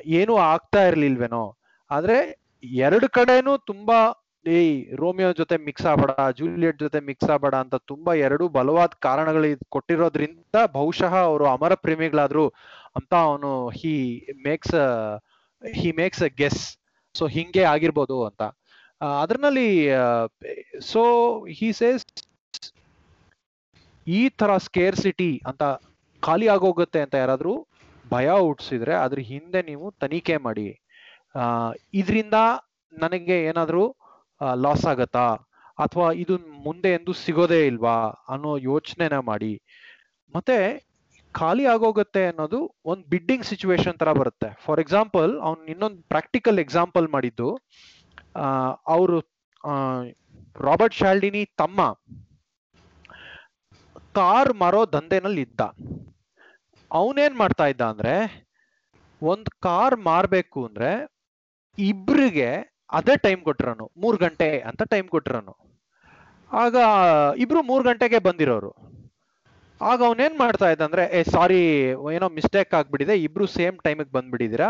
ಏನೂ 0.05 0.37
ಆಗ್ತಾ 0.37 0.87
ಇರ್ಲಿಲ್ವೇನೋ. 0.87 1.57
ಆದ್ರೆ 1.91 2.39
ಎರಡು 2.63 3.09
ಕಡೆನೂ 3.09 3.57
ತುಂಬಾ 3.57 4.21
ಏಯ್ 4.47 4.95
ರೋಮಿಯೋ 4.95 5.33
ಜೊತೆ 5.33 5.57
ಮಿಕ್ಸ್ 5.57 5.85
ಆಗ್ಬೇಡ, 5.85 6.31
ಜೂಲಿಯಟ್ 6.31 6.79
ಜೊತೆ 6.79 6.99
ಮಿಕ್ಸ್ 6.99 7.29
ಆಗ್ಬೇಡ 7.29 7.55
ಅಂತ 7.55 7.75
ತುಂಬಾ 7.75 8.13
ಎರಡು 8.13 8.47
ಬಲವಾದ 8.47 8.89
ಕಾರಣಗಳು 8.99 9.59
ಕೊಟ್ಟಿರೋದ್ರಿಂದ 9.69 10.55
ಬಹುಶಃ 10.71 11.15
ಅವರು 11.15 11.45
ಅಮರ 11.45 11.73
ಪ್ರೇಮಿಗಳಾದ್ರು 11.73 12.49
ಅಂತ 12.95 13.13
ಅವನು, 13.13 13.69
he 13.69 14.25
makes 14.47 15.19
he 15.73 15.91
makes 15.91 16.23
a 16.23 16.27
guess. 16.27 16.77
So, 17.13 17.27
ಹಿಂಗೆ 17.27 17.63
ಆಗಿರ್ಬೋದು 17.63 18.25
ಅಂತ. 18.25 18.41
ಅದ್ರಲ್ಲಿ 19.21 19.89
ಸೊ, 20.81 21.03
ಹಿ 21.45 21.73
ಸೇಸ್, 21.73 22.05
ಈ 24.07 24.29
ತರ 24.29 24.57
ಸ್ಕೇರ್ 24.57 24.95
ಸಿಟಿ 24.95 25.41
ಅಂತ 25.47 25.63
ಖಾಲಿ 26.25 26.47
ಆಗೋಗುತ್ತೆ 26.55 26.99
ಅಂತ 27.05 27.15
ಯಾರಾದ್ರೂ 27.21 27.53
ಭಯ 28.05 28.29
ಹುಟ್ಟಿಸಿದ್ರೆ 28.45 28.93
ಅದ್ರ 29.05 29.19
ಹಿಂದೆ 29.31 29.61
ನೀವು 29.69 29.85
ತನಿಖೆ 30.03 30.37
ಮಾಡಿ. 30.47 30.67
ಇದರಿಂದ 32.01 32.37
ನನಗೆ 32.93 33.37
ಏನಾದರೂ 33.49 33.83
ಲಾಸ್ 34.63 34.85
ಆಗತ್ತಾ? 34.91 35.27
ಅಥವಾ 35.77 36.07
ಇದು 36.23 36.35
ಮುಂದೆ 36.65 36.89
ಎಂದು 36.97 37.13
ಸಿಗೋದೇ 37.23 37.61
ಇಲ್ವಾ 37.71 37.97
ಅನ್ನೋ 38.33 38.51
ಯೋಚನೆನ 38.71 39.15
ಮಾಡಿ. 39.31 39.53
ಮತ್ತೆ 40.33 40.57
ಖಾಲಿ 41.35 41.63
ಆಗೋಗುತ್ತೆ 41.73 42.21
ಅನ್ನೋದು 42.31 42.59
ಒಂದು 42.91 43.03
ಬಿಡ್ಡಿಂಗ್ 43.13 43.47
ಸಿಚುವೇಶನ್ 43.49 43.97
ತರ 44.01 44.09
ಬರುತ್ತೆ. 44.19 44.49
ಫಾರ್ 44.65 44.81
ಎಕ್ಸಾಂಪಲ್ 44.83 45.31
ಅವ್ನು 45.47 45.65
ಇನ್ನೊಂದು 45.73 45.99
ಪ್ರಾಕ್ಟಿಕಲ್ 46.13 46.59
ಎಕ್ಸಾಂಪಲ್ 46.65 47.07
ಮಾಡಿದ್ದು 47.15 47.49
ಅವರು 48.95 49.17
ರಾಬರ್ಟ್ 50.67 50.97
ಶಾಲ್ಡಿನಿ 51.01 51.41
ತಮ್ಮ 51.61 51.79
ಕಾರ್ 54.17 54.51
ಮಾರೋ 54.61 54.81
ದಂಧೆನಲ್ಲಿ 54.93 55.41
ಇದ್ದ 55.47 55.61
ಅವನೇನ್ 56.95 57.35
ಮಾಡ್ತಾ 57.35 57.65
ಇದ್ದ 57.67 57.81
ಅಂದ್ರೆ 57.81 58.15
ಒಂದ್ 59.21 59.49
ಕಾರ್ 59.59 59.95
ಮಾರ್ಬೇಕು 59.99 60.65
ಅಂದ್ರೆ 60.65 60.91
ಇಬ್ರಿಗೆ 61.77 62.49
ಅದೇ 62.91 63.15
ಟೈಮ್ 63.17 63.41
ಕೊಟ್ಟಿರೋನು 63.41 63.91
ಮೂರ್ 63.97 64.17
ಗಂಟೆ 64.17 64.49
ಅಂತ 64.59 64.83
ಟೈಮ್ 64.83 65.07
ಕೊಟ್ಟಿರೋನು 65.07 65.53
ಆಗ 66.51 66.75
ಇಬ್ರು 67.37 67.61
ಮೂರ್ 67.63 67.83
ಗಂಟೆಗೆ 67.83 68.19
ಬಂದಿರೋರು. 68.19 68.71
ಆಗ 69.81 69.99
ಅವನೇನ್ 70.03 70.35
ಮಾಡ್ತಾ 70.39 70.67
ಇದ್ದ 70.69 70.81
ಅಂದ್ರೆ, 70.81 71.03
ಏ 71.19 71.23
ಸಾರಿ 71.23 71.61
ಏನೋ 72.13 72.27
ಮಿಸ್ಟೇಕ್ 72.29 72.73
ಆಗ್ಬಿಟ್ಟಿದೆ, 72.73 73.15
ಇಬ್ರು 73.19 73.45
ಸೇಮ್ 73.45 73.77
ಟೈಮಿಗೆ 73.79 74.11
ಬಂದ್ಬಿಟ್ಟಿದ್ದೀರಾ, 74.11 74.69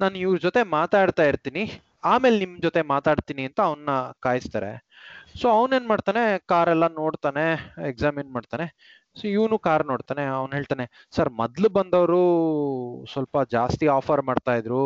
ನಾನು 0.00 0.14
ಇವ್ರ 0.18 0.38
ಜೊತೆ 0.38 0.62
ಮಾತಾಡ್ತಾ 0.62 1.22
ಇರ್ತೀನಿ 1.22 1.64
ಆಮೇಲೆ 2.04 2.36
ನಿಮ್ 2.42 2.54
ಜೊತೆ 2.64 2.80
ಮಾತಾಡ್ತೀನಿ 2.94 3.42
ಅಂತ 3.48 3.60
ಅವನ್ನ 3.68 3.90
ಕಾಯಿಸ್ತಾರೆ. 4.26 4.70
ಸೊ 5.40 5.46
ಅವನೇನ್ 5.58 5.86
ಮಾಡ್ತಾನೆ? 5.92 6.22
ಕಾರ್ 6.52 6.70
ಎಲ್ಲ 6.74 6.86
ನೋಡ್ತಾನೆ 7.00 7.44
ಎಕ್ಸಾಮಿನ್ 7.90 8.30
ಮಾಡ್ತಾನೆ? 8.36 8.66
ಸೊ 9.18 9.24
ಇವನು 9.36 9.56
ಕಾರ್ 9.66 9.84
ನೋಡ್ತಾನೆ, 9.90 10.24
ಅವ್ನು 10.38 10.52
ಹೇಳ್ತಾನೆ 10.58 10.84
ಸರ್ 11.16 11.30
ಮೊದ್ಲು 11.40 11.68
ಬಂದವರು 11.78 12.20
ಸ್ವಲ್ಪ 13.12 13.36
ಜಾಸ್ತಿ 13.56 13.86
ಆಫರ್ 13.98 14.22
ಮಾಡ್ತಾ 14.30 14.54
ಇದ್ರು 14.60 14.82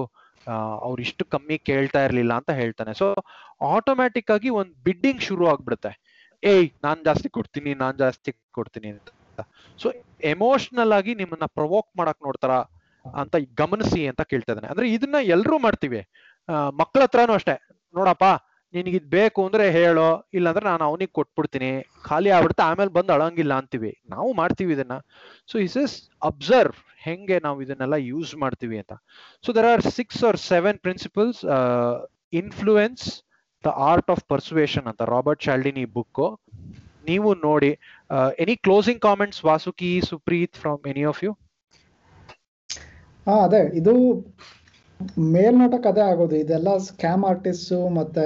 ಅವ್ರು 0.86 1.00
ಇಷ್ಟು 1.06 1.24
ಕಮ್ಮಿ 1.34 1.56
ಕೇಳ್ತಾ 1.68 2.00
ಇರ್ಲಿಲ್ಲ 2.06 2.32
ಅಂತ 2.40 2.52
ಹೇಳ್ತಾನೆ. 2.60 2.92
ಸೊ 3.00 3.06
ಆಟೋಮ್ಯಾಟಿಕ್ 3.74 4.30
ಆಗಿ 4.36 4.50
ಒಂದ್ 4.60 4.72
ಬಿಡ್ಡಿಂಗ್ 4.86 5.22
ಶುರು 5.28 5.44
ಆಗ್ಬಿಡುತ್ತೆ. 5.52 5.92
ಏಯ್, 6.42 6.68
ನಾನ್ 6.86 7.00
ಜಾಸ್ತಿ 7.08 7.28
ಕೊಡ್ತೀನಿ, 7.36 7.70
ನಾನ್ 7.82 7.96
ಜಾಸ್ತಿ 8.04 8.32
ಕೊಡ್ತೀನಿ 8.58 8.88
ಅಂತ. 8.94 9.10
ಸೊ 9.82 9.88
ಎಮೋಷನಲ್ 10.32 10.92
ಆಗಿ 10.98 11.12
ನಿಮ್ಮನ್ನ 11.20 11.46
ಪ್ರವೋಕ್ 11.58 11.90
ಮಾಡಕ್ 12.00 12.20
ನೋಡ್ತಾರ 12.26 12.54
ಅಂತ 13.04 13.36
ಗಮನಿಸಿ 13.60 14.02
ಅಂತ 14.10 14.22
ಕೇಳ್ತಾ 14.32 14.50
ಇದ್ದಾನೆ. 14.52 14.68
ಅಂದ್ರೆ 14.72 14.86
ಇದನ್ನ 14.96 15.18
ಎಲ್ರೂ 15.36 15.56
ಮಾಡ್ತೀವಿ. 15.64 16.00
ಮಕ್ಳ 16.80 17.00
ಹತ್ರನೂ 17.06 17.34
ಅಷ್ಟೇ. 17.38 17.56
ನೋಡಪ್ಪ 17.94 18.26
ನಿನಗೆ 18.74 18.96
ಇದ್ 19.00 19.10
ಬೇಕು 19.16 19.40
ಅಂದ್ರೆ 19.46 19.64
ಹೇಳೋ, 19.78 20.06
ಇಲ್ಲಾಂದ್ರೆ 20.38 20.64
ನಾನು 20.70 20.84
ಅವನಿಗೆ 20.88 21.12
ಕೊಟ್ಬಿಡ್ತೀನಿ. 21.18 21.68
ಖಾಲಿ 22.06 22.30
ಆಗ್ಬಿಡುತ್ತೆ 22.36 22.64
ಆಮೇಲೆ 22.68 22.90
ಬಂದು 22.96 23.12
ಅಳಂಗಿಲ್ಲ 23.16 23.52
ಅಂತೀವಿ. 23.60 23.92
ನಾವು 24.14 24.30
ಮಾಡ್ತೀವಿ 24.40 24.72
ಇದನ್ನ. 24.76 24.94
ಸೊ 25.50 25.58
ಇಸ್ 25.66 25.76
ಇಸ್ 25.84 25.94
ಅಬ್ಸರ್ವ್ 26.30 26.78
ಹೆಂಗೆ 27.06 27.38
ನಾವು 27.38 27.58
ಇದನ್ನೆಲ್ಲ 27.64 27.96
ಯೂಸ್ 28.10 28.32
ಮಾಡ್ತೀವಿ 28.36 28.76
ಅಂತ. 28.82 28.94
So 29.44 29.52
there 29.58 29.68
are 29.72 29.84
six 29.98 30.22
or 30.28 30.38
seven 30.50 30.78
principles 30.78 31.40
influence 32.32 33.04
the 33.64 33.72
art 33.90 34.10
of 34.10 34.24
persuasion 34.32 34.86
ಅಂತ 34.90 35.02
ರಾಬರ್ಟ್ 35.14 35.44
ಶಾಲ್ಡಿನಿ 35.48 35.84
ಬುಕ್ 35.98 36.22
ನೀವು 37.04 37.30
ನೋಡಿ 37.46 37.70
any 38.38 38.54
closing 38.66 39.00
comments 39.00 39.40
Vasuki 39.44 39.92
Supreet 40.10 40.56
from 40.56 40.82
any 40.92 41.04
of 41.04 41.20
you 41.24 41.30
ಹಾ, 43.26 43.34
ಅದೇ. 43.46 43.60
ಇದು 43.80 43.92
ಮೇಲ್ನೋಟಕ್ಕೆ 45.34 45.88
ಅದೇ 45.92 46.02
ಆಗೋದು. 46.10 46.36
ಇದೆಲ್ಲ 46.44 46.70
ಸ್ಕ್ಯಾಮ್ 46.88 47.24
ಆರ್ಟಿಸ್ಟು 47.30 47.78
ಮತ್ತೆ 47.98 48.24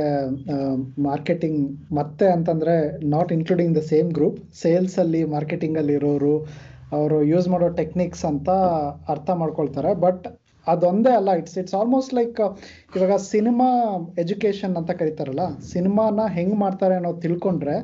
ಮಾರ್ಕೆಟಿಂಗ್ 1.09 1.61
ಮತ್ತೆ 1.99 2.27
ಅಂತಂದ್ರೆ 2.37 2.75
not 3.15 3.31
including 3.37 3.75
the 3.79 3.83
same 3.93 4.11
group 4.19 4.39
sales 4.63 4.97
ಅಲ್ಲಿ 5.05 5.23
ಮಾರ್ಕೆಟಿಂಗ್ 5.37 5.79
ಅಲ್ಲಿ 5.83 5.95
ಇರೋರು, 6.01 6.35
ಅವರು 6.99 7.17
ಯೂಸ್ 7.33 7.49
ಮಾಡೋ 7.55 7.69
ಟೆಕ್ನಿಕ್ಸ್ 7.81 8.25
ಅಂತ 8.33 8.51
ಅರ್ಥ 9.15 9.31
ಮಾಡ್ಕೊಳ್ತಾರೆ. 9.43 9.93
ಬಟ್ 10.07 10.27
ಅದೊಂದೇ 10.67 11.13
ಅಲ್ಲ 11.19 11.31
ಇಟ್ಸ್ 11.41 11.57
ಇಟ್ಸ್ 11.61 11.77
ಆಲ್ಮೋಸ್ಟ್ 11.81 12.13
ಲೈಕ್ 12.19 12.41
ಇವಾಗ 12.97 13.15
ಸಿನಿಮಾ 13.33 13.69
ಎಜುಕೇಶನ್ 14.25 14.75
ಅಂತ 14.81 14.93
ಕರೀತಾರಲ್ಲ 15.01 15.45
ಸಿನಿಮಾನ 15.73 16.27
ಹೆಂಗ್ 16.37 16.57
ಮಾಡ್ತಾರೆ 16.65 16.97
ಅನ್ನೋದು 16.99 17.23
ತಿಳ್ಕೊಂಡ್ರೆ 17.27 17.77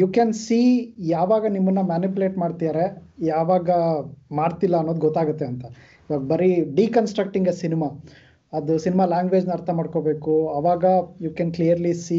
ಯು 0.00 0.06
ಕ್ಯಾನ್ 0.14 0.32
ಸಿ 0.44 0.58
ಯಾವಾಗ 1.12 1.44
ನಿಮ್ಮನ್ನ 1.56 1.82
ಮ್ಯಾನಿಪುಲೇಟ್ 1.90 2.36
ಮಾಡ್ತಿದ್ದಾರೆ 2.42 2.86
ಯಾವಾಗ 3.28 3.68
ಮಾಡ್ತಿಲ್ಲ 4.40 4.76
ಅನ್ನೋದು 4.82 5.02
ಗೊತ್ತಾಗುತ್ತೆ 5.06 5.46
ಅಂತ. 5.52 5.64
ಇವಾಗ 6.08 6.22
ಬರೀ 6.32 6.48
ಡಿಕನ್ಸ್ಟ್ರಕ್ಟಿಂಗ್ 6.80 7.48
ಎ 7.52 7.54
ಸಿನಿಮಾ 7.62 7.88
ಅದು 8.52 8.72
ಸಿನಿಮಾ 8.84 9.04
ಲ್ಯಾಂಗ್ವೇಜ್ನ 9.12 9.52
ಅರ್ಥ 9.58 9.70
ಮಾಡ್ಕೋಬೇಕು. 9.78 10.34
ಅವಾಗ 10.58 10.84
ಯು 11.24 11.30
ಕ್ಯಾನ್ 11.38 11.52
ಕ್ಲಿಯರ್ಲಿ 11.56 11.92
ಸಿ 12.06 12.18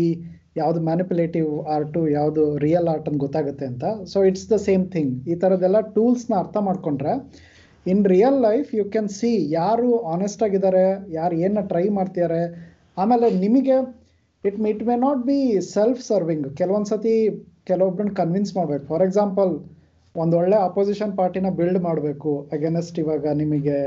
ಯಾವ್ದು 0.60 0.80
ಮ್ಯಾನಿಪುಲೇಟಿವ್ 0.88 1.50
ಆರ್ಟು 1.76 2.02
ಯಾವುದು 2.18 2.44
ರಿಯಲ್ 2.64 2.88
ಆರ್ಟ್ 2.94 3.08
ಅಂತ 3.10 3.20
ಗೊತ್ತಾಗುತ್ತೆ 3.26 3.66
ಅಂತ. 3.72 3.86
So 4.12 4.18
it's 4.30 4.48
the 4.54 4.58
same 4.68 4.86
thing 4.96 5.14
ಈ 5.32 5.36
ಥರದ್ದೆಲ್ಲ 5.42 5.80
ಟೂಲ್ಸ್ನ 5.96 6.34
ಅರ್ಥ 6.44 6.58
ಮಾಡ್ಕೊಂಡ್ರೆ 6.68 7.14
in 7.86 8.04
real 8.14 8.40
life 8.48 8.70
you 8.80 8.86
can 8.94 9.10
see 9.18 9.32
ಯಾರು 9.60 9.90
ಆನೆಸ್ಟ್ 10.14 10.44
ಆಗಿದ್ದಾರೆ, 10.48 10.86
ಯಾರು 11.20 11.36
ಏನ 11.46 11.64
ಟ್ರೈ 11.72 11.86
ಮಾಡ್ತಿದ್ದಾರೆ. 11.98 12.42
ಆಮೇಲೆ 13.02 13.30
ನಿಮಗೆ 13.44 13.78
it 14.44 14.60
it 14.74 14.84
may 14.90 14.96
not 15.08 15.22
be 15.30 15.40
self 15.76 16.02
serving 16.12 16.48
ಕೆಲವೊಂದು 16.62 16.90
ಸತಿ 16.94 17.16
ಕೆಲವೊಬ್ಬರನ್ನ 17.70 18.14
ಕನ್ವಿನ್ಸ್ 18.22 18.52
ಮಾಡಬೇಕು. 18.58 18.86
ಫಾರ್ 18.92 19.04
ಎಕ್ಸಾಂಪಲ್ 19.08 19.52
ಒಂದು 20.16 20.38
ಒಳ್ಳೆ 20.38 20.55
ಅಪೋಸಿಷನ್ 20.55 21.18
ಪಾರ್ಟಿನ 21.18 21.49
ಬಿಲ್ಡ್ 21.49 21.80
ಮಾಡಬೇಕು 21.80 22.49
ಅಗೇನೆಸ್ಟ್ 22.51 22.99
ಇವಾಗ 22.99 23.28
ನಿಮಗೆ 23.28 23.78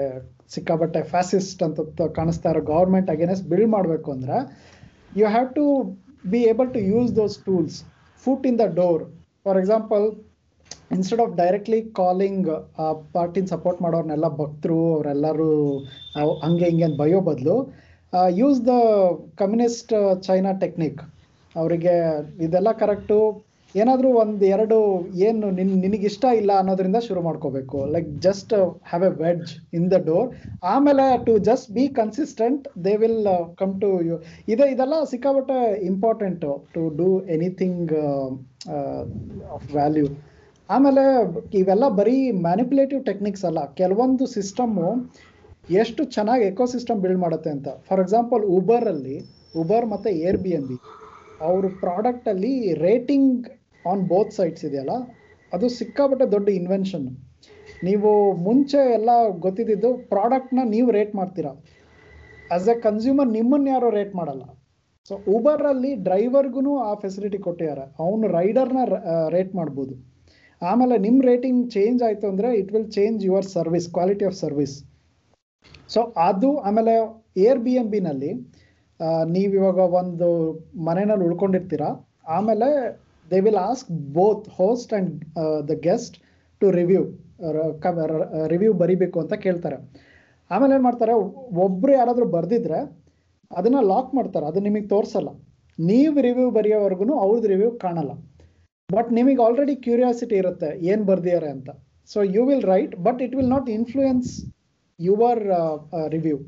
ಸಿಕ್ಕಾಬಟ್ಟೆ 0.49 1.03
ಫ್ಯಾಸಿಸ್ಟ್ 1.03 1.63
ಅಂತ 1.63 2.03
ಕಾಣಿಸ್ತಾ 2.03 2.51
ಇರೋ 2.51 2.61
ಗೌರ್ಮೆಂಟ್ 2.61 3.11
ಅಗೇನೆಸ್ಟ್ 3.11 3.49
ಬಿಲ್ಡ್ 3.49 3.71
ಮಾಡಬೇಕು 3.71 4.13
ಅಂದ್ರೆ 4.13 4.37
you 5.17 5.27
have 5.27 5.55
to 5.55 5.83
be 6.31 6.39
able 6.43 6.75
to 6.75 6.79
use 6.79 7.17
those 7.17 7.39
tools 7.39 7.85
foot 8.25 8.47
in 8.47 8.59
the 8.59 8.61
door 8.75 9.05
for 9.45 9.59
example 9.59 10.13
instead 10.93 11.21
of 11.21 11.37
directly 11.37 11.83
calling 11.83 12.49
ಆ 12.79 12.93
ಪಾರ್ಟಿನ 12.93 13.45
ಸಪೋರ್ಟ್ 13.45 13.83
ಮಾಡೋರ್ನೆಲ್ಲ 13.83 14.29
ಭಕ್ತರು, 14.29 14.95
ಅವರೆಲ್ಲರೂ 14.95 15.79
ಹಂಗೆ 16.43 16.65
ಹಿಂಗೆ 16.65 16.85
ಅಂತ 16.85 17.01
ಬಯೋ 17.01 17.21
ಬದಲು 17.21 17.75
use 18.31 18.67
the 18.67 18.69
communist 19.37 20.23
China 20.23 20.53
technique 20.53 21.03
ಅವರಿಗೆ 21.57 21.95
ಇದೆಲ್ಲ 22.45 22.73
ಕರೆಕ್ಟು 22.73 23.48
ಏನಾದರೂ 23.75 24.11
ಒಂದು 24.21 24.45
ಎರಡು 24.55 24.77
ಏನು 25.29 25.47
ನಿನ್, 25.57 25.73
ನಿನಗಿಷ್ಟ 25.83 26.25
ಇಲ್ಲ 26.41 26.53
ಅನ್ನೋದ್ರಿಂದ 26.61 26.99
ಶುರು 27.07 27.21
ಮಾಡ್ಕೋಬೇಕು. 27.27 27.79
Like 27.95 28.09
just 28.27 28.53
have 28.91 29.05
a 29.09 29.11
wedge 29.25 29.51
in 29.79 29.87
the 29.93 29.99
door 30.09 30.29
ಆಮೇಲೆ 30.75 31.05
to 31.27 31.33
just 31.49 31.69
be 31.79 31.85
consistent 32.01 32.65
they 32.87 32.95
will 33.03 33.29
come 33.61 33.75
to 33.83 33.91
you 34.09 34.17
ಇದೆ, 34.53 34.65
ಇದೆಲ್ಲ 34.75 34.97
ಸಿಕ್ಕಾಬಟ್ಟೆ 35.13 35.59
important 35.91 36.53
to 36.77 36.83
do 37.01 37.09
anything 37.37 37.93
of 39.57 39.69
value 39.77 40.09
ಆಮೇಲೆ 40.69 41.05
ಇವೆಲ್ಲ 41.61 41.85
ಬರೀ 42.01 42.17
ಮ್ಯಾನಿಪುಲೇಟಿವ್ 42.47 43.03
ಟೆಕ್ನಿಕ್ಸ್ 43.11 43.45
ಅಲ್ಲ. 43.51 43.61
ಕೆಲವೊಂದು 43.81 44.25
ಸಿಸ್ಟಮ್ಮು 44.37 44.89
ಎಷ್ಟು 45.83 46.03
ಚೆನ್ನಾಗಿ 46.17 46.45
ಎಕೋಸಿಸ್ಟಮ್ 46.53 47.01
ಬಿಲ್ಡ್ 47.05 47.21
ಮಾಡುತ್ತೆ 47.25 47.51
ಅಂತ. 47.57 47.69
ಫಾರ್ 47.89 48.01
ಎಕ್ಸಾಂಪಲ್ 48.05 48.43
ಉಬರ್ 48.59 48.89
ಅಲ್ಲಿ 48.95 49.17
ಉಬರ್ 49.63 49.87
ಮತ್ತೆ 49.93 50.11
ಏರ್ 50.27 50.41
ಬಿ 50.45 50.51
ಎನ್ 50.59 50.67
ಬಿ 50.71 50.77
ಅವ್ರ 51.49 51.67
ಪ್ರಾಡಕ್ಟ್ 51.83 52.29
ಅಲ್ಲಿ 52.33 52.53
ರೇಟಿಂಗ್ 52.87 53.47
ಆನ್ 53.85 54.03
ಬೋತ್ 54.13 54.35
ಸೈಡ್ಸ್ 54.39 54.65
ಇದೆಯಲ್ಲ? 54.69 54.95
ಅದು 55.53 55.67
ಸಿಕ್ಕಾಬಟ್ಟೆ 55.79 56.27
ದೊಡ್ಡ 56.35 56.49
ಇನ್ವೆನ್ಷನ್ 56.61 57.07
ನೀವು 57.87 58.11
ಮುಂಚೆ 58.47 58.81
ಎಲ್ಲ 58.99 59.11
ಗೊತ್ತಿದ್ದು 59.47 59.91
ಪ್ರಾಡಕ್ಟ್ನ 60.13 60.61
ನೀವು 60.75 60.89
ರೇಟ್ 60.99 61.13
ಮಾಡ್ತೀರಾ. 61.21 61.53
ಆಸ್ 62.55 62.69
ಎ 62.73 62.75
ಕನ್ಸ್ಯೂಮರ್ 62.87 63.31
ನಿಮ್ಮನ್ನ 63.39 63.69
ಯಾರೋ 63.75 63.89
ರೇಟ್ 63.99 64.15
ಮಾಡಲ್ಲ. 64.21 64.45
ಸೊ 65.11 65.15
ಊಬರಲ್ಲಿ 65.35 65.91
ಡ್ರೈವರ್ಗೂ 66.07 66.73
ಆ 66.89 66.93
ಫೆಸಿಲಿಟಿ 67.03 67.39
ಕೊಟ್ಟಿದ್ದಾರೆ. 67.47 67.85
ಅವನು 68.05 68.27
ರೈಡರ್ನ 68.39 68.81
ರೇಟ್ 69.35 69.53
ಮಾಡ್ಬೋದು. 69.61 69.95
ಆಮೇಲೆ 70.63 70.95
ನಿಮ್ಮ 71.07 71.19
ರೇಟಿಂಗ್ 71.31 71.61
ಚೇಂಜ್ 71.75 72.01
ಆಯಿತು 72.07 72.27
ಅಂದರೆ 72.33 72.49
it 72.61 72.71
will 72.75 72.91
change 72.97 73.19
your 73.29 73.47
service 73.57 73.87
quality 73.97 74.25
of 74.29 74.37
service 74.45 74.77
so 75.95 76.01
ಅದು 76.29 76.51
ಆಮೇಲೆ 76.69 76.95
ಏರ್ 77.47 77.61
ಬಿ 77.67 77.75
ಎಂ 77.81 77.89
ಬಿನಲ್ಲಿ 77.95 78.31
ನೀವು 79.35 79.53
ಇವಾಗ 79.59 79.81
ಒಂದು 80.01 80.29
ಮನೆಯಲ್ಲಿ 80.87 81.25
ಉಳ್ಕೊಂಡಿರ್ತೀರಾ. 81.29 81.91
ಆಮೇಲೆ 82.37 82.69
they 83.33 83.39
will 83.47 83.63
ask 83.71 83.89
both 84.19 84.47
host 84.59 84.93
and 84.95 85.13
the 85.71 85.77
guest 85.89 86.17
to 86.63 86.69
review 86.79 87.03
review 88.53 88.71
ಬರಿಬೇಕು 88.83 89.17
ಅಂತ 89.23 89.35
ಕೇಳ್ತಾರೆ. 89.45 89.77
ಆಮೇಲೆ 90.51 90.73
ಏನು 90.77 90.85
ಮಾಡ್ತಾರೆ, 90.87 91.13
ಒಬ್ರು 91.65 91.93
ಯಾರಾದರೂ 91.99 92.27
ಬರೆದಿದ್ರೆ 92.37 92.79
ಅದನ್ನ 93.59 93.81
ಲಾಕ್ 93.91 94.11
ಮಾಡ್ತಾರೆ, 94.19 94.47
ಅದು 94.51 94.61
ನಿಮಗೆ 94.67 94.87
ತೋರಿಸಲ್ಲ. 94.95 95.31
ನೀವು 95.79 96.15
ರಿವ್ಯೂ 96.27 96.47
ಬರೆಯೋವರೆಗೂ 96.57 97.15
ಅವ್ರದ್ದು 97.25 97.49
ರಿವ್ಯೂ 97.53 97.71
ಕಾಣಲ್ಲ. 97.85 98.13
ಬಟ್ 98.89 99.11
ನಿಮಗೆ 99.19 99.41
ಆಲ್ರೆಡಿ 99.47 99.75
ಕ್ಯೂರಿಯಾಸಿಟಿ 99.87 100.37
ಇರುತ್ತೆ, 100.43 100.71
ಏನು 100.91 101.03
ಬರ್ದಿದ್ದಾರೆ 101.11 101.49
ಅಂತ. 101.57 101.71
So 102.13 102.19
you 102.37 102.43
will 102.51 102.67
write 102.73 102.95
but 103.07 103.21
it 103.27 103.35
will 103.39 103.53
not 103.57 103.69
influence 103.79 104.31
your 105.01 105.43
review 106.15 106.39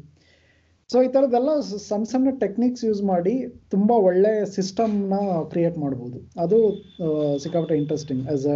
so 0.91 0.99
ಈ 1.07 1.09
ಥರದ್ದೆಲ್ಲ 1.14 1.51
ಸಣ್ಣ 1.88 2.05
ಸಣ್ಣ 2.12 2.28
ಟೆಕ್ನಿಕ್ಸ್ 2.43 2.84
ಯೂಸ್ 2.86 3.03
ಮಾಡಿ 3.11 3.34
ತುಂಬ 3.72 3.91
ಒಳ್ಳೆ 4.09 4.32
ಸಿಸ್ಟಮ್ನ 4.55 5.16
ಕ್ರಿಯೇಟ್ 5.53 5.76
ಮಾಡ್ಬೋದು. 5.82 6.18
ಅದು 6.45 6.59
ಸಿಕ್ಕಾಪಟ್ಟೆ 7.43 7.76
ಇಂಟ್ರೆಸ್ಟಿಂಗ್ 7.82 8.24
ಆಸ್ 8.32 8.47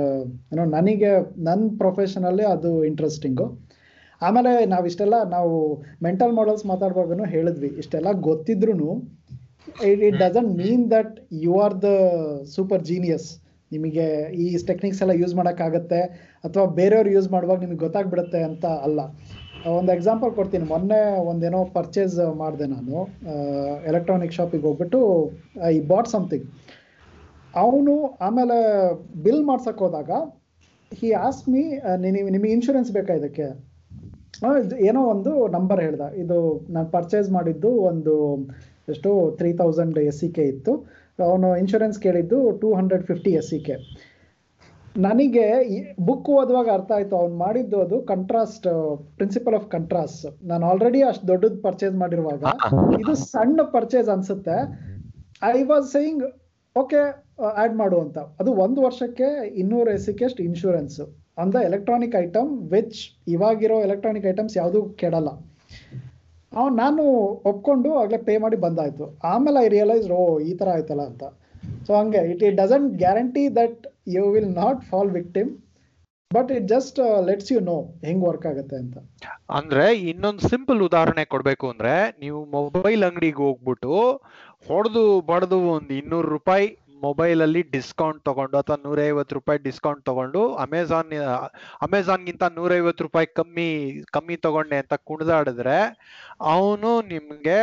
ಏನೋ 0.53 0.65
ನನಗೆ 0.77 1.13
ನನ್ನ 1.49 1.69
ಪ್ರೊಫೆಷನಲ್ಲಿ 1.83 2.47
ಅದು 2.55 2.73
ಇಂಟ್ರೆಸ್ಟಿಂಗು 2.91 3.47
ಆಮೇಲೆ 4.23 4.53
ನಾವು 4.73 4.85
ಇಷ್ಟೆಲ್ಲ, 4.91 5.17
ನಾವು 5.37 5.55
ಮೆಂಟಲ್ 6.07 6.35
ಮಾಡೆಲ್ಸ್ 6.39 6.65
ಮಾತಾಡುವಾಗೂ 6.73 7.27
ಹೇಳಿದ್ವಿ. 7.37 7.71
ಇಷ್ಟೆಲ್ಲ 7.83 8.11
ಗೊತ್ತಿದ್ರು 8.29 8.91
it 9.89 10.03
it 10.09 10.19
doesn't 10.25 10.53
mean 10.63 10.85
that 10.97 11.15
you 11.45 11.53
are 11.65 11.75
the 11.87 11.91
super 12.57 12.83
genius 12.91 13.29
ನಿಮಗೆ 13.77 14.07
ಈ 14.43 14.45
ಟೆಕ್ನಿಕ್ಸ್ 14.71 15.01
ಎಲ್ಲ 15.05 15.15
ಯೂಸ್ 15.23 15.35
ಮಾಡೋಕ್ಕಾಗತ್ತೆ 15.39 16.01
ಅಥವಾ 16.47 16.65
ಬೇರೆಯವ್ರು 16.79 17.11
ಯೂಸ್ 17.17 17.29
ಮಾಡುವಾಗ 17.35 17.59
ನಿಮಗೆ 17.65 17.81
ಗೊತ್ತಾಗ್ಬಿಡುತ್ತೆ 17.87 18.41
ಅಂತ 18.51 18.65
ಅಲ್ಲ. 18.87 19.01
ಒಂದು 19.79 19.91
ಎಕ್ಸಾಂಪಲ್ 19.97 20.31
ಕೊಡ್ತೀನಿ. 20.39 20.65
ಮೊನ್ನೆ 20.73 21.01
ಒಂದೇನೋ 21.31 21.61
ಪರ್ಚೇಸ್ 21.77 22.17
ಮಾಡಿದೆ 22.43 22.67
ನಾನು. 22.77 22.97
ಎಲೆಕ್ಟ್ರಾನಿಕ್ 23.91 24.35
ಶಾಪಿಗೆ 24.39 24.67
ಹೋಗ್ಬಿಟ್ಟು 24.69 25.01
ಐ 25.73 25.75
ಬಾಟ್ 25.93 26.11
ಸಮಥಿಂಗ್ 26.15 26.47
ಅವನು 27.65 27.95
ಆಮೇಲೆ 28.27 28.57
ಬಿಲ್ 29.25 29.45
ಮಾಡ್ಸಕ್ಕೆ 29.51 29.83
ಹೋದಾಗ 29.85 30.11
ಹಿ 31.01 31.11
ಆಸ್ 31.27 31.43
ಮೀ 31.53 31.63
ನಿಮಗೆ 32.05 32.31
ನಿಮಗೆ 32.37 32.53
ಇನ್ಶೂರೆನ್ಸ್ 32.57 32.91
ಬೇಕಾ 32.97 33.15
ಇದಕ್ಕೆ? 33.21 33.47
ಏನೋ 34.89 35.01
ಒಂದು 35.15 35.33
ನಂಬರ್ 35.57 35.81
ಹೇಳ್ದ. 35.87 36.05
ಇದು 36.23 36.39
ನಾನು 36.75 36.89
ಪರ್ಚೇಸ್ 36.97 37.29
ಮಾಡಿದ್ದು 37.37 37.71
ಒಂದು 37.91 38.15
ಎಷ್ಟು 38.93 39.11
three 39.39 39.51
thousand 39.61 39.99
S 40.11 40.19
C 40.23 40.29
K 40.37 40.45
ಇತ್ತು. 40.53 40.73
ಅವನು 41.19 41.49
ಇನ್ಶೂರೆನ್ಸ್ 41.63 41.99
ಕೇಳಿದ್ದು 42.07 42.39
two 42.63 42.69
hundred 42.79 43.05
fifty 43.11 43.33
S 43.41 43.51
C 43.53 43.59
K 43.67 43.77
ನನಗೆ 44.97 45.45
ಬುಕ್ 46.09 46.29
ಓದುವಾಗ 46.39 46.69
ಅರ್ಥ 46.77 46.91
ಆಯ್ತು. 46.97 47.15
ಅವ್ನು 47.21 47.37
ಮಾಡಿದ್ದು 47.45 47.79
ಅದು 47.85 47.97
ಕಂಟ್ರಾಸ್ಟ್ 48.11 48.67
ಪ್ರಿನ್ಸಿಪಲ್ 49.19 49.55
ಆಫ್ 49.59 49.67
ಕಂಟ್ರಾಸ್ಟ್ 49.75 50.27
ನಾನು 50.51 50.65
ಆಲ್ರೆಡಿ 50.71 51.01
ಅಷ್ಟು 51.11 51.27
ದೊಡ್ಡದು 51.33 51.59
ಪರ್ಚೇಸ್ 51.67 51.97
ಮಾಡಿರುವಾಗ 52.03 52.43
ಇದು 53.03 53.15
ಸಣ್ಣ 53.33 53.61
ಪರ್ಚೇಸ್ 53.77 54.11
ಅನ್ಸುತ್ತೆ. 54.15 54.57
I 55.55 55.63
was 55.71 55.89
saying 55.97 56.25
okay 56.77 57.01
add 57.63 57.75
ಮಾಡು 57.81 57.97
ಅಂತ. 58.05 58.19
ಅದು 58.41 58.51
ಒಂದು 58.65 58.81
ವರ್ಷಕ್ಕೆ 58.87 59.29
ಇನ್ನೂರು 59.63 59.91
ಎಸಿಕೆ 59.99 60.27
ಅಷ್ಟು 60.31 60.43
insurance 60.51 61.01
on 61.43 61.53
the 61.57 61.61
electronic 61.71 62.17
item 62.25 62.51
which 62.75 63.01
ಇವಾಗಿರೋ 63.35 63.77
ಎಲೆಕ್ಟ್ರಾನಿಕ್ 63.87 64.27
ಐಟಮ್ಸ್ 64.33 64.57
ಯಾವುದು 64.61 64.83
ಕೆಡಲ್ಲ 65.03 65.31
ಅವ್ನು 66.57 66.77
ನಾನು 66.77 67.03
ಒಪ್ಕೊಂಡು 67.45 67.95
ಆಗಲೇ 67.95 68.19
ಪೇ 68.19 68.39
ಮಾಡಿ 68.39 68.57
ಬಂದಾಯ್ತು. 68.57 69.19
ಆಮೇಲೆ 69.25 69.65
ಐ 69.65 69.69
ರಿಯಲೈಸ್ 69.69 70.11
ಓ, 70.11 70.41
ಈ 70.41 70.55
ತರ 70.55 70.69
ಆಯ್ತಲ್ಲ 70.69 71.03
ಅಂತ. 71.03 71.25
ಸೊ 71.87 71.95
ಹಂಗೆ 71.95 72.31
it 72.33 72.43
it 72.43 72.57
doesn't 72.57 72.93
guarantee 72.95 73.57
that 73.57 73.87
you 74.09 74.31
will 74.31 74.55
not 74.55 74.81
fall 74.85 75.11
victim 75.11 75.51
but 76.35 76.53
it 76.53 76.65
just 76.69 77.27
lets 77.27 77.53
you 77.53 77.61
know 77.61 77.77
ಹೆಂಗ್ 78.05 78.25
ವರ್ಕ್ 78.25 78.47
ಆಗುತ್ತೆ 78.47 78.77
ಅಂತ. 78.77 78.97
ಅಂದ್ರೆ 79.51 79.95
ಇನ್ನೊಂದು 79.95 80.49
ಸಿಂಪಲ್ 80.49 80.83
ಉದಾಹರಣೆ 80.83 81.25
ಕೊಡ್ಬೇಕು 81.25 81.71
ಅಂದ್ರೆ, 81.71 82.19
ನೀವು 82.21 82.45
ಮೊಬೈಲ್ 82.45 83.05
ಅಂಗಡಿಗೆ 83.05 83.37
ಹೋಗ್ಬಿಟ್ಟು, 83.37 84.23
ಹೊಡೆದು, 84.69 85.21
ಬಡದು 85.21 85.59
ಒಂದು 85.59 85.95
ಇನ್ನೂರು 85.95 86.29
ರೂಪಾಯಿ 86.29 86.79
ಮೊಬೈಲ್ 87.05 87.41
ಅಲ್ಲಿ 87.47 87.63
ಡಿಸ್ಕೌಂಟ್ 87.75 88.21
ತಗೊಂಡು 88.29 88.57
ಅಥವಾ 88.61 88.77
ನೂರೈವತ್ತು 88.85 89.37
ರೂಪಾಯಿ 89.39 89.59
ಡಿಸ್ಕೌಂಟ್ 89.67 90.03
ತಗೊಂಡು 90.11 90.41
ಅಮೆಝಾನ್ 90.65 91.13
ಅಮೆಝಾನ್ಗಿಂತ 91.87 92.45
ನೂರೈವತ್ತು 92.59 93.05
ರೂಪಾಯಿ 93.07 93.29
ಕಮ್ಮಿ 93.39 93.69
ಕಮ್ಮಿ 94.17 94.37
ತಗೊಂಡೆ 94.47 94.79
ಅಂತ 94.83 94.97
ಕುಣಿದಾಡಿದ್ರೆ 95.11 95.79
ಅವನು 96.55 96.91
ನಿಮ್ಗೆ 97.13 97.59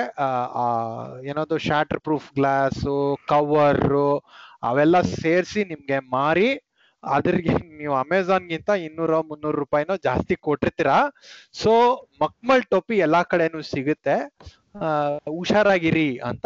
ಏನದು 1.32 1.58
ಶಾಟರ್ 1.68 2.04
ಪ್ರೂಫ್ 2.08 2.30
ಗ್ಲಾಸು 2.40 2.98
ಕವರು 3.34 4.10
ಅವೆಲ್ಲ 4.70 4.98
ಸೇರಿಸಿ 5.16 5.62
ನಿಮ್ಗೆ 5.72 6.00
ಮಾರಿ 6.16 6.50
ಅದ್ರಿಗೆ 7.04 7.54
ನೀವು 7.78 7.94
ಅಮೆಝಾನ್ಗಿಂತ 8.02 8.72
ಇನ್ನೂರ, 8.88 9.14
ಮುನ್ನೂರು 9.30 9.58
ರೂಪಾಯಿನೋ 9.64 9.96
ಜಾಸ್ತಿ 10.08 10.36
ಕೊಟ್ಟಿರ್ತೀರಾ. 10.48 10.98
ಸೊ 11.62 11.72
ಮಕ್ಮಲ್ 12.24 12.64
ಟೋಪಿ 12.74 12.96
ಎಲ್ಲಾ 13.06 13.22
ಕಡೆನೂ 13.32 13.62
ಸಿಗುತ್ತೆ. 13.74 14.16
ಹುಷಾರಾಗಿರಿ 15.38 16.10
ಅಂತ 16.30 16.46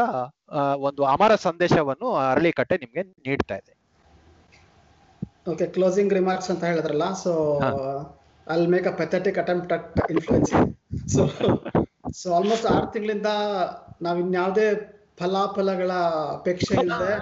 ಒಂದು 0.88 1.02
ಅಮರ 1.14 1.34
ಸಂದೇಶವನ್ನು 1.48 2.08
ಅರಳಿಕಟ್ಟೆ 2.30 2.76
ನಿಮ್ಗೆ 2.84 3.04
ನೀಡ್ತಾ 3.28 3.56
ಇದೆ. 3.62 3.74
ಓಕೆ 5.52 5.66
ಕ್ಲೋಸಿಂಗ್ 5.76 6.14
ರಿಮಾರ್ಕ್ಸ್ 6.20 6.50
ಅಂತ 6.54 6.64
ಹೇಳಿದ್ರಲ್ಲ 6.70 7.08
so 7.24 7.32
all 8.48 8.68
make 8.74 8.88
a 8.92 8.94
pathetic 9.02 9.38
attempt 9.44 9.74
at 9.76 9.88
so 11.14 11.22
so 12.22 12.28
almost 12.38 12.68
ಆರು 12.74 12.88
ತಿಂಗಳಿಂದ 12.96 13.30
ನಾವು 14.06 14.18
ಇನ್ಯಾವುದೇ 14.26 14.68
ಫಲಾಫಲಗಳ 15.22 15.92
ಅಪೇಕ್ಷೆ 16.38 16.76
ಇಲ್ಲದೆ 16.84 17.14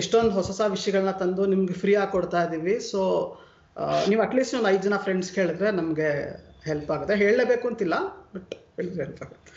ಎಷ್ಟೊಂದು 0.00 0.32
ಹೊಸ 0.36 0.48
ಹೊಸ 0.52 0.62
ವಿಷಯಗಳನ್ನ 0.74 1.12
ತಂದು 1.22 1.42
ನಿಮ್ಗೆ 1.52 1.74
ಫ್ರೀ 1.82 1.92
ಆಗಿ 2.02 2.12
ಕೊಡ್ತಾ 2.16 2.40
ಇದೀವಿ. 2.46 2.74
ಸೊ 2.90 3.00
ನೀವು 4.10 4.20
ಅಟ್ಲೀಸ್ಟ್ 4.26 4.54
ಒಂದು 4.58 4.70
ಐದು 4.74 4.82
ಜನ 4.88 4.96
ಫ್ರೆಂಡ್ಸ್ 5.06 5.30
ಕೇಳಿದ್ರೆ 5.38 5.68
ನಮಗೆ 5.80 6.08
ಹೆಲ್ಪ್ 6.68 6.90
ಆಗುತ್ತೆ. 6.94 7.14
ಹೇಳಲೇಬೇಕು 7.22 7.66
ಅಂತಿಲ್ಲ 7.70 7.96
ಬಟ್ 8.34 8.54
ಹೇಳಿದ್ರೆ 8.76 9.02
ಹೆಲ್ಪ್ 9.04 9.22
ಆಗುತ್ತೆ. 9.26 9.50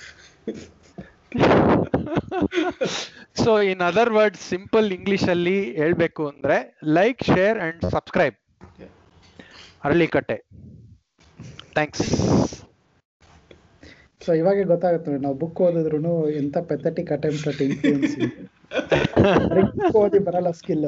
So 3.44 3.52
in 3.72 3.82
other 3.90 4.12
word 4.18 4.38
simple 4.52 4.88
English 4.98 5.28
ಅಲ್ಲಿ 5.36 5.58
ಹೇಳ್ಬೇಕು 5.82 6.24
ಅಂದ್ರೆ 6.32 6.58
like 6.98 7.22
share 7.34 7.60
and 7.68 7.82
subscribe 7.96 8.38
Aralikatte. 9.88 10.38
Thanks 11.78 12.06
so 14.26 14.30
ಇವಾಗ 14.42 14.62
ಗೊತ್ತಾಗುತ್ತೆ 14.74 15.08
ನೋಡಿ, 15.12 15.22
ನಾವು 15.26 15.36
ಬುಕ್ 15.42 15.60
ಓದಿದ್ರು 15.66 16.14
ಎಂತ 16.42 16.58
pathetic 16.70 17.10
attempt 17.18 17.48
at 17.52 17.62
influence 17.66 18.16
book 19.58 19.98
ಓದಿ 20.04 20.20
ಬರಲ್ಲ 20.28 20.52
ಸ್ಕಿಲ್ 20.62 20.86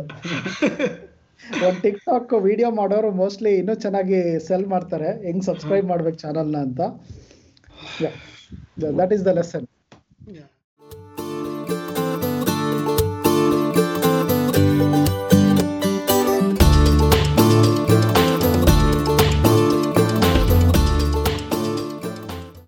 ಒಂದು 1.65 1.77
ಟಿಕ್ 1.83 1.99
ಟಾಕ್ 2.07 2.33
ವಿಡಿಯೋ 2.47 2.69
ಮಾಡೋರು 2.79 3.09
ಮೋಸ್ಟ್ಲಿ 3.21 3.51
ಇನ್ನೂ 3.61 3.73
ಚೆನ್ನಾಗಿ 3.83 4.19
ಸೆಲ್ 4.47 4.67
ಮಾಡ್ತಾರೆ 4.73 5.09
ಹೆಂಗ್ 5.27 5.43
ಸಬ್ಸ್ಕ್ರೈಬ್ 5.49 5.87
ಮಾಡ್ಬೇಕು 5.91 6.17
ಚಾನಲ್ನ 6.23 6.57
ಅಂತ. 6.67 6.81
That 8.99 9.13
is 9.17 9.25
the 9.29 9.33
lesson 9.39 9.67
Yeah. 10.27 10.56